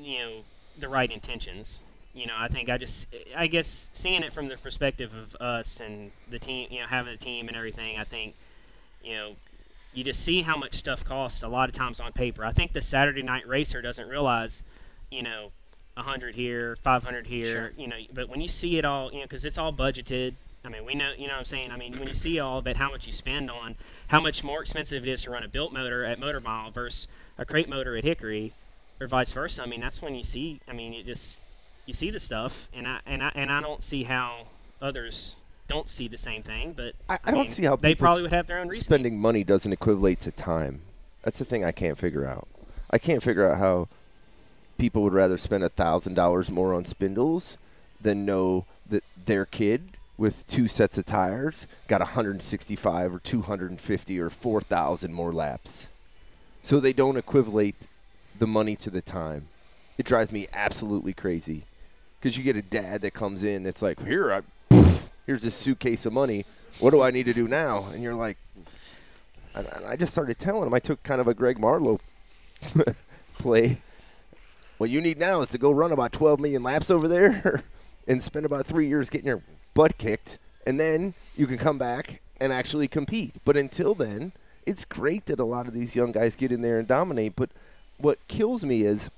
[0.00, 0.32] you know
[0.78, 1.80] the right intentions.
[2.14, 5.80] You know, I think I just I guess seeing it from the perspective of us
[5.80, 7.98] and the team, you know, having a team and everything.
[7.98, 8.34] I think
[9.04, 9.36] you know
[9.96, 12.44] you just see how much stuff costs a lot of times on paper.
[12.44, 14.62] I think the Saturday night racer doesn't realize,
[15.10, 15.52] you know,
[15.96, 17.72] a 100 here, 500 here, Sure.
[17.78, 20.34] you know, but when you see it all, you know, because it's all budgeted.
[20.66, 21.70] I mean, we know, you know what I'm saying?
[21.70, 23.76] I mean, when you see all of it, how much you spend on
[24.08, 27.08] how much more expensive it is to run a built motor at Motor Mile versus
[27.38, 28.52] a crate motor at Hickory
[29.00, 29.62] or vice versa.
[29.62, 31.40] I mean, that's when you see, I mean, it just,
[31.86, 34.48] you see the stuff, and I, and I, and I don't see how
[34.82, 35.36] others
[35.68, 38.32] don't see the same thing, but I, I don't mean, see how they probably would
[38.32, 38.84] have their own reason.
[38.84, 40.82] spending money doesn't equate to time.
[41.22, 42.46] That's the thing I can't figure out.
[42.90, 43.88] I can't figure out how
[44.78, 47.58] people would rather spend a thousand dollars more on spindles
[48.00, 54.30] than know that their kid with two sets of tires got 165 or 250 or
[54.30, 55.88] 4,000 more laps.
[56.62, 57.76] So they don't equivalate
[58.38, 59.48] the money to the time.
[59.98, 61.64] It drives me absolutely crazy.
[62.18, 65.50] Because you get a dad that comes in that's like, here, I, poof, here's a
[65.50, 66.46] suitcase of money.
[66.78, 67.86] What do I need to do now?
[67.92, 68.38] And you're like,
[69.54, 70.74] and I just started telling him.
[70.74, 72.00] I took kind of a Greg Marlowe
[73.38, 73.82] play.
[74.78, 77.62] What you need now is to go run about 12 million laps over there
[78.06, 79.42] and spend about three years getting your
[79.72, 83.34] butt kicked, and then you can come back and actually compete.
[83.44, 84.32] But until then,
[84.66, 87.34] it's great that a lot of these young guys get in there and dominate.
[87.36, 87.50] But
[87.96, 89.10] what kills me is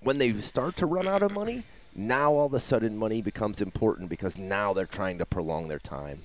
[0.00, 1.62] when they start to run out of money,
[1.94, 5.78] now all of a sudden money becomes important because now they're trying to prolong their
[5.78, 6.24] time.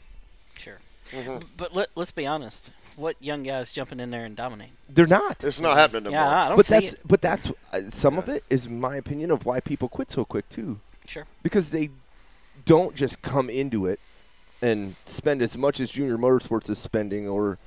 [0.57, 0.79] Sure.
[1.11, 1.43] Mhm.
[1.57, 2.71] But let, let's be honest.
[2.95, 4.73] What young guys jumping in there and dominating?
[4.89, 5.43] They're not.
[5.43, 6.33] It's not happening no Yeah, more.
[6.33, 7.01] I don't but see that's it.
[7.05, 10.49] but that's uh, some of it is my opinion of why people quit so quick
[10.49, 11.25] too Sure.
[11.41, 11.89] because they
[12.65, 13.99] don't just come into it
[14.61, 17.57] and spend as much as junior motorsports is spending or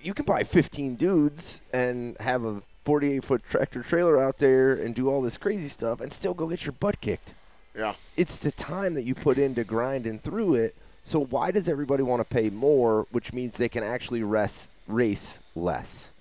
[0.00, 4.94] you can buy 15 dudes and have a 48 foot tractor trailer out there and
[4.94, 7.34] do all this crazy stuff and still go get your butt kicked
[7.76, 7.96] Yeah.
[8.16, 10.74] it's the time that you put into grinding through it.
[11.04, 15.38] So why does everybody want to pay more, which means they can actually rest, race
[15.54, 16.12] less?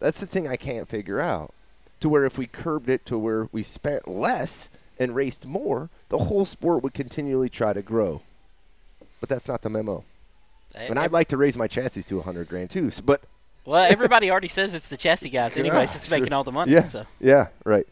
[0.00, 1.54] That's the thing I can't figure out.
[2.00, 6.18] To where if we curbed it to where we spent less and raced more, the
[6.24, 8.22] whole sport would continually try to grow.
[9.20, 10.02] But that's not the memo.
[10.74, 12.88] And I'd like to raise my chassis to 100 grand too.
[12.88, 13.22] s- But
[13.66, 15.90] Well, everybody already says it's the chassis guys, anyways.
[15.90, 16.72] Yeah, It's making all the money.
[16.72, 17.86] yeah, So yeah, right.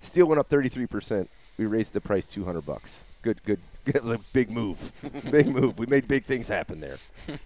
[0.00, 1.28] Steel went up 33%.
[1.56, 3.02] We raised the price 200 bucks.
[3.22, 3.60] Good, good.
[3.86, 4.92] It was a big move.
[5.30, 5.78] big move.
[5.78, 6.96] We made big things happen there.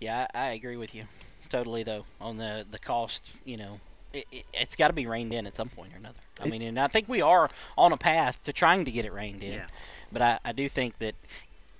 [0.00, 1.04] yeah, I, I agree with you
[1.50, 3.30] totally though on the the cost.
[3.44, 3.80] You know,
[4.14, 6.18] it, it, it's got to be reined in at some point or another.
[6.40, 9.04] I It- mean, and I think we are on a path to trying to get
[9.04, 9.52] it reined in.
[9.52, 9.66] Yeah.
[10.10, 11.14] But I, I do think that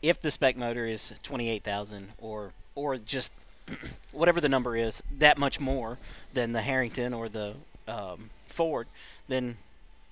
[0.03, 3.33] if the spec motor is twenty eight thousand or or just
[4.13, 5.99] whatever the number is, that much more
[6.33, 7.55] than the Harrington or the
[7.89, 8.87] um, Ford,
[9.29, 9.57] then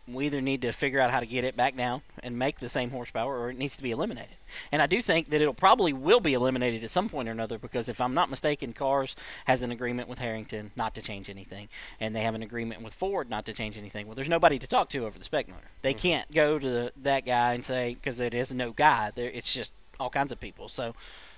[0.09, 2.69] we either need to figure out how to get it back down and make the
[2.69, 4.35] same horsepower, or it needs to be eliminated.
[4.73, 7.57] And I do think that it'll probably will be eliminated at some point or another
[7.57, 9.15] because if I'm not mistaken, Cars
[9.45, 11.69] has an agreement with Harrington not to change anything,
[12.01, 14.07] and they have an agreement with Ford not to change anything.
[14.07, 15.69] Well, there's nobody to talk to over the spec motor.
[15.83, 19.12] They can't go to the, that guy and say because it is no guy.
[19.15, 20.69] There, it's just all kinds of people.
[20.69, 20.95] So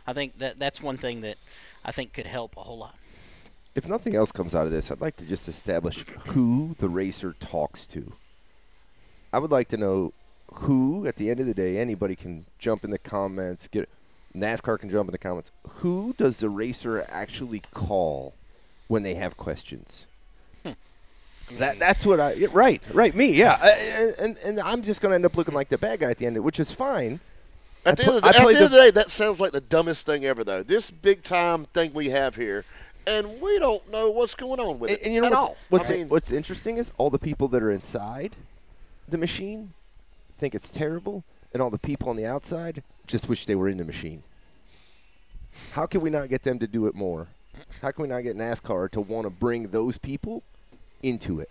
[0.07, 1.36] I think that that's one thing that
[1.85, 2.94] I think could help a whole lot.
[3.74, 7.35] If nothing else comes out of this, I'd like to just establish who the racer
[7.40, 8.12] talks to.
[9.32, 10.12] I would like to know
[10.52, 13.66] who, at the end of the day, anybody can jump in the comments.
[13.66, 13.89] Get
[14.35, 15.51] NASCAR can jump in the comments.
[15.81, 18.35] Who does the racer actually call
[18.86, 20.06] when they have questions?
[20.62, 20.73] Hmm.
[21.59, 25.01] That that's what I yeah, right right me yeah I- and and, and I'm just
[25.01, 27.20] gonna end up looking like the bad guy at the end, which is fine.
[27.86, 29.40] At the, I end, of the, I at the end of the day, that sounds
[29.40, 30.62] like the dumbest thing ever, though.
[30.62, 32.65] This big time thing we have here,
[33.06, 35.40] and we don't know what's going on with And, it and you know at what's,
[35.43, 35.56] all.
[35.69, 38.36] what's, I mean, what's interesting is all the people that are inside
[39.09, 39.74] the machine
[40.39, 43.77] think it's terrible, and all the people on the outside just wish they were in
[43.77, 44.23] the machine.
[45.73, 47.28] How can we not get them to do it more?
[47.82, 50.43] How can we not get NASCAR to want to bring those people
[51.02, 51.51] into it?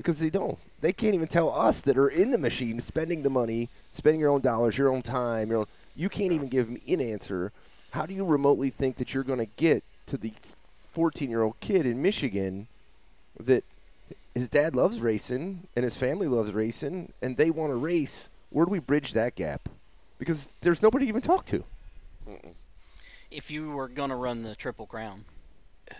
[0.00, 0.58] Because they don't.
[0.80, 4.30] They can't even tell us that are in the machine, spending the money, spending your
[4.30, 5.66] own dollars, your own time, your own.
[5.94, 7.52] You can't even give me an answer.
[7.90, 10.32] How do you remotely think that you're going to get to the
[10.96, 12.66] 14-year-old kid in Michigan
[13.38, 13.62] that
[14.34, 18.30] his dad loves racing and his family loves racing and they want to race?
[18.48, 19.68] Where do we bridge that gap?
[20.18, 21.62] Because there's nobody to even talk to.
[23.30, 25.26] if you were going to run the Triple Crown,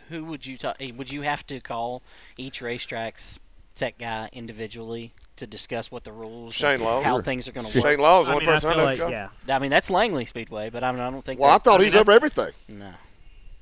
[0.09, 0.77] who would you talk?
[0.81, 2.01] Eh, would you have to call
[2.39, 3.39] each racetrack's
[3.81, 7.03] tech guy individually to discuss what the rules, Shane Law.
[7.03, 7.87] how things are going to work?
[7.87, 9.05] Shane Law's the I only mean, person I feel know.
[9.07, 9.29] like, yeah.
[9.49, 11.41] I mean, that's Langley Speedway, but I, mean, I don't think.
[11.41, 12.53] Well, I thought I he's mean, over everything.
[12.69, 12.93] no,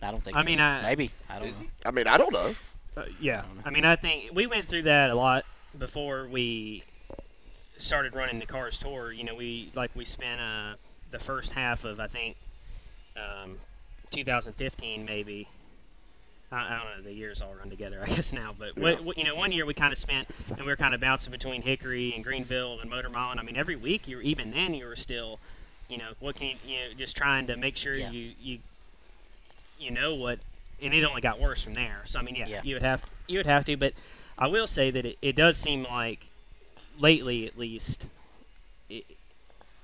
[0.03, 0.37] I don't think.
[0.37, 0.45] I so.
[0.47, 1.67] mean, I- maybe I don't know.
[1.87, 2.55] I mean, I don't know.
[2.97, 5.45] Uh, yeah, I mean, I think we went through that a lot
[5.79, 6.83] before we
[7.77, 9.13] started running the Cars Tour.
[9.13, 10.75] You know, we like we spent uh,
[11.13, 12.37] the first half of I think
[13.17, 13.59] um,
[14.11, 15.47] 2015 maybe
[16.51, 17.03] I, I don't know.
[17.05, 18.55] The years all run together, I guess now.
[18.59, 20.95] But what, what, you know, one year we kind of spent, and we were kind
[20.95, 23.31] of bouncing between Hickory and Greenville and Motor Mile.
[23.33, 25.39] And I mean, every week you were even then you were still,
[25.89, 28.11] you know, what can you, you know, just trying to make sure Yeah.
[28.11, 28.59] you you
[29.79, 30.39] you know what,
[30.83, 32.03] and it only got worse from there.
[32.05, 32.61] So I mean, yeah, Yeah.
[32.65, 33.77] you would have you would have to.
[33.77, 33.93] But
[34.37, 36.27] I will say that it, it does seem like
[36.99, 38.07] lately, at least.
[38.89, 39.05] It,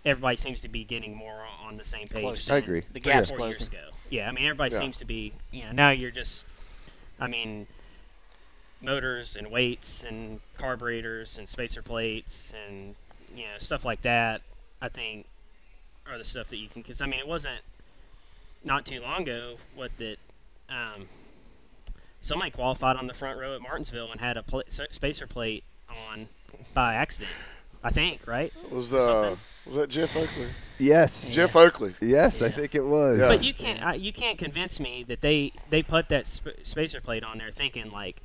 [0.04, 2.22] Everybody seems to be getting more on the same page.
[2.22, 2.50] Close.
[2.50, 2.82] I agree.
[2.92, 3.74] The gap or four years closing.
[3.74, 3.88] ago.
[4.10, 4.80] Yeah, I mean everybody Yeah.
[4.80, 5.32] seems to be.
[5.50, 6.44] You know, now you're just.
[7.20, 7.66] I mean,
[8.80, 12.94] motors and weights and carburetors and spacer plates and
[13.34, 14.42] you know stuff like that.
[14.82, 15.26] I think
[16.10, 16.82] are the stuff that you can.
[16.82, 17.62] Because I mean, it wasn't
[18.62, 20.16] not too long ago what that.
[20.68, 21.08] Um,
[22.22, 25.62] somebody qualified on the front row at Martinsville and had a s- spacer plate
[26.10, 26.26] on
[26.72, 27.30] by accident.
[27.82, 28.50] I think right.
[28.64, 29.36] It Was uh.
[29.66, 30.48] Was that Jeff Oakley?
[30.78, 31.30] Yes.
[31.30, 31.94] Jeff Oakley.
[32.00, 33.18] Yes, I think it was.
[33.18, 33.28] Yeah.
[33.28, 37.00] But you can't I, you can't convince me that they they put that sp- spacer
[37.00, 38.20] plate on there thinking like,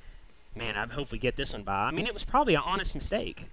[0.55, 1.73] man, I hope we get this one by.
[1.85, 3.47] I mean, it was probably an honest mistake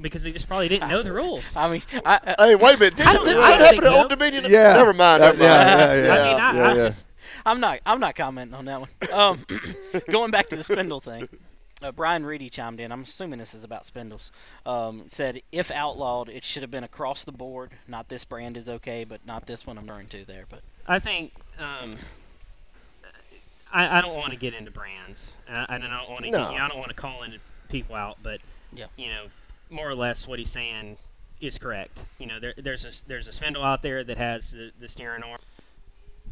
[0.00, 1.56] because they just probably didn't know the rules.
[1.56, 2.96] I mean, I, I, Hey, wait a minute.
[2.96, 3.98] Did I don't- did I that don't happen think at so.
[4.00, 4.44] Old Dominion?
[4.48, 4.72] Yeah.
[4.74, 5.20] Never mind.
[5.20, 5.40] Never mind.
[5.40, 6.12] yeah, yeah, yeah.
[6.12, 6.84] I mean, I, Yeah, I yeah.
[6.86, 7.08] just
[7.46, 7.78] I'm not.
[7.86, 8.88] I'm not commenting on that one.
[9.12, 9.46] Um,
[10.10, 11.28] going back to the spindle thing,
[11.82, 12.92] uh, Brian Reedy chimed in.
[12.92, 14.30] I'm assuming this is about spindles.
[14.66, 17.72] Um, said if outlawed, it should have been across the board.
[17.88, 20.44] Not this brand is okay, but not this one I'm referring to there.
[20.48, 21.96] But I think um,
[23.72, 26.30] I, I don't want to get into brands, uh, and I don't want to.
[26.30, 26.50] No.
[26.50, 27.38] You know, I don't want to call into
[27.68, 28.40] people out, but
[28.72, 28.86] Yeah.
[28.96, 29.26] you know,
[29.70, 30.96] more or less what he's saying
[31.40, 32.04] is correct.
[32.18, 35.22] You know, there, there's a there's a spindle out there that has the, the steering
[35.22, 35.38] arm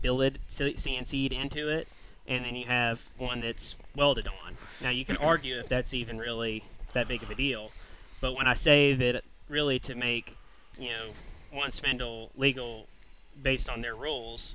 [0.00, 1.88] billet CNC'd into it,
[2.28, 4.56] and then you have one that's welded on.
[4.80, 7.72] Now you can argue if that's even really that big of a deal,
[8.20, 10.36] but when I say that really to make
[10.78, 11.08] you know
[11.50, 12.86] one spindle legal
[13.42, 14.54] based on their rules,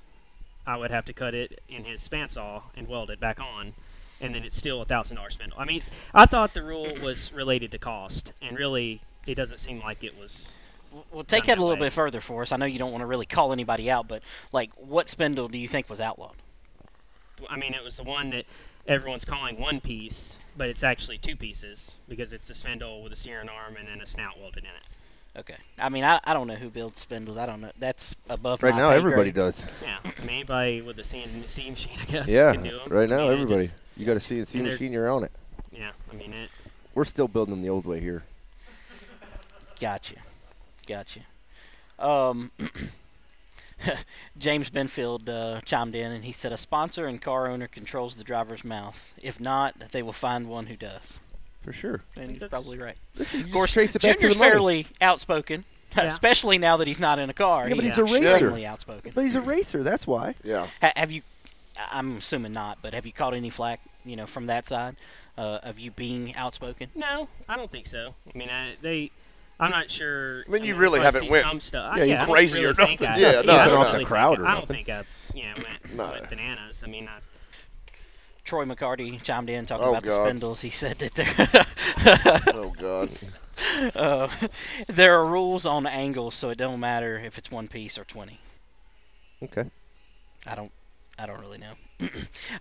[0.65, 3.73] I would have to cut it in his span saw and weld it back on,
[4.21, 5.59] and then it's still a thousand dollar spindle.
[5.59, 5.83] I mean,
[6.13, 10.17] I thought the rule was related to cost, and really, it doesn't seem like it
[10.17, 10.49] was.
[11.11, 11.87] we'll take it a little way.
[11.87, 12.51] bit further for us.
[12.51, 14.21] I know you don't want to really call anybody out, but
[14.51, 16.35] like, what spindle do you think was outlawed?
[17.49, 18.45] I mean, it was the one that
[18.87, 23.15] everyone's calling one piece, but it's actually two pieces because it's a spindle with a
[23.15, 25.39] steering arm and then a snout welded in it.
[25.39, 25.55] Okay.
[25.79, 27.37] I mean, I, I don't know who builds spindles.
[27.39, 27.71] I don't know.
[27.79, 29.45] That's above Right my now, pay everybody grade.
[29.55, 29.65] does.
[29.81, 32.51] Yeah, I mean, anybody with a CNC machine, I guess, Yeah.
[32.53, 32.89] can do 'em.
[32.91, 33.63] Right I now, mean, everybody.
[33.63, 35.31] just- You got a CNC and machine, you're on it.
[35.71, 36.49] yeah, I mean it.
[36.93, 38.23] We're still building them the old way here.
[39.79, 40.15] Gotcha.
[40.87, 41.21] Gotcha.
[41.97, 42.51] Um,
[44.37, 48.23] James Benfield uh, chimed in and he said, A sponsor and car owner controls the
[48.23, 49.11] driver's mouth.
[49.21, 51.19] If not, they will find one who does.
[51.61, 52.01] For sure.
[52.17, 52.97] And he's That's- probably right.
[53.15, 54.51] Listen, you Of course, trace it back to Junior's the money.
[54.51, 55.63] fairly outspoken,
[55.95, 56.03] Yeah.
[56.03, 57.67] especially now that he's not in a car.
[57.69, 58.29] Yeah, but he's He's a racer.
[58.29, 59.11] extremely outspoken.
[59.15, 60.35] But he's a racer, that's why.
[60.43, 60.67] Yeah.
[60.81, 61.21] Ha- have you?
[61.77, 64.95] I- I'm assuming not, but have you caught any flack, you know, from that side
[65.37, 66.89] uh, of you being outspoken?
[66.95, 68.13] No, I don't think so.
[68.33, 69.11] I mean, I, they.
[69.63, 70.43] I'm not sure.
[70.47, 71.97] I mean, you we'll really probably haven't see went- some stuff.
[71.97, 73.15] Yeah, I, he's I crazy really or think nothing.
[73.15, 73.83] I, Yeah, I no, don't no, really no.
[73.91, 76.09] think the crowd or I don't think I've yeah went, No.
[76.11, 76.83] went bananas.
[76.85, 77.19] I mean, I,
[78.43, 80.61] Troy McCarty chimed in talking Oh, about the spindles.
[80.61, 83.09] He said that there, Oh God.
[83.95, 84.27] uh,
[84.87, 88.39] there are rules on angles, so it don't matter if it's one piece or twenty.
[89.41, 89.65] Okay.
[90.45, 90.71] I don't,
[91.17, 91.73] I don't really know.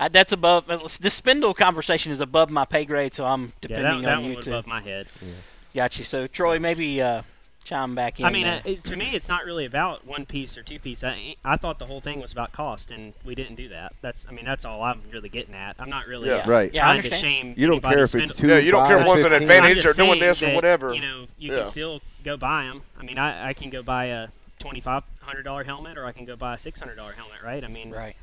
[0.01, 0.67] I, that's above
[1.01, 4.31] the spindle conversation is above my pay grade, so I'm depending that, that on one
[4.31, 4.51] you was to.
[4.53, 5.07] above my head.
[5.21, 5.27] Got
[5.73, 6.05] you.
[6.05, 7.23] So Troy, maybe uh,
[7.65, 8.27] chime back in.
[8.27, 10.79] I mean, uh, uh, it, to me, it's not really about one piece or two
[10.79, 11.03] piece.
[11.05, 13.93] I, I thought the whole thing was about cost, and we didn't do that.
[14.01, 15.77] That's, I mean, that's all I'm really getting at.
[15.79, 16.49] I'm not really Yeah.
[16.49, 16.73] Right.
[16.75, 17.55] Yeah, trying to shame.
[17.57, 19.85] You don't care if it's spindle- two, Yeah, you don't care five, one's an advantage.
[19.85, 20.93] I'm or doing saying this or whatever.
[20.95, 21.59] You know, you Yeah.
[21.59, 22.83] can still go buy them.
[23.01, 24.29] I mean, I, I can go buy a
[24.59, 27.65] twenty-five hundred dollar helmet, or I can go buy a six hundred dollar helmet, right?
[27.65, 28.15] I mean, right,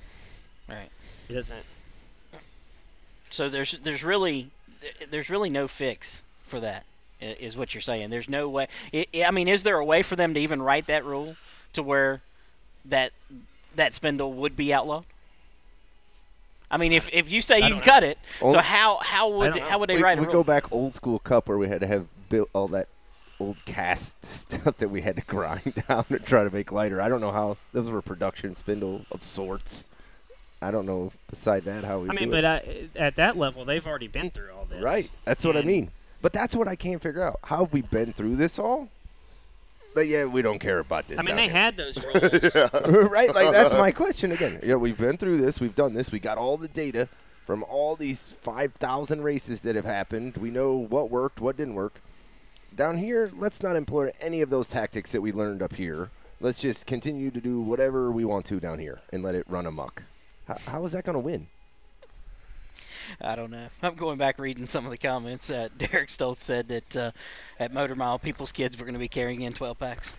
[0.69, 0.89] right.
[1.27, 1.65] it doesn't.
[3.29, 4.49] So there's there's really
[5.09, 8.09] there's really no fix for that, i- is what you're saying.
[8.09, 8.67] There's no way.
[8.93, 11.35] I, I mean, is there a way for them to even write that rule
[11.73, 12.21] to where
[12.85, 13.11] that
[13.75, 15.05] that spindle would be outlawed?
[16.71, 17.83] I mean, if, if you say you don't can know.
[17.85, 20.33] cut it, so how how would how would they we, write a we rule?
[20.33, 22.87] go back old school cup where we had to have built all that
[23.39, 27.01] old cast stuff that we had to grind down to try to make lighter.
[27.01, 29.89] I don't know how those were production spindle of sorts.
[30.61, 32.41] I don't know beside that how we I mean, do it.
[32.41, 34.83] but I, at that level, they've already been through all this.
[34.83, 35.09] right.
[35.23, 35.89] That's what I mean.
[36.21, 37.39] But that's what I can't figure out.
[37.43, 38.89] How have we been through this all?
[39.93, 41.19] But yeah, we don't care about this.
[41.19, 41.51] I mean, they here.
[41.51, 42.55] had those rules.
[43.09, 43.33] right?
[43.33, 44.59] Like that's my question again.
[44.63, 45.59] Yeah, we've been through this.
[45.59, 46.11] We've done this.
[46.11, 47.07] We got all the data
[47.45, 50.37] from all these five thousand races that have happened.
[50.37, 52.01] We know what worked, what didn't work.
[52.75, 56.11] Down here, let's not employ any of those tactics that we learned up here.
[56.39, 59.65] Let's just continue to do whatever we want to down here and let it run
[59.65, 60.03] amok.
[60.47, 61.47] How, how is that going to win?
[63.21, 63.67] I don't know.
[63.81, 65.49] I'm going back reading some of the comments.
[65.49, 67.11] Uh, Derek Stoltz said that uh,
[67.59, 70.11] at Motor Mile, people's kids were going to be carrying in 12 packs.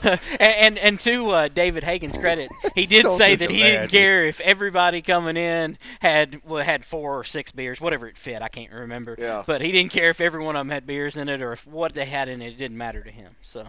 [0.00, 3.88] and, and and to uh, David Hagan's credit, he did Stoltz say that he didn't
[3.88, 8.42] care if everybody coming in had well, had four or six beers, whatever it fit.
[8.42, 9.16] I can't remember.
[9.18, 9.42] Yeah.
[9.46, 11.66] But he didn't care if every one of them had beers in it or if
[11.66, 12.54] what they had in it.
[12.54, 13.36] It didn't matter to him.
[13.42, 13.66] So it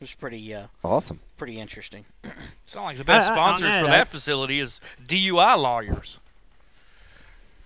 [0.00, 1.20] was pretty uh, Awesome.
[1.36, 2.04] pretty interesting.
[2.66, 5.58] Sound like the best I- I- on sponsors that, for I- that facility is DUI
[5.58, 6.18] lawyers.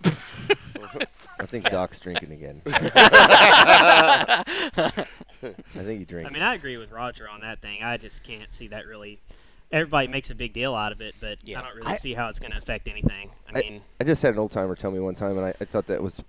[1.40, 2.62] I think Doc's drinking again.
[2.66, 4.42] I
[5.74, 6.30] think he drinks.
[6.30, 7.82] I mean, I agree with Roger on that thing.
[7.82, 9.20] I just can't see that really.
[9.72, 11.60] Everybody makes a big deal out of it, but Yeah.
[11.60, 13.30] I don't really I- see how it's going to affect anything.
[13.48, 15.64] I mean, I just had an old timer tell me one time, and I, I
[15.64, 16.22] thought that was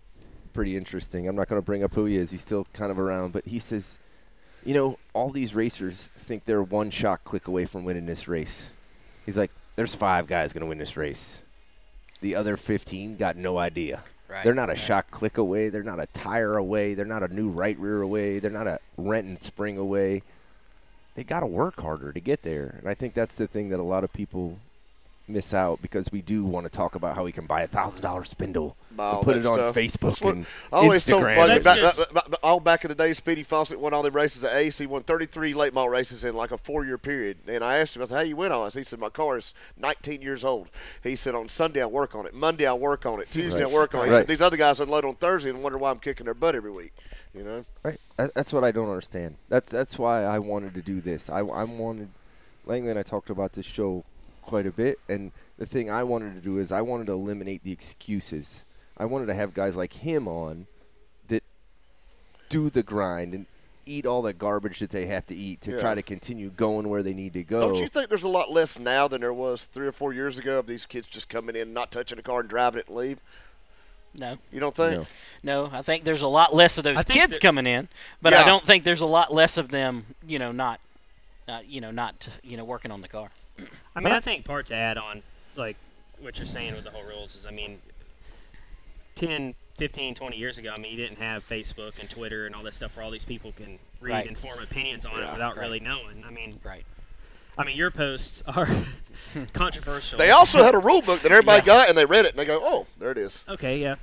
[0.53, 1.27] pretty interesting.
[1.27, 2.31] I'm not going to bring up who he is.
[2.31, 3.97] He's still kind of around, but he says,
[4.63, 8.69] you know, all these racers think they're one shot click away from winning this race.
[9.25, 11.41] He's like, there's five guys going to win this race.
[12.21, 14.03] The other 15 got no idea.
[14.27, 14.43] Right.
[14.43, 15.69] They're not a shock click away.
[15.69, 16.93] They're not a tire away.
[16.93, 18.39] They're not a new right rear away.
[18.39, 20.23] They're not a rent and spring away.
[21.15, 22.75] They got to work harder to get there.
[22.79, 24.59] And I think that's the thing that a lot of people
[25.27, 28.01] miss out because we do want to talk about how we can buy a thousand
[28.03, 29.75] dollar spindle Buy and put it on stuff.
[29.75, 31.35] Facebook what- and I always told Instagram.
[31.35, 34.03] Bud, That's back, just- back- back- all back in the day, Speedy Faucette won all
[34.03, 34.77] the races at Ace.
[34.77, 37.37] He won 33 late model races in like a four-year period.
[37.47, 39.37] And I asked him, I said, "How you win all this?" He said, "My car
[39.37, 40.67] is 19 years old."
[41.03, 42.33] He said, "On Sunday I work on it.
[42.35, 43.31] Monday I work on it.
[43.31, 43.73] Tuesday I Right.
[43.73, 44.19] work on it." He Right.
[44.19, 46.71] said, "These other guys unload on Thursday and wonder why I'm kicking their butt every
[46.71, 46.93] week."
[47.33, 47.65] You know?
[47.83, 47.99] Right.
[48.17, 49.35] That's what I don't understand.
[49.49, 51.29] That's that's why I wanted to do this.
[51.29, 52.09] I I wanted
[52.65, 54.05] Langley and I talked about this show
[54.45, 57.63] quite a bit, and the thing I wanted to do is I wanted to eliminate
[57.63, 58.63] the excuses.
[58.97, 60.67] I wanted to have guys like him on
[61.27, 61.43] that
[62.49, 63.45] do the grind and
[63.85, 65.79] eat all the garbage that they have to eat to Yeah.
[65.79, 67.61] try to continue going where they need to go.
[67.61, 70.37] Don't you think there's a lot less now than there was three or four years
[70.37, 72.97] ago of these kids just coming in, not touching the car and driving it and
[72.97, 73.19] leave?
[74.17, 74.37] No.
[74.51, 74.93] You don't think?
[74.93, 75.65] No.
[75.67, 77.87] No, I think there's a lot less of those I kids that- coming in,
[78.21, 80.79] but I don't think there's a lot less of them, you know, not,
[81.47, 83.29] not you know, not you know, working on the car.
[83.95, 85.23] I mean, I think part to add on,
[85.55, 85.77] like
[86.19, 87.79] what you're saying with the whole rules is, I mean,
[89.15, 92.63] 10, 15, 20 years ago, I mean, you didn't have Facebook and Twitter and all
[92.63, 94.27] this stuff where all these people can read Right.
[94.27, 95.61] and form opinions on Yeah, it without right.
[95.63, 96.23] really knowing.
[96.27, 96.85] I mean, Right.
[97.57, 98.67] I mean, your posts are
[99.53, 100.17] controversial.
[100.17, 101.65] They also had a rule book that everybody Yeah.
[101.65, 103.95] got, and they read it, and they go, "Oh, there it is." Okay, yeah.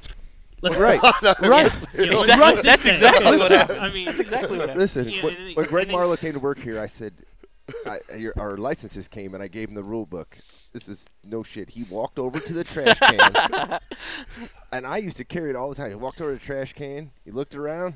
[0.62, 0.98] Let's Right.
[1.40, 1.70] right.
[1.94, 3.80] Yeah, what- Exactly- what's that's exactly what happened.
[3.80, 4.78] I mean, That's exactly what happened.
[4.80, 7.12] Listen, Yeah, when, when Greg and Marlowe came to work here, I said,
[7.86, 10.38] I, your, our licenses came, and I gave him the rule book.
[10.72, 11.70] This is no shit.
[11.70, 13.78] He walked over to the trash can,
[14.72, 15.90] and I used to carry it all the time.
[15.90, 17.94] He walked over to the trash can, he looked around,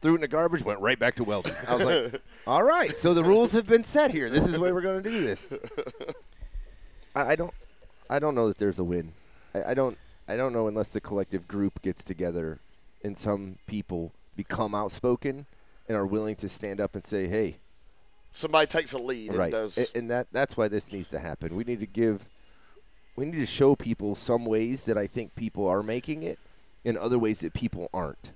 [0.00, 1.54] threw it in the garbage, went right back to welding.
[1.66, 4.28] I was like, all right, so the rules have been set here.
[4.28, 5.46] This is the way we're going to do this.
[7.14, 7.54] I, I don't,
[8.10, 9.12] I don't know that there's a win.
[9.54, 9.96] I, I don't,
[10.26, 12.58] I don't know unless the collective group gets together,
[13.04, 15.46] and some people become outspoken
[15.88, 17.58] and are willing to stand up and say, "Hey,
[18.34, 19.90] Somebody takes a lead right," and does.
[19.94, 21.54] And that that's why this needs to happen.
[21.54, 22.26] We need to give,
[23.16, 26.38] we need to show people some ways that I think people are making it,
[26.84, 28.32] and other ways that people aren't.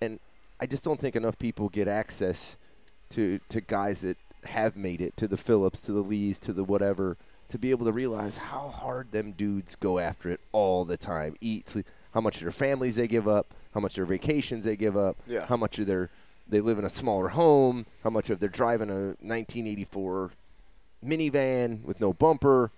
[0.00, 0.18] And
[0.60, 2.56] I just don't think enough people get access
[3.10, 6.64] to to guys that have made it, to the Phillips, to the Lees, to the
[6.64, 7.16] whatever,
[7.48, 11.36] to be able to realize how hard them dudes go after it all the time.
[11.40, 14.64] Eat, sleep, how much of their families they give up, how much of their vacations
[14.64, 15.46] they give up, Yeah.
[15.46, 16.10] how much of their
[16.48, 20.30] they live in a smaller home, how much of they're driving a 1984
[21.04, 22.70] minivan with no bumper,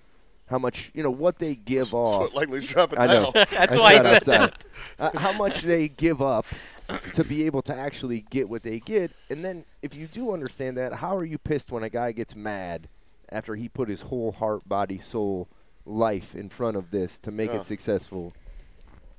[0.46, 2.22] how much you know what they give off.
[2.22, 3.30] That's what Langley's dropping I know.
[3.34, 4.24] That's I why I said outside.
[4.26, 4.64] that.
[4.98, 6.46] Uh, how much they give up
[7.14, 10.76] to be able to actually get what they get, and then if you do understand
[10.76, 12.88] that, how are you pissed when a guy gets mad
[13.30, 15.48] after he put his whole heart, body, soul,
[15.86, 17.58] life in front of this to make Yeah.
[17.58, 18.32] it successful?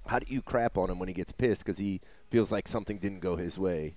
[0.07, 2.97] How do you crap on him when he gets pissed because he feels like something
[2.97, 3.95] didn't go his way?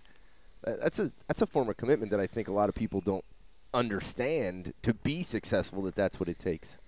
[0.67, 3.01] Uh, That's a that's a form of commitment that I think a lot of people
[3.01, 3.25] don't
[3.73, 5.83] understand to be successful.
[5.83, 6.79] That that's what it takes.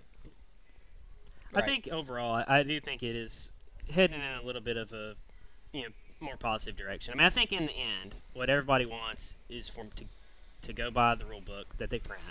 [1.55, 3.51] I think overall, I, I do think it is
[3.91, 5.15] heading in a little bit of a
[5.73, 5.89] you know
[6.21, 7.15] more positive direction.
[7.15, 10.05] I mean, I think in the end, what everybody wants is for to
[10.63, 12.23] to go by the rule book that they print.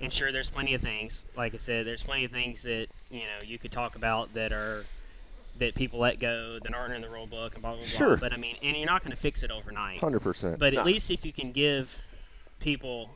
[0.00, 1.24] And sure, there's plenty of things.
[1.36, 4.52] Like I said, there's plenty of things that you know you could talk about that
[4.52, 4.84] are
[5.58, 7.88] that people let go that aren't in the rule book and blah blah blah.
[7.88, 8.16] Sure.
[8.16, 10.00] But I mean, and you're not going to fix it overnight.
[10.00, 10.58] Hundred percent.
[10.58, 10.80] But No.
[10.80, 11.98] at least if you can give
[12.60, 13.10] people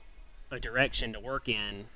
[0.50, 1.86] a direction to work in,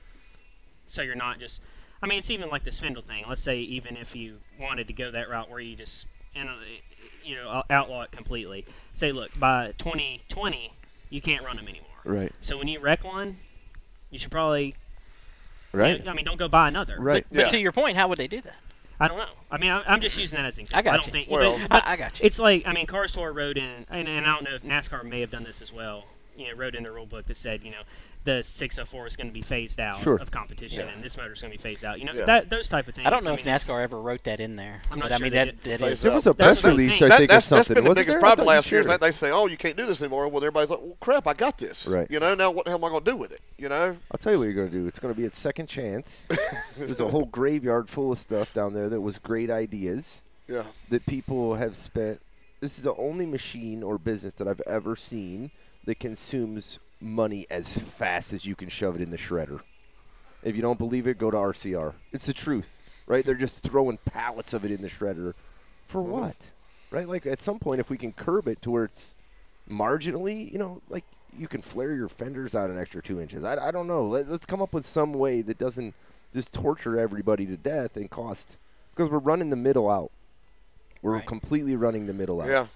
[0.87, 1.61] so you're not just.
[2.03, 3.25] I mean, it's even like the spindle thing.
[3.29, 6.49] Let's say even if you wanted to go that route where you just, and
[7.25, 8.65] you know, outlaw it completely.
[8.93, 10.73] Say, look, by 2020,
[11.11, 11.89] you can't run them anymore.
[12.05, 12.33] Right.
[12.41, 13.39] So when you wreck one,
[14.11, 14.75] you should probably.
[15.73, 16.07] Right.
[16.07, 16.97] I mean, don't go buy another.
[17.01, 17.27] Right.
[17.31, 17.49] But Yeah.
[17.49, 18.57] to your point, how would they do that?
[18.99, 19.27] I don't know.
[19.51, 20.79] I mean, I'm, I'm just using that as an example.
[20.79, 21.13] I got don't you.
[21.13, 21.31] think.
[21.31, 22.27] Well- but, but I, I got you.
[22.27, 25.05] it's like I mean, Cars Tour wrote in, and, and I don't know if NASCAR
[25.05, 26.05] may have done this as well.
[26.37, 27.83] You know, wrote in the rule book that said, you know,
[28.27, 30.17] the 604 is going to be phased out Sure.
[30.17, 30.93] of competition, Yeah.
[30.93, 31.99] and this motor is going to be phased out.
[31.99, 32.25] You know, Yeah.
[32.27, 33.07] that those type of things.
[33.07, 35.13] I don't know if mean, it's- NASCAR ever wrote that in there, I'm not but
[35.15, 36.03] I sure mean they that that is.
[36.03, 36.37] There was a out.
[36.37, 37.05] That's press what I'm release, saying.
[37.05, 37.59] I That- think, that's, of something.
[37.61, 38.19] that's been the wasn't biggest there?
[38.19, 38.81] I problem thought you last year.
[38.81, 39.09] Is shared that it.
[39.09, 41.57] they say, "Oh, you can't do this anymore." Well, everybody's like, "Well, crap, I got
[41.59, 42.11] this." Right.
[42.11, 43.41] You know, now what the hell am I going to do with it?
[43.57, 43.97] You know?
[44.11, 44.87] I'll tell you what you're going to do.
[44.87, 46.27] It's going to be its second chance.
[46.77, 50.65] There's a whole graveyard full of stuff down there that was great ideas Yeah.
[50.91, 52.21] that people have spent.
[52.61, 55.51] This is the only machine or business that I've ever seen
[55.85, 59.61] that consumes money as fast as you can shove it in the shredder.
[60.43, 61.95] If you don't believe it, go to RCR.
[62.13, 63.25] It's the truth, right?
[63.25, 65.35] They're just throwing pallets of it in the shredder.
[65.87, 66.11] For mm-hmm.
[66.11, 66.37] what?
[66.91, 67.09] Right?
[67.09, 69.15] Like at some point, if we can curb it to where it's
[69.69, 71.05] marginally, you know, like
[71.37, 73.45] you can flare your fenders out an extra two inches.
[73.45, 74.07] I, I don't know.
[74.07, 75.95] Let, let's come up with some way that doesn't
[76.33, 78.57] just torture everybody to death and cost
[78.95, 80.11] because we're running the middle out.
[81.03, 81.27] We're Right.
[81.27, 82.49] completely running the middle out.
[82.49, 82.67] Yeah.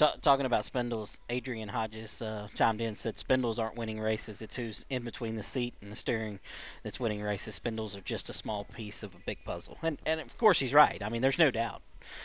[0.00, 4.40] Ta talking about spindles, Adrian Hodges uh, chimed in said spindles aren't winning races.
[4.40, 6.40] It's who's in between the seat and the steering
[6.82, 7.56] that's winning races.
[7.56, 10.72] Spindles are just a small piece of a big puzzle, and and of course he's
[10.72, 11.02] right.
[11.02, 11.82] I mean, there's no doubt.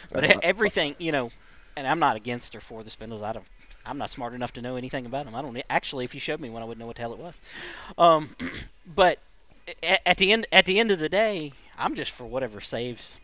[0.10, 1.32] But Uh, everything, you know,
[1.76, 3.22] and I'm not against or for the spindles.
[3.22, 3.46] I don't.
[3.86, 5.36] I'm not smart enough to know anything about them.
[5.36, 6.06] I don't actually.
[6.06, 7.42] If you showed me one, I wouldn't know what the hell it was.
[7.98, 8.38] Um,
[8.88, 9.20] but
[9.84, 13.18] a- at the end, at the end of the day, I'm just for whatever saves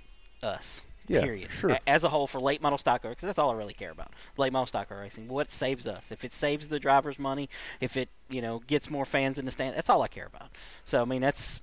[0.44, 0.82] us.
[1.11, 1.49] Yeah, period.
[1.51, 1.69] sure.
[1.71, 3.91] A- As a whole, for late model stock car, because that's all I really care
[3.91, 4.11] about.
[4.38, 5.27] Late model stock car racing.
[5.27, 6.11] What saves us?
[6.11, 9.51] If it saves the drivers money, if it you know gets more fans in the
[9.51, 10.49] stand, that's all I care about.
[10.85, 11.61] So I mean, that's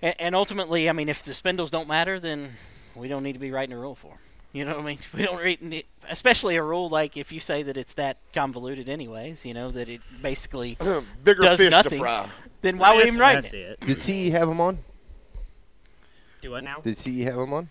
[0.00, 2.52] and, and ultimately, I mean, if the spindles don't matter, then
[2.94, 4.18] we don't need to be writing a rule for 'em.
[4.54, 4.98] You know what I mean?
[5.14, 8.86] We don't read, ne- especially a rule like if you say that it's that convoluted,
[8.88, 9.46] anyways.
[9.46, 10.76] You know that it basically.
[11.24, 11.92] Bigger Does fish nothing.
[11.92, 12.28] to fry.
[12.60, 13.54] Then why would we even write it?
[13.54, 13.80] it.
[13.80, 14.78] Did CE have him on?
[16.42, 16.80] Do what now?
[16.82, 17.70] Did CE have him on?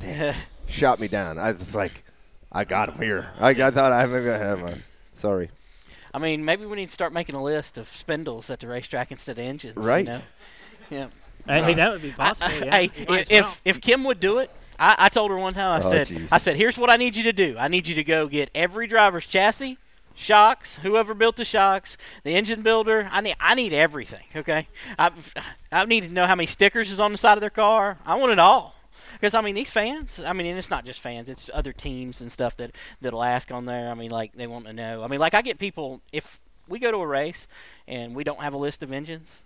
[0.66, 1.38] Shot me down.
[1.38, 2.04] I was like,
[2.52, 3.30] I got him here.
[3.38, 4.82] I, I thought I maybe I had him on.
[5.12, 5.50] Sorry.
[6.12, 9.10] I mean, maybe we need to start making a list of spindles at the racetrack
[9.12, 9.76] instead of engines.
[9.76, 10.06] Right.
[10.06, 10.22] You know?
[10.90, 11.06] Yeah.
[11.46, 12.50] Uh, hey, that would be possible.
[12.50, 12.70] yeah.
[12.76, 13.56] hey, You might as if well.
[13.64, 15.82] if Kim would do it, I, I told her one time.
[15.82, 16.28] I Oh, said, jeez.
[16.32, 17.56] I said, here's what I need you to do.
[17.58, 19.78] I need you to go get every driver's chassis,
[20.14, 23.08] shocks, whoever built the shocks, the engine builder.
[23.12, 24.24] I need I need everything.
[24.36, 24.68] Okay,
[24.98, 25.10] I
[25.72, 27.98] I need to know how many stickers is on the side of their car.
[28.06, 28.74] I want it all.
[29.14, 30.20] Because I mean, these fans.
[30.24, 33.50] I mean, and it's not just fans; it's other teams and stuff that that'll ask
[33.50, 33.90] on there.
[33.90, 35.02] I mean, like they want to know.
[35.02, 37.46] I mean, like I get people if we go to a race
[37.86, 39.38] and we don't have a list of engines,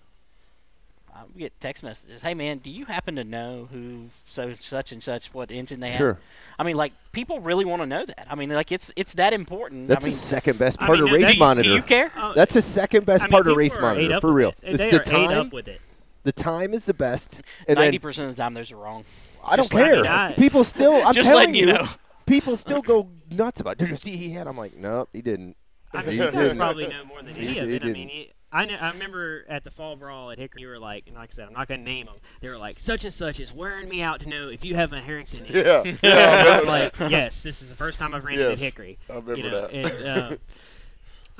[1.14, 2.22] uh, we get text messages.
[2.22, 5.90] Hey man, do you happen to know who so such and such what engine they
[5.90, 5.98] have?
[5.98, 6.18] Sure.
[6.58, 8.26] I mean, like people really want to know that.
[8.30, 9.88] I mean, like it's it's that important.
[9.88, 11.68] That's I mean, the second best I part mean, of Race that's- Monitor.
[11.68, 12.10] do you care?
[12.16, 14.50] Oh, That's the second best I mean, part of Race Monitor, for real.
[14.50, 14.56] it.
[14.62, 15.46] It's They the are ate time.
[15.46, 15.80] up with it.
[16.24, 19.04] The time is the best, and Ninety then percent of the time, those are wrong.
[19.44, 20.34] I don't care.
[20.36, 21.88] People still, I'm Just telling you know.
[22.26, 23.78] people still go nuts about.
[23.78, 24.46] Did you see he had?
[24.46, 25.56] I'm like, nope, he didn't.
[25.94, 26.56] I mean, He you guys didn't.
[26.58, 27.84] probably know more than He any of did- it.
[27.84, 30.68] he I mean, he, I, know, I remember at the fall brawl at Hickory, you
[30.68, 32.16] were like, and like I said, I'm not going to name them.
[32.42, 34.92] They were like, such and such is wearing me out to know if you have
[34.92, 35.44] a Harrington.
[35.48, 35.82] Yeah.
[36.02, 36.56] Yeah.
[36.56, 38.98] I I'm like, yes, this is the first time I've ran it Yes, at Hickory.
[39.08, 39.72] I remember you know, that.
[39.74, 40.36] And, uh,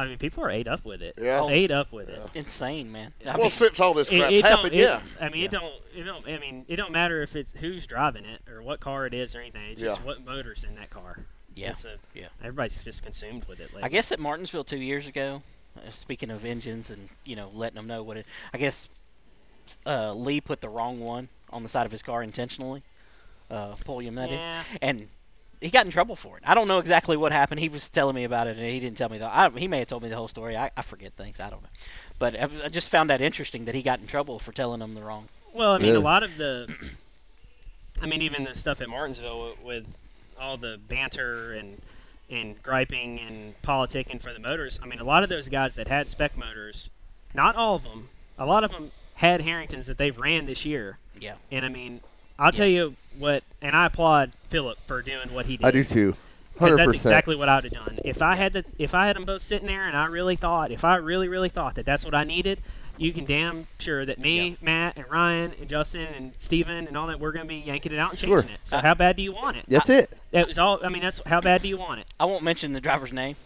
[0.02, 1.14] I mean, people are ate up with it.
[1.20, 1.46] Yeah.
[1.48, 2.20] ate up with it.
[2.34, 3.12] Insane, man.
[3.24, 5.00] I Well, mean, since all this It, crap's it don't, happened, it- yeah.
[5.20, 5.72] I mean, it don't.
[5.94, 6.26] It don't.
[6.28, 9.34] I mean, it don't matter if it's who's driving it or what car it is
[9.36, 9.62] or anything.
[9.70, 11.18] It's just what motor's in that car.
[11.54, 11.70] yeah.
[11.70, 12.28] It's a, Yeah.
[12.40, 13.68] Everybody's just consumed with it.
[13.72, 13.82] Lately.
[13.82, 15.42] I guess at Martinsville two years ago,
[15.76, 18.88] uh, speaking of engines and you know letting them know what it, I guess
[19.86, 22.82] uh, Lee put the wrong one on the side of his car intentionally.
[23.50, 24.36] Uh, Pulliam that is.
[24.38, 24.62] Yeah.
[24.80, 25.08] and
[25.62, 26.42] he got in trouble for it.
[26.46, 27.60] I don't know exactly what happened.
[27.60, 29.26] He was telling me about it, and he didn't tell me the.
[29.26, 30.56] I, he may have told me the whole story.
[30.56, 31.40] I, I forget things.
[31.40, 31.68] I don't know,
[32.18, 34.94] but I, I just found that interesting that he got in trouble for telling them
[34.94, 35.28] the wrong.
[35.54, 35.98] Well, I mean, Really?
[35.98, 36.74] a lot of the,
[38.00, 39.86] I mean, even the stuff at Martinsville with
[40.40, 41.80] all the banter and
[42.30, 44.80] and griping and politicking for the motors.
[44.82, 46.88] I mean, a lot of those guys that had spec motors,
[47.34, 48.08] not all of them,
[48.38, 50.98] a lot of them had Harringtons that they've ran this year.
[51.20, 51.34] Yeah.
[51.50, 52.00] And I mean,
[52.38, 55.66] I'll tell you what, and I applaud Philip for doing what he did.
[55.66, 56.16] I do too.
[56.54, 57.98] Because that's exactly what I would have done.
[58.04, 60.70] If I had the, if I had them both sitting there, and I really thought,
[60.70, 62.60] if I really, really thought that that's what I needed,
[62.98, 67.06] you can damn sure that me, Matt, and Ryan, and Justin, and Steven, and all
[67.06, 68.40] that, we're going to be yanking it out and Sure.
[68.40, 68.60] changing it.
[68.64, 69.64] So how bad do you want it?
[69.66, 70.10] That's it.
[70.30, 70.78] That was all.
[70.84, 72.06] I mean, that's how bad do you want it?
[72.20, 73.36] I won't mention the driver's name,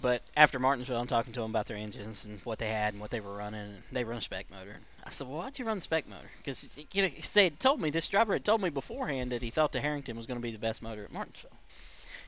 [0.00, 3.00] but after Martinsville, I'm talking to them about their engines and what they had and
[3.00, 3.60] what they were running.
[3.60, 4.76] And they run a spec motor.
[5.04, 7.80] I said, "Well, why'd you run the spec motor?" Because you know they had told
[7.80, 10.42] me this driver had told me beforehand that he thought the Harrington was going to
[10.42, 11.50] be the best motor at Martinsville.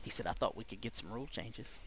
[0.01, 1.77] He said, "I thought we could get some rule changes."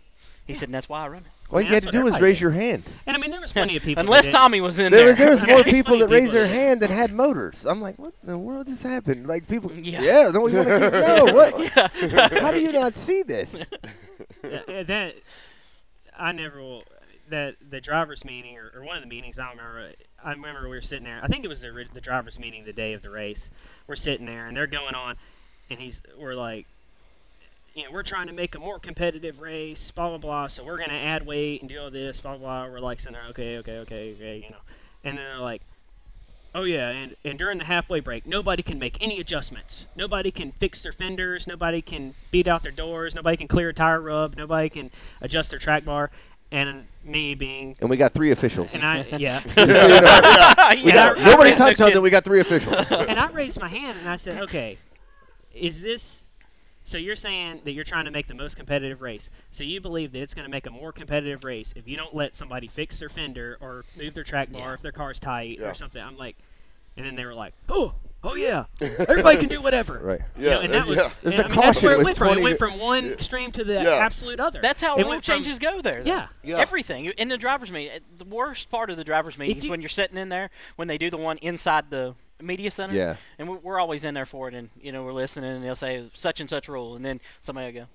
[0.46, 1.52] He said, and that's why I run it.
[1.52, 2.42] All you mean, had to do was raise did.
[2.42, 2.84] your hand.
[3.04, 4.00] And I mean, there was plenty of people.
[4.04, 5.08] Unless didn't- Tommy was in There there.
[5.08, 7.12] was, there was more There's people plenty that of raised people their hand than had
[7.12, 7.66] motors.
[7.66, 9.26] I'm like, what in the world just happened?
[9.26, 10.02] Like people, Yeah.
[10.02, 12.30] yeah, don't you want to keep, no, what?
[12.40, 13.64] How do you not see this?
[14.44, 15.14] Yeah, yeah, that
[16.18, 16.82] I never will.
[17.28, 19.94] That the drivers' meeting or, or one of the meetings I don't remember.
[20.22, 21.20] I remember we were sitting there.
[21.22, 23.50] I think it was the the drivers' meeting the day of the race.
[23.88, 25.16] We're sitting there and they're going on,
[25.68, 26.66] and he's we're like,
[27.74, 30.46] you know, we're trying to make a more competitive race, blah blah blah.
[30.46, 32.66] So we're gonna add weight and do all this, blah blah.
[32.66, 32.72] blah.
[32.72, 34.62] We're like there, okay, okay, okay, okay, you know,
[35.02, 35.62] and then they're like.
[36.56, 39.86] Oh yeah, and, and during the halfway break, nobody can make any adjustments.
[39.94, 41.46] Nobody can fix their fenders.
[41.46, 43.14] Nobody can beat out their doors.
[43.14, 44.38] Nobody can clear a tire rub.
[44.38, 46.10] Nobody can adjust their track bar.
[46.50, 48.72] And me being, And we got three officials.
[48.72, 50.82] and I yeah, Just so you know.
[50.86, 52.00] We got- Nobody touched it.
[52.00, 52.90] We got three officials.
[52.90, 54.78] and I raised my hand and I said, okay,
[55.52, 56.22] is this?
[56.84, 59.28] So you're saying that you're trying to make the most competitive race.
[59.50, 62.14] So you believe that it's going to make a more competitive race if you don't
[62.14, 64.74] let somebody fix their fender or move their track bar Yeah.
[64.74, 65.68] if their car's tight Yeah.
[65.70, 66.00] or something.
[66.00, 66.36] I'm like,
[66.96, 67.94] and then they were like, oh,
[68.24, 69.98] oh yeah, everybody can do whatever.
[70.02, 70.20] Right.
[70.36, 71.10] You know, Yeah, and that was yeah.
[71.22, 72.26] There's and a I mean, that's caution where it with went from.
[72.28, 73.90] It 20 went from one extreme to the Yeah.
[74.00, 74.60] absolute other.
[74.60, 76.02] That's how it rule went from- changes go there.
[76.02, 76.10] though.
[76.10, 76.26] Yeah.
[76.42, 76.58] Yeah.
[76.58, 78.00] Everything in the driver's meeting.
[78.18, 80.88] The worst part of the driver's meeting is you- when you're sitting in there when
[80.88, 82.94] they do the one inside the media center.
[82.94, 83.16] Yeah.
[83.38, 85.74] And we're, we're always in there for it, and you know we're listening, and they'll
[85.76, 87.88] say such and such rule, and then somebody will go,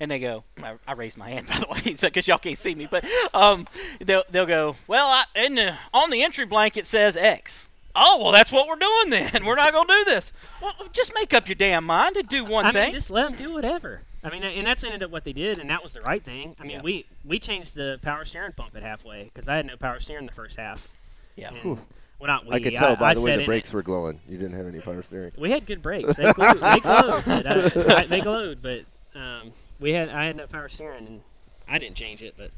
[0.00, 2.74] and they go, I, I raised my hand by the way, because y'all can't see
[2.74, 3.04] me, but
[3.34, 3.66] um,
[4.00, 7.66] they'll they'll go, well, I, in the, on the entry blank it says X.
[7.96, 9.44] Oh well, that's what we're doing then.
[9.44, 10.32] We're not gonna do this.
[10.60, 12.84] Well, just make up your damn mind and do one I thing.
[12.86, 14.02] mean, just let them do whatever.
[14.22, 16.56] I mean, and that's ended up what they did, and that was the right thing.
[16.58, 16.82] I mean, Yeah.
[16.82, 20.26] we we changed the power steering pump at halfway because I had no power steering
[20.26, 20.88] the first half.
[21.36, 21.52] yeah.
[21.54, 21.78] And,
[22.18, 22.54] well, not we.
[22.54, 23.74] I could tell by I the way the brakes it.
[23.74, 24.20] were glowing.
[24.28, 25.32] You didn't have any power steering.
[25.38, 26.16] We had good brakes.
[26.16, 26.58] They glowed.
[26.60, 27.24] they glowed.
[27.24, 27.46] But
[27.90, 28.80] I, I, they glowed, but
[29.14, 31.22] um, we had I had no power steering, and
[31.68, 32.50] I didn't change it, but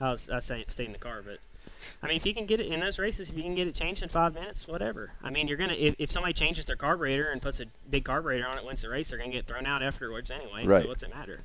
[0.00, 1.22] I was I stayed, stayed in the car.
[1.24, 1.38] But
[2.02, 3.74] I mean, if you can get it in those races, if you can get it
[3.74, 5.10] changed in five minutes, whatever.
[5.22, 8.46] I mean, you're gonna if, if somebody changes their carburetor and puts a big carburetor
[8.46, 10.66] on it, wins the race, they're gonna get thrown out afterwards anyway.
[10.66, 10.82] Right.
[10.82, 11.40] So what's it matter?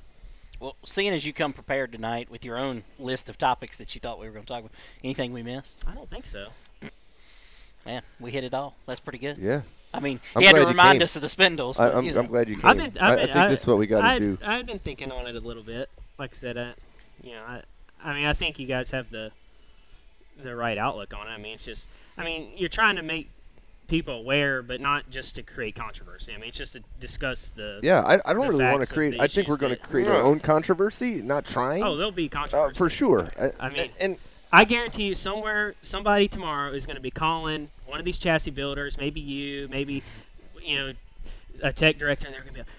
[0.63, 3.99] Well, seeing as you come prepared tonight with your own list of topics that you
[3.99, 4.71] thought we were going to talk about,
[5.03, 5.83] anything we missed?
[5.85, 6.47] I don't think so.
[7.85, 8.73] Man, we hit it all.
[8.85, 9.37] That's pretty good.
[9.39, 9.63] Yeah.
[9.93, 11.77] I mean, I'm he had to remind us of the spindles.
[11.77, 12.21] I, but, I'm, you know.
[12.21, 12.65] I'm glad you came.
[12.65, 14.37] I've been, I, I've I been, think this is what we got to do.
[14.41, 15.89] I've been thinking on it a little bit.
[16.17, 16.73] Like I said, I,
[17.21, 17.61] you know, I,
[18.01, 19.31] I mean, I think you guys have the,
[20.41, 21.31] the right outlook on it.
[21.31, 21.87] I mean, it's just,
[22.17, 23.29] I mean, you're trying to make
[23.87, 26.33] people aware, but not just to create controversy.
[26.33, 27.79] I mean, it's just to discuss the.
[27.83, 29.19] Yeah, I, I don't really want to create.
[29.19, 30.15] I think we're going to create Yeah.
[30.15, 31.83] our own controversy, not trying.
[31.83, 32.77] Oh, there'll be uh, controversy.
[32.77, 33.29] for sure.
[33.39, 34.17] I- I mean- and
[34.51, 38.51] I guarantee you, somewhere, somebody tomorrow is going to be calling one of these chassis
[38.51, 40.03] builders, maybe you, maybe,
[40.63, 40.93] you know,
[41.63, 42.69] a tech director, and they're going to be like,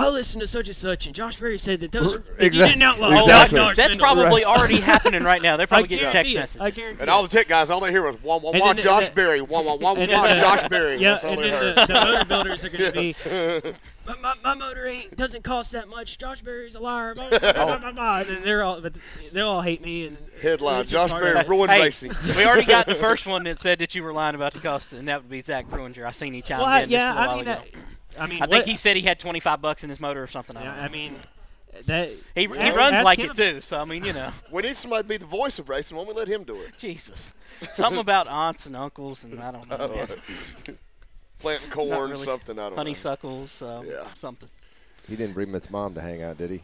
[0.00, 2.82] I listened to such and such, and Josh Berry said that those that you didn't
[2.82, 3.32] outlaw exactly.
[3.32, 5.56] five dollar That's spindles." probably already happening right now.
[5.56, 6.36] They're probably getting text it.
[6.36, 6.60] messages.
[6.60, 8.76] I guarantee And all the tech guys, all they hear was one one And one
[8.76, 10.98] then Josh the- Berry, one one one one And Josh Berry.
[11.00, 11.76] Yeah, That's all and they then heard.
[11.76, 13.14] the, the motor builders are going to be,
[14.06, 16.18] "But my, my motor ain't doesn't cost that much.
[16.18, 17.14] Josh Berry's a liar.
[17.16, 17.28] Blah,
[17.92, 18.94] blah." And they're all, but
[19.32, 20.06] they'll all hate me.
[20.06, 22.12] And Headline: Josh part Berry ruined Hey, racing.
[22.36, 24.92] we already got the first one that said that you were lying about the cost,
[24.92, 26.06] and that would be Zach Bruenger.
[26.06, 27.62] I seen he chimed Well, in yeah, just a while I mean, ago.
[28.18, 30.22] I, I mean, I think what- he said he had 25 bucks in his motor
[30.22, 30.56] or something.
[30.56, 30.82] I, Yeah, don't know.
[30.82, 31.16] I mean,
[31.86, 33.60] that he, he ask- runs ask like him it too.
[33.60, 35.96] So I mean, you know, We need somebody to be the voice of racing.
[35.96, 36.76] Why don't we let him do it?
[36.78, 37.32] Jesus,
[37.72, 40.78] something about aunts and uncles, and I don't know, man.
[41.38, 42.24] Planting corn, really.
[42.24, 42.58] something.
[42.58, 44.08] I don't honeysuckles, uh, Yeah.
[44.14, 44.48] something.
[45.08, 46.60] he didn't bring his mom to hang out, did he?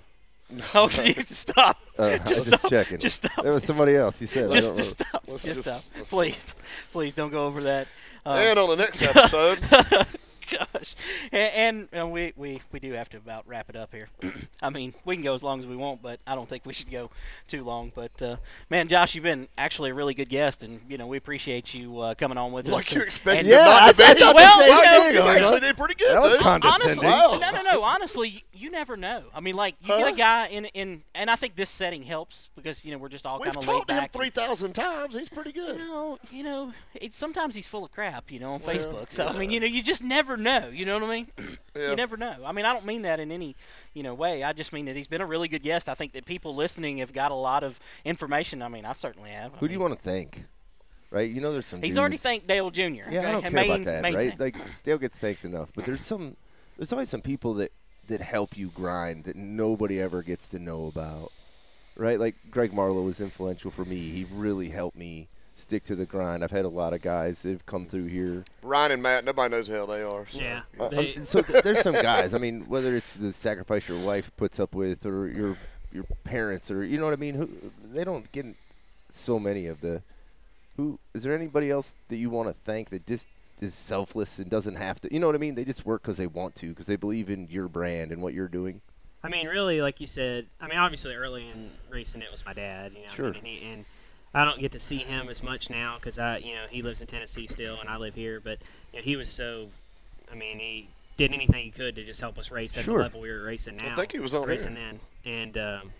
[0.74, 1.78] Oh, Jesus, stop!
[1.98, 2.98] Uh, I was Just just checking.
[2.98, 3.43] Just stop.
[3.43, 4.20] There was somebody else.
[4.20, 4.51] You said.
[4.52, 5.24] Just, don't just stop.
[5.27, 6.05] Let's Just just- stop.
[6.09, 6.55] Please,
[6.93, 7.86] please don't go over that.
[8.24, 8.32] know.
[8.32, 9.59] Um, And on the next episode,
[10.51, 10.94] Gosh,
[11.32, 14.09] and, and we, we we do have to about wrap it up here.
[14.62, 16.73] I mean, we can go as long as we want, but I don't think we
[16.73, 17.10] should go
[17.48, 17.90] too long.
[17.94, 18.36] But uh,
[18.70, 21.98] man, Josh, you've been actually a really good guest, and you know we appreciate you
[22.01, 22.73] uh, coming on with us.
[22.73, 23.94] like you expected Yeah, I- I be.
[24.02, 25.14] thought the same Wow, thing.
[25.14, 26.14] you actually did pretty good.
[26.14, 26.40] That was dude.
[26.40, 27.05] condescending.
[27.05, 27.39] Honestly, Wow.
[27.40, 27.82] no, no, no.
[27.82, 29.24] Honestly, you, you never know.
[29.35, 32.48] I mean, like you get a guy in in, and I think this setting helps
[32.56, 34.10] because you know we're just all kind of laid talked to him back.
[34.14, 35.14] and- three thousand times.
[35.14, 35.78] He's pretty you good.
[35.78, 39.10] know, you know, it's sometimes he's full of crap, you know, on Well, Facebook.
[39.10, 40.69] So I mean, you know, you just never know.
[40.69, 41.27] You know what I mean?
[41.77, 41.91] Yeah.
[41.91, 42.37] You never know.
[42.43, 43.55] I mean, I don't mean that in any,
[43.93, 44.43] you know, way.
[44.43, 45.91] I just mean that he's been a really good guest.
[45.91, 48.63] I think that people listening have got a lot of information.
[48.63, 49.53] I mean, I certainly have.
[49.53, 50.45] I Who do you mean, want to thank?
[51.11, 51.31] Right?
[51.31, 51.83] You know, there's some.
[51.83, 53.11] He's already dudes- thanked Dale Jr.
[53.11, 54.31] Yeah, I don't care main, about that, right?
[54.31, 54.39] thing.
[54.39, 56.39] Like Dale gets thanked enough, but there's some,
[56.79, 57.73] there's always some people that
[58.09, 61.31] that help you grind that nobody ever gets to know about,
[61.95, 62.19] right?
[62.19, 64.09] Like Greg Marlowe was influential for me.
[64.13, 66.45] He really helped me stick to the grind.
[66.45, 68.45] I've had a lot of guys that have come through here.
[68.62, 70.27] Ryan and Matt, nobody knows who the hell they are.
[70.31, 70.39] So.
[70.39, 70.61] yeah.
[70.78, 72.35] Uh, they- um, so there's some guys.
[72.35, 75.57] I mean, whether it's the sacrifice your wife puts up with or your
[75.93, 77.35] your parents or you know what I mean.
[77.37, 77.49] Who
[77.93, 78.47] they don't get
[79.11, 80.03] so many of the.
[80.77, 83.28] Who is there anybody else that you want to thank that just
[83.62, 85.12] is selfless and doesn't have to?
[85.12, 85.55] You know what I mean?
[85.55, 88.35] They just work because they want to because they believe in your brand and what
[88.35, 88.83] you're doing.
[89.24, 90.47] I mean, really, like you said.
[90.61, 92.93] I mean, obviously, early in racing, it was my dad.
[92.95, 93.27] You know, Sure.
[93.28, 93.85] and, he, and
[94.35, 97.01] I don't get to see him as much now because I, you know, he lives
[97.01, 98.40] in Tennessee still, and I live here.
[98.40, 98.59] But
[98.93, 99.69] you know, he was so.
[100.31, 102.98] I mean, he did anything he could to just help us race at Sure.
[102.98, 103.93] the level we were racing now.
[103.93, 104.93] I think he was on racing here.
[105.24, 105.93] then, and um,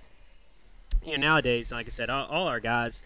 [1.05, 3.03] you know, nowadays, like I said, all, all our guys,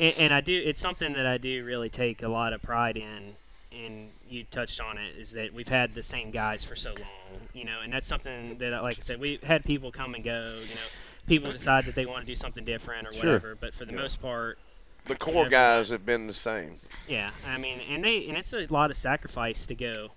[0.00, 0.60] and, and I do.
[0.64, 3.36] It's something that I do really take a lot of pride in.
[3.74, 7.40] And you touched on it is that we've had the same guys for so long,
[7.54, 10.58] you know, and that's something that, like I said, we've had people come and go,
[10.60, 10.80] you know,
[11.26, 13.24] people decide that they want to do something different or Sure.
[13.24, 14.58] whatever, but for the most part,
[15.06, 16.78] The core guys have been the same.
[17.08, 20.10] yeah, I mean, and they and it's a lot of sacrifice to go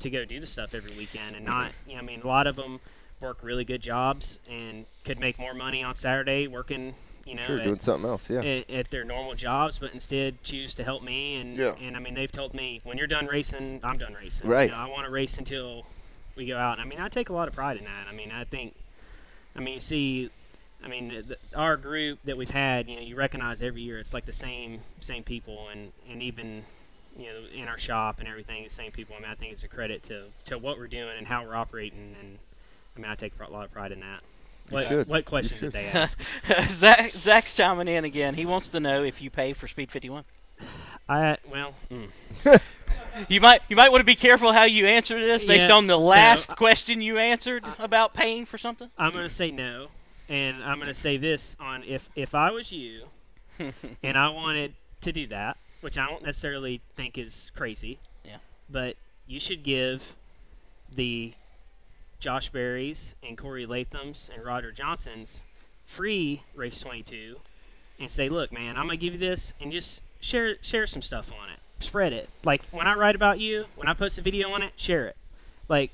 [0.00, 2.46] to go do the stuff every weekend, and not, you know, I mean, a lot
[2.46, 2.80] of them
[3.20, 6.94] work really good jobs and could make more money on Saturday working,
[7.26, 8.30] you know, Sure, at, doing something else.
[8.30, 8.40] Yeah.
[8.42, 11.36] at, at their normal jobs, but instead choose to help me.
[11.36, 11.74] And Yeah.
[11.82, 14.48] and I mean, they've told me when you're done racing, I'm done racing.
[14.48, 14.70] Right.
[14.70, 15.84] You know, I want to race until
[16.34, 16.78] we go out.
[16.78, 18.06] And I mean, I take a lot of pride in that.
[18.08, 18.74] I mean, I think,
[19.60, 20.30] I mean, you see.
[20.82, 24.14] I mean, the, our group that we've had, you know, you recognize every year it's
[24.14, 26.64] like the same same people, and, and even,
[27.18, 29.14] you know, in our shop and everything, the same people.
[29.18, 31.54] I mean, I think it's a credit to, to what we're doing and how we're
[31.54, 32.38] operating, and
[32.96, 34.22] I mean, I take a lot of pride in that.
[34.70, 35.06] What, should.
[35.06, 36.18] what question did they ask?
[36.66, 38.34] Zach, Zach's chiming in again.
[38.34, 40.24] He wants to know if you pay for Speed 51.
[41.08, 42.08] I well, mm.
[43.28, 45.86] You might you might want to be careful how you answer this based Yeah, on
[45.86, 48.88] the no, last I- question you answered about paying for something.
[48.96, 49.88] I'm gonna say no,
[50.28, 53.06] and I'm gonna say this on if if I was you,
[54.02, 57.98] and I wanted to do that, which I don't necessarily think is crazy.
[58.24, 58.36] Yeah.
[58.68, 58.96] But
[59.26, 60.14] you should give
[60.94, 61.32] the
[62.20, 65.42] Josh Berries and Corey Latham's and Roger Johnson's
[65.84, 67.36] free race 22,
[67.98, 71.30] and say, look, man, I'm gonna give you this, and just share share some stuff
[71.32, 72.28] on it, spread it.
[72.44, 75.16] Like when I write about you, when I post a video on it, share it.
[75.68, 75.90] Like.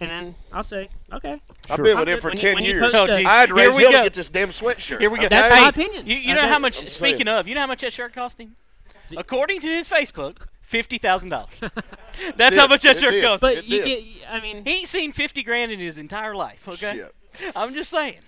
[0.00, 1.84] And then I'll say, okay, I've Sure.
[1.84, 2.82] been with him for When ten you years.
[2.82, 3.26] post Oh, a- geez.
[3.26, 3.98] I had to Here raise hell go.
[3.98, 4.98] to get this damn sweatshirt.
[4.98, 5.28] Here we go.
[5.28, 6.08] That's my opinion.
[6.08, 6.82] You, you know how much?
[6.82, 7.38] I'm Speaking saying.
[7.38, 8.56] of, you know how much that shirt cost him?
[9.04, 11.50] See- According to his Facebook, fifty thousand dollars.
[12.36, 13.22] That's how much that shirt did.
[13.22, 13.40] cost.
[13.42, 14.04] But It you did.
[14.04, 16.66] get, I mean, He ain't seen fifty grand in his entire life.
[16.66, 16.96] Okay,
[17.38, 17.52] Shit.
[17.54, 18.18] I'm just saying.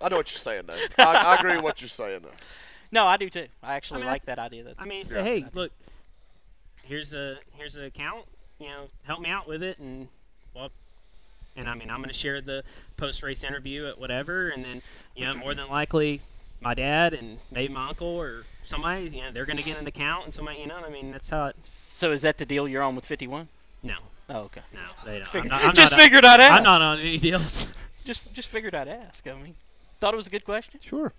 [0.00, 0.76] I know what you're saying, though.
[1.02, 2.28] I, I agree with what you're saying, though.
[2.92, 3.46] No, I do too.
[3.62, 4.64] I actually I mean, like that idea.
[4.64, 5.24] That's I mean, say, Yeah.
[5.24, 5.72] hey, look,
[6.82, 8.26] here's a here's an account.
[8.58, 10.08] You know, help me out with it, and
[10.54, 10.70] well,
[11.56, 12.62] and I mean, I'm gonna share the
[12.96, 14.82] post race interview at whatever, and then
[15.16, 16.20] you know, more than likely,
[16.60, 20.24] my dad and maybe my uncle or somebody, you know, they're gonna get an account,
[20.24, 21.56] and somebody, you know, I mean, that's how it.
[21.64, 23.48] So is that the deal you're on with 51?
[23.82, 23.96] No,
[24.28, 24.60] Oh, okay.
[24.72, 25.28] no, they don't.
[25.28, 26.52] Figure- I'm not, I'm just not, figured I'd ask.
[26.52, 27.66] I'm not on any deals.
[28.04, 29.24] Just just figured I'd ask.
[29.28, 29.54] I mean,
[30.00, 30.80] thought it was a good question.
[30.82, 31.12] Sure.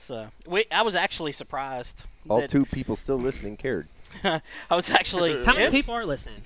[0.00, 2.02] So we, I was actually surprised.
[2.28, 3.86] All that- two people still listening cared.
[4.24, 4.40] I
[4.70, 5.44] was actually.
[5.44, 6.42] How many if- people are listening?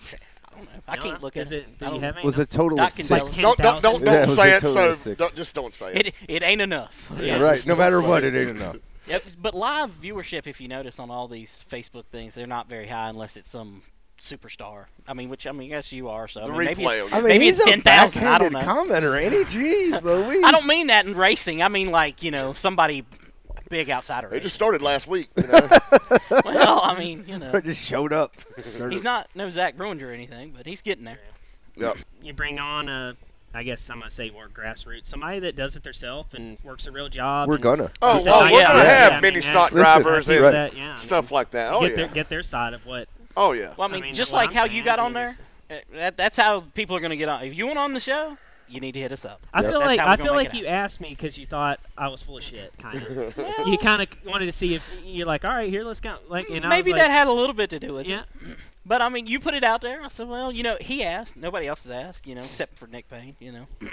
[0.52, 0.70] I don't know.
[0.88, 1.78] I You can't look at it.
[1.78, 2.26] Do I you don't- have any?
[2.26, 3.18] Was a total Doc of can six.
[3.18, 3.36] tell us.
[3.36, 4.06] Don't don't don't, 10,000?
[4.06, 4.26] Yeah, it
[4.62, 4.96] don't was say it.
[4.98, 6.06] So don't, just don't say it.
[6.08, 7.10] It it ain't enough.
[7.20, 7.38] Yeah.
[7.40, 7.64] right.
[7.66, 8.34] No matter what, it.
[8.34, 8.76] it ain't enough.
[9.06, 12.86] Yep, but live viewership, if you notice on all these Facebook things, they're not very
[12.88, 13.82] high unless it's some
[14.18, 14.86] superstar.
[15.06, 16.26] I mean, which I mean, I guess you are.
[16.26, 18.52] So I The mean, maybe it's, I mean, Maybe he's it's a 10,000, I don't
[18.52, 18.60] backhanded know.
[19.10, 19.40] commenter, ain't he?
[19.58, 20.42] Jeez, Louise.
[20.42, 21.62] I don't mean that in racing.
[21.62, 23.04] I mean like you know somebody
[23.68, 24.26] big outsider.
[24.28, 25.28] of They just started last week.
[25.36, 25.68] You know?
[26.44, 28.34] well, I mean you know just showed up.
[28.90, 31.18] he's not no Zach Bruenger or anything, but he's getting there.
[31.76, 31.96] yep.
[32.22, 33.16] you bring on a,
[33.52, 36.92] I guess I'm gonna say more grassroots, somebody that does it themselves and works a
[36.92, 37.48] real job.
[37.48, 37.90] We're gonna.
[38.02, 39.78] Oh, well, "Oh, we're yeah, gonna yeah, have yeah, I mini mean, stock yeah.
[39.78, 40.36] Listen, drivers right.
[40.36, 41.72] and that, yeah, I mean, stuff like that.
[41.72, 41.96] Oh get yeah.
[41.96, 43.08] their get their side of what.
[43.36, 43.74] Oh yeah.
[43.76, 45.36] Well, I mean, I mean, just like I'm how you got on there.
[45.70, 47.44] uh, That, that's how people are gonna get on.
[47.44, 48.36] If you want on the show,
[48.68, 49.40] you need to hit us up.
[49.52, 49.70] I Yep.
[49.70, 52.38] feel That's like I feel like you asked me because you thought I was full
[52.38, 53.36] of shit, kind of.
[53.66, 56.16] you kind of wanted to see if you're like, all right, here, let's go.
[56.28, 58.10] Like, and I Maybe was like, that had a little bit to do with it.
[58.10, 58.24] yeah.
[58.86, 60.02] But I mean, you put it out there.
[60.02, 61.38] I said, well, you know, he asked.
[61.38, 63.66] Nobody else has asked, you know, except for Nick Payne, you know.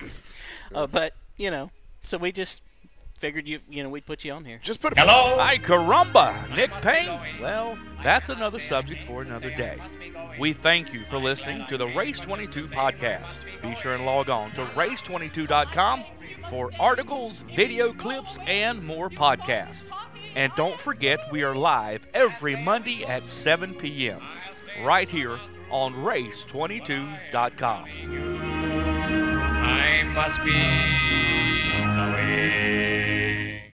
[0.76, 1.72] uh, but you know,
[2.04, 2.62] so we just
[3.22, 4.60] figured you, you know, we'd put you on here.
[4.64, 4.98] Just put.
[4.98, 5.40] Hello?
[5.40, 7.20] Ay caramba, Nick Payne.
[7.40, 9.78] Well, that's another subject for another day.
[10.40, 13.46] We thank you for listening to the Race 22 podcast.
[13.62, 16.04] Be sure and log on to race22.com
[16.50, 19.86] for articles, video clips, and more podcasts.
[20.36, 24.22] And don't forget, we are live every Monday at 7 p.m.
[24.84, 25.40] right here
[25.70, 27.86] on race22.com.
[29.64, 30.52] I must be
[32.02, 32.81] away.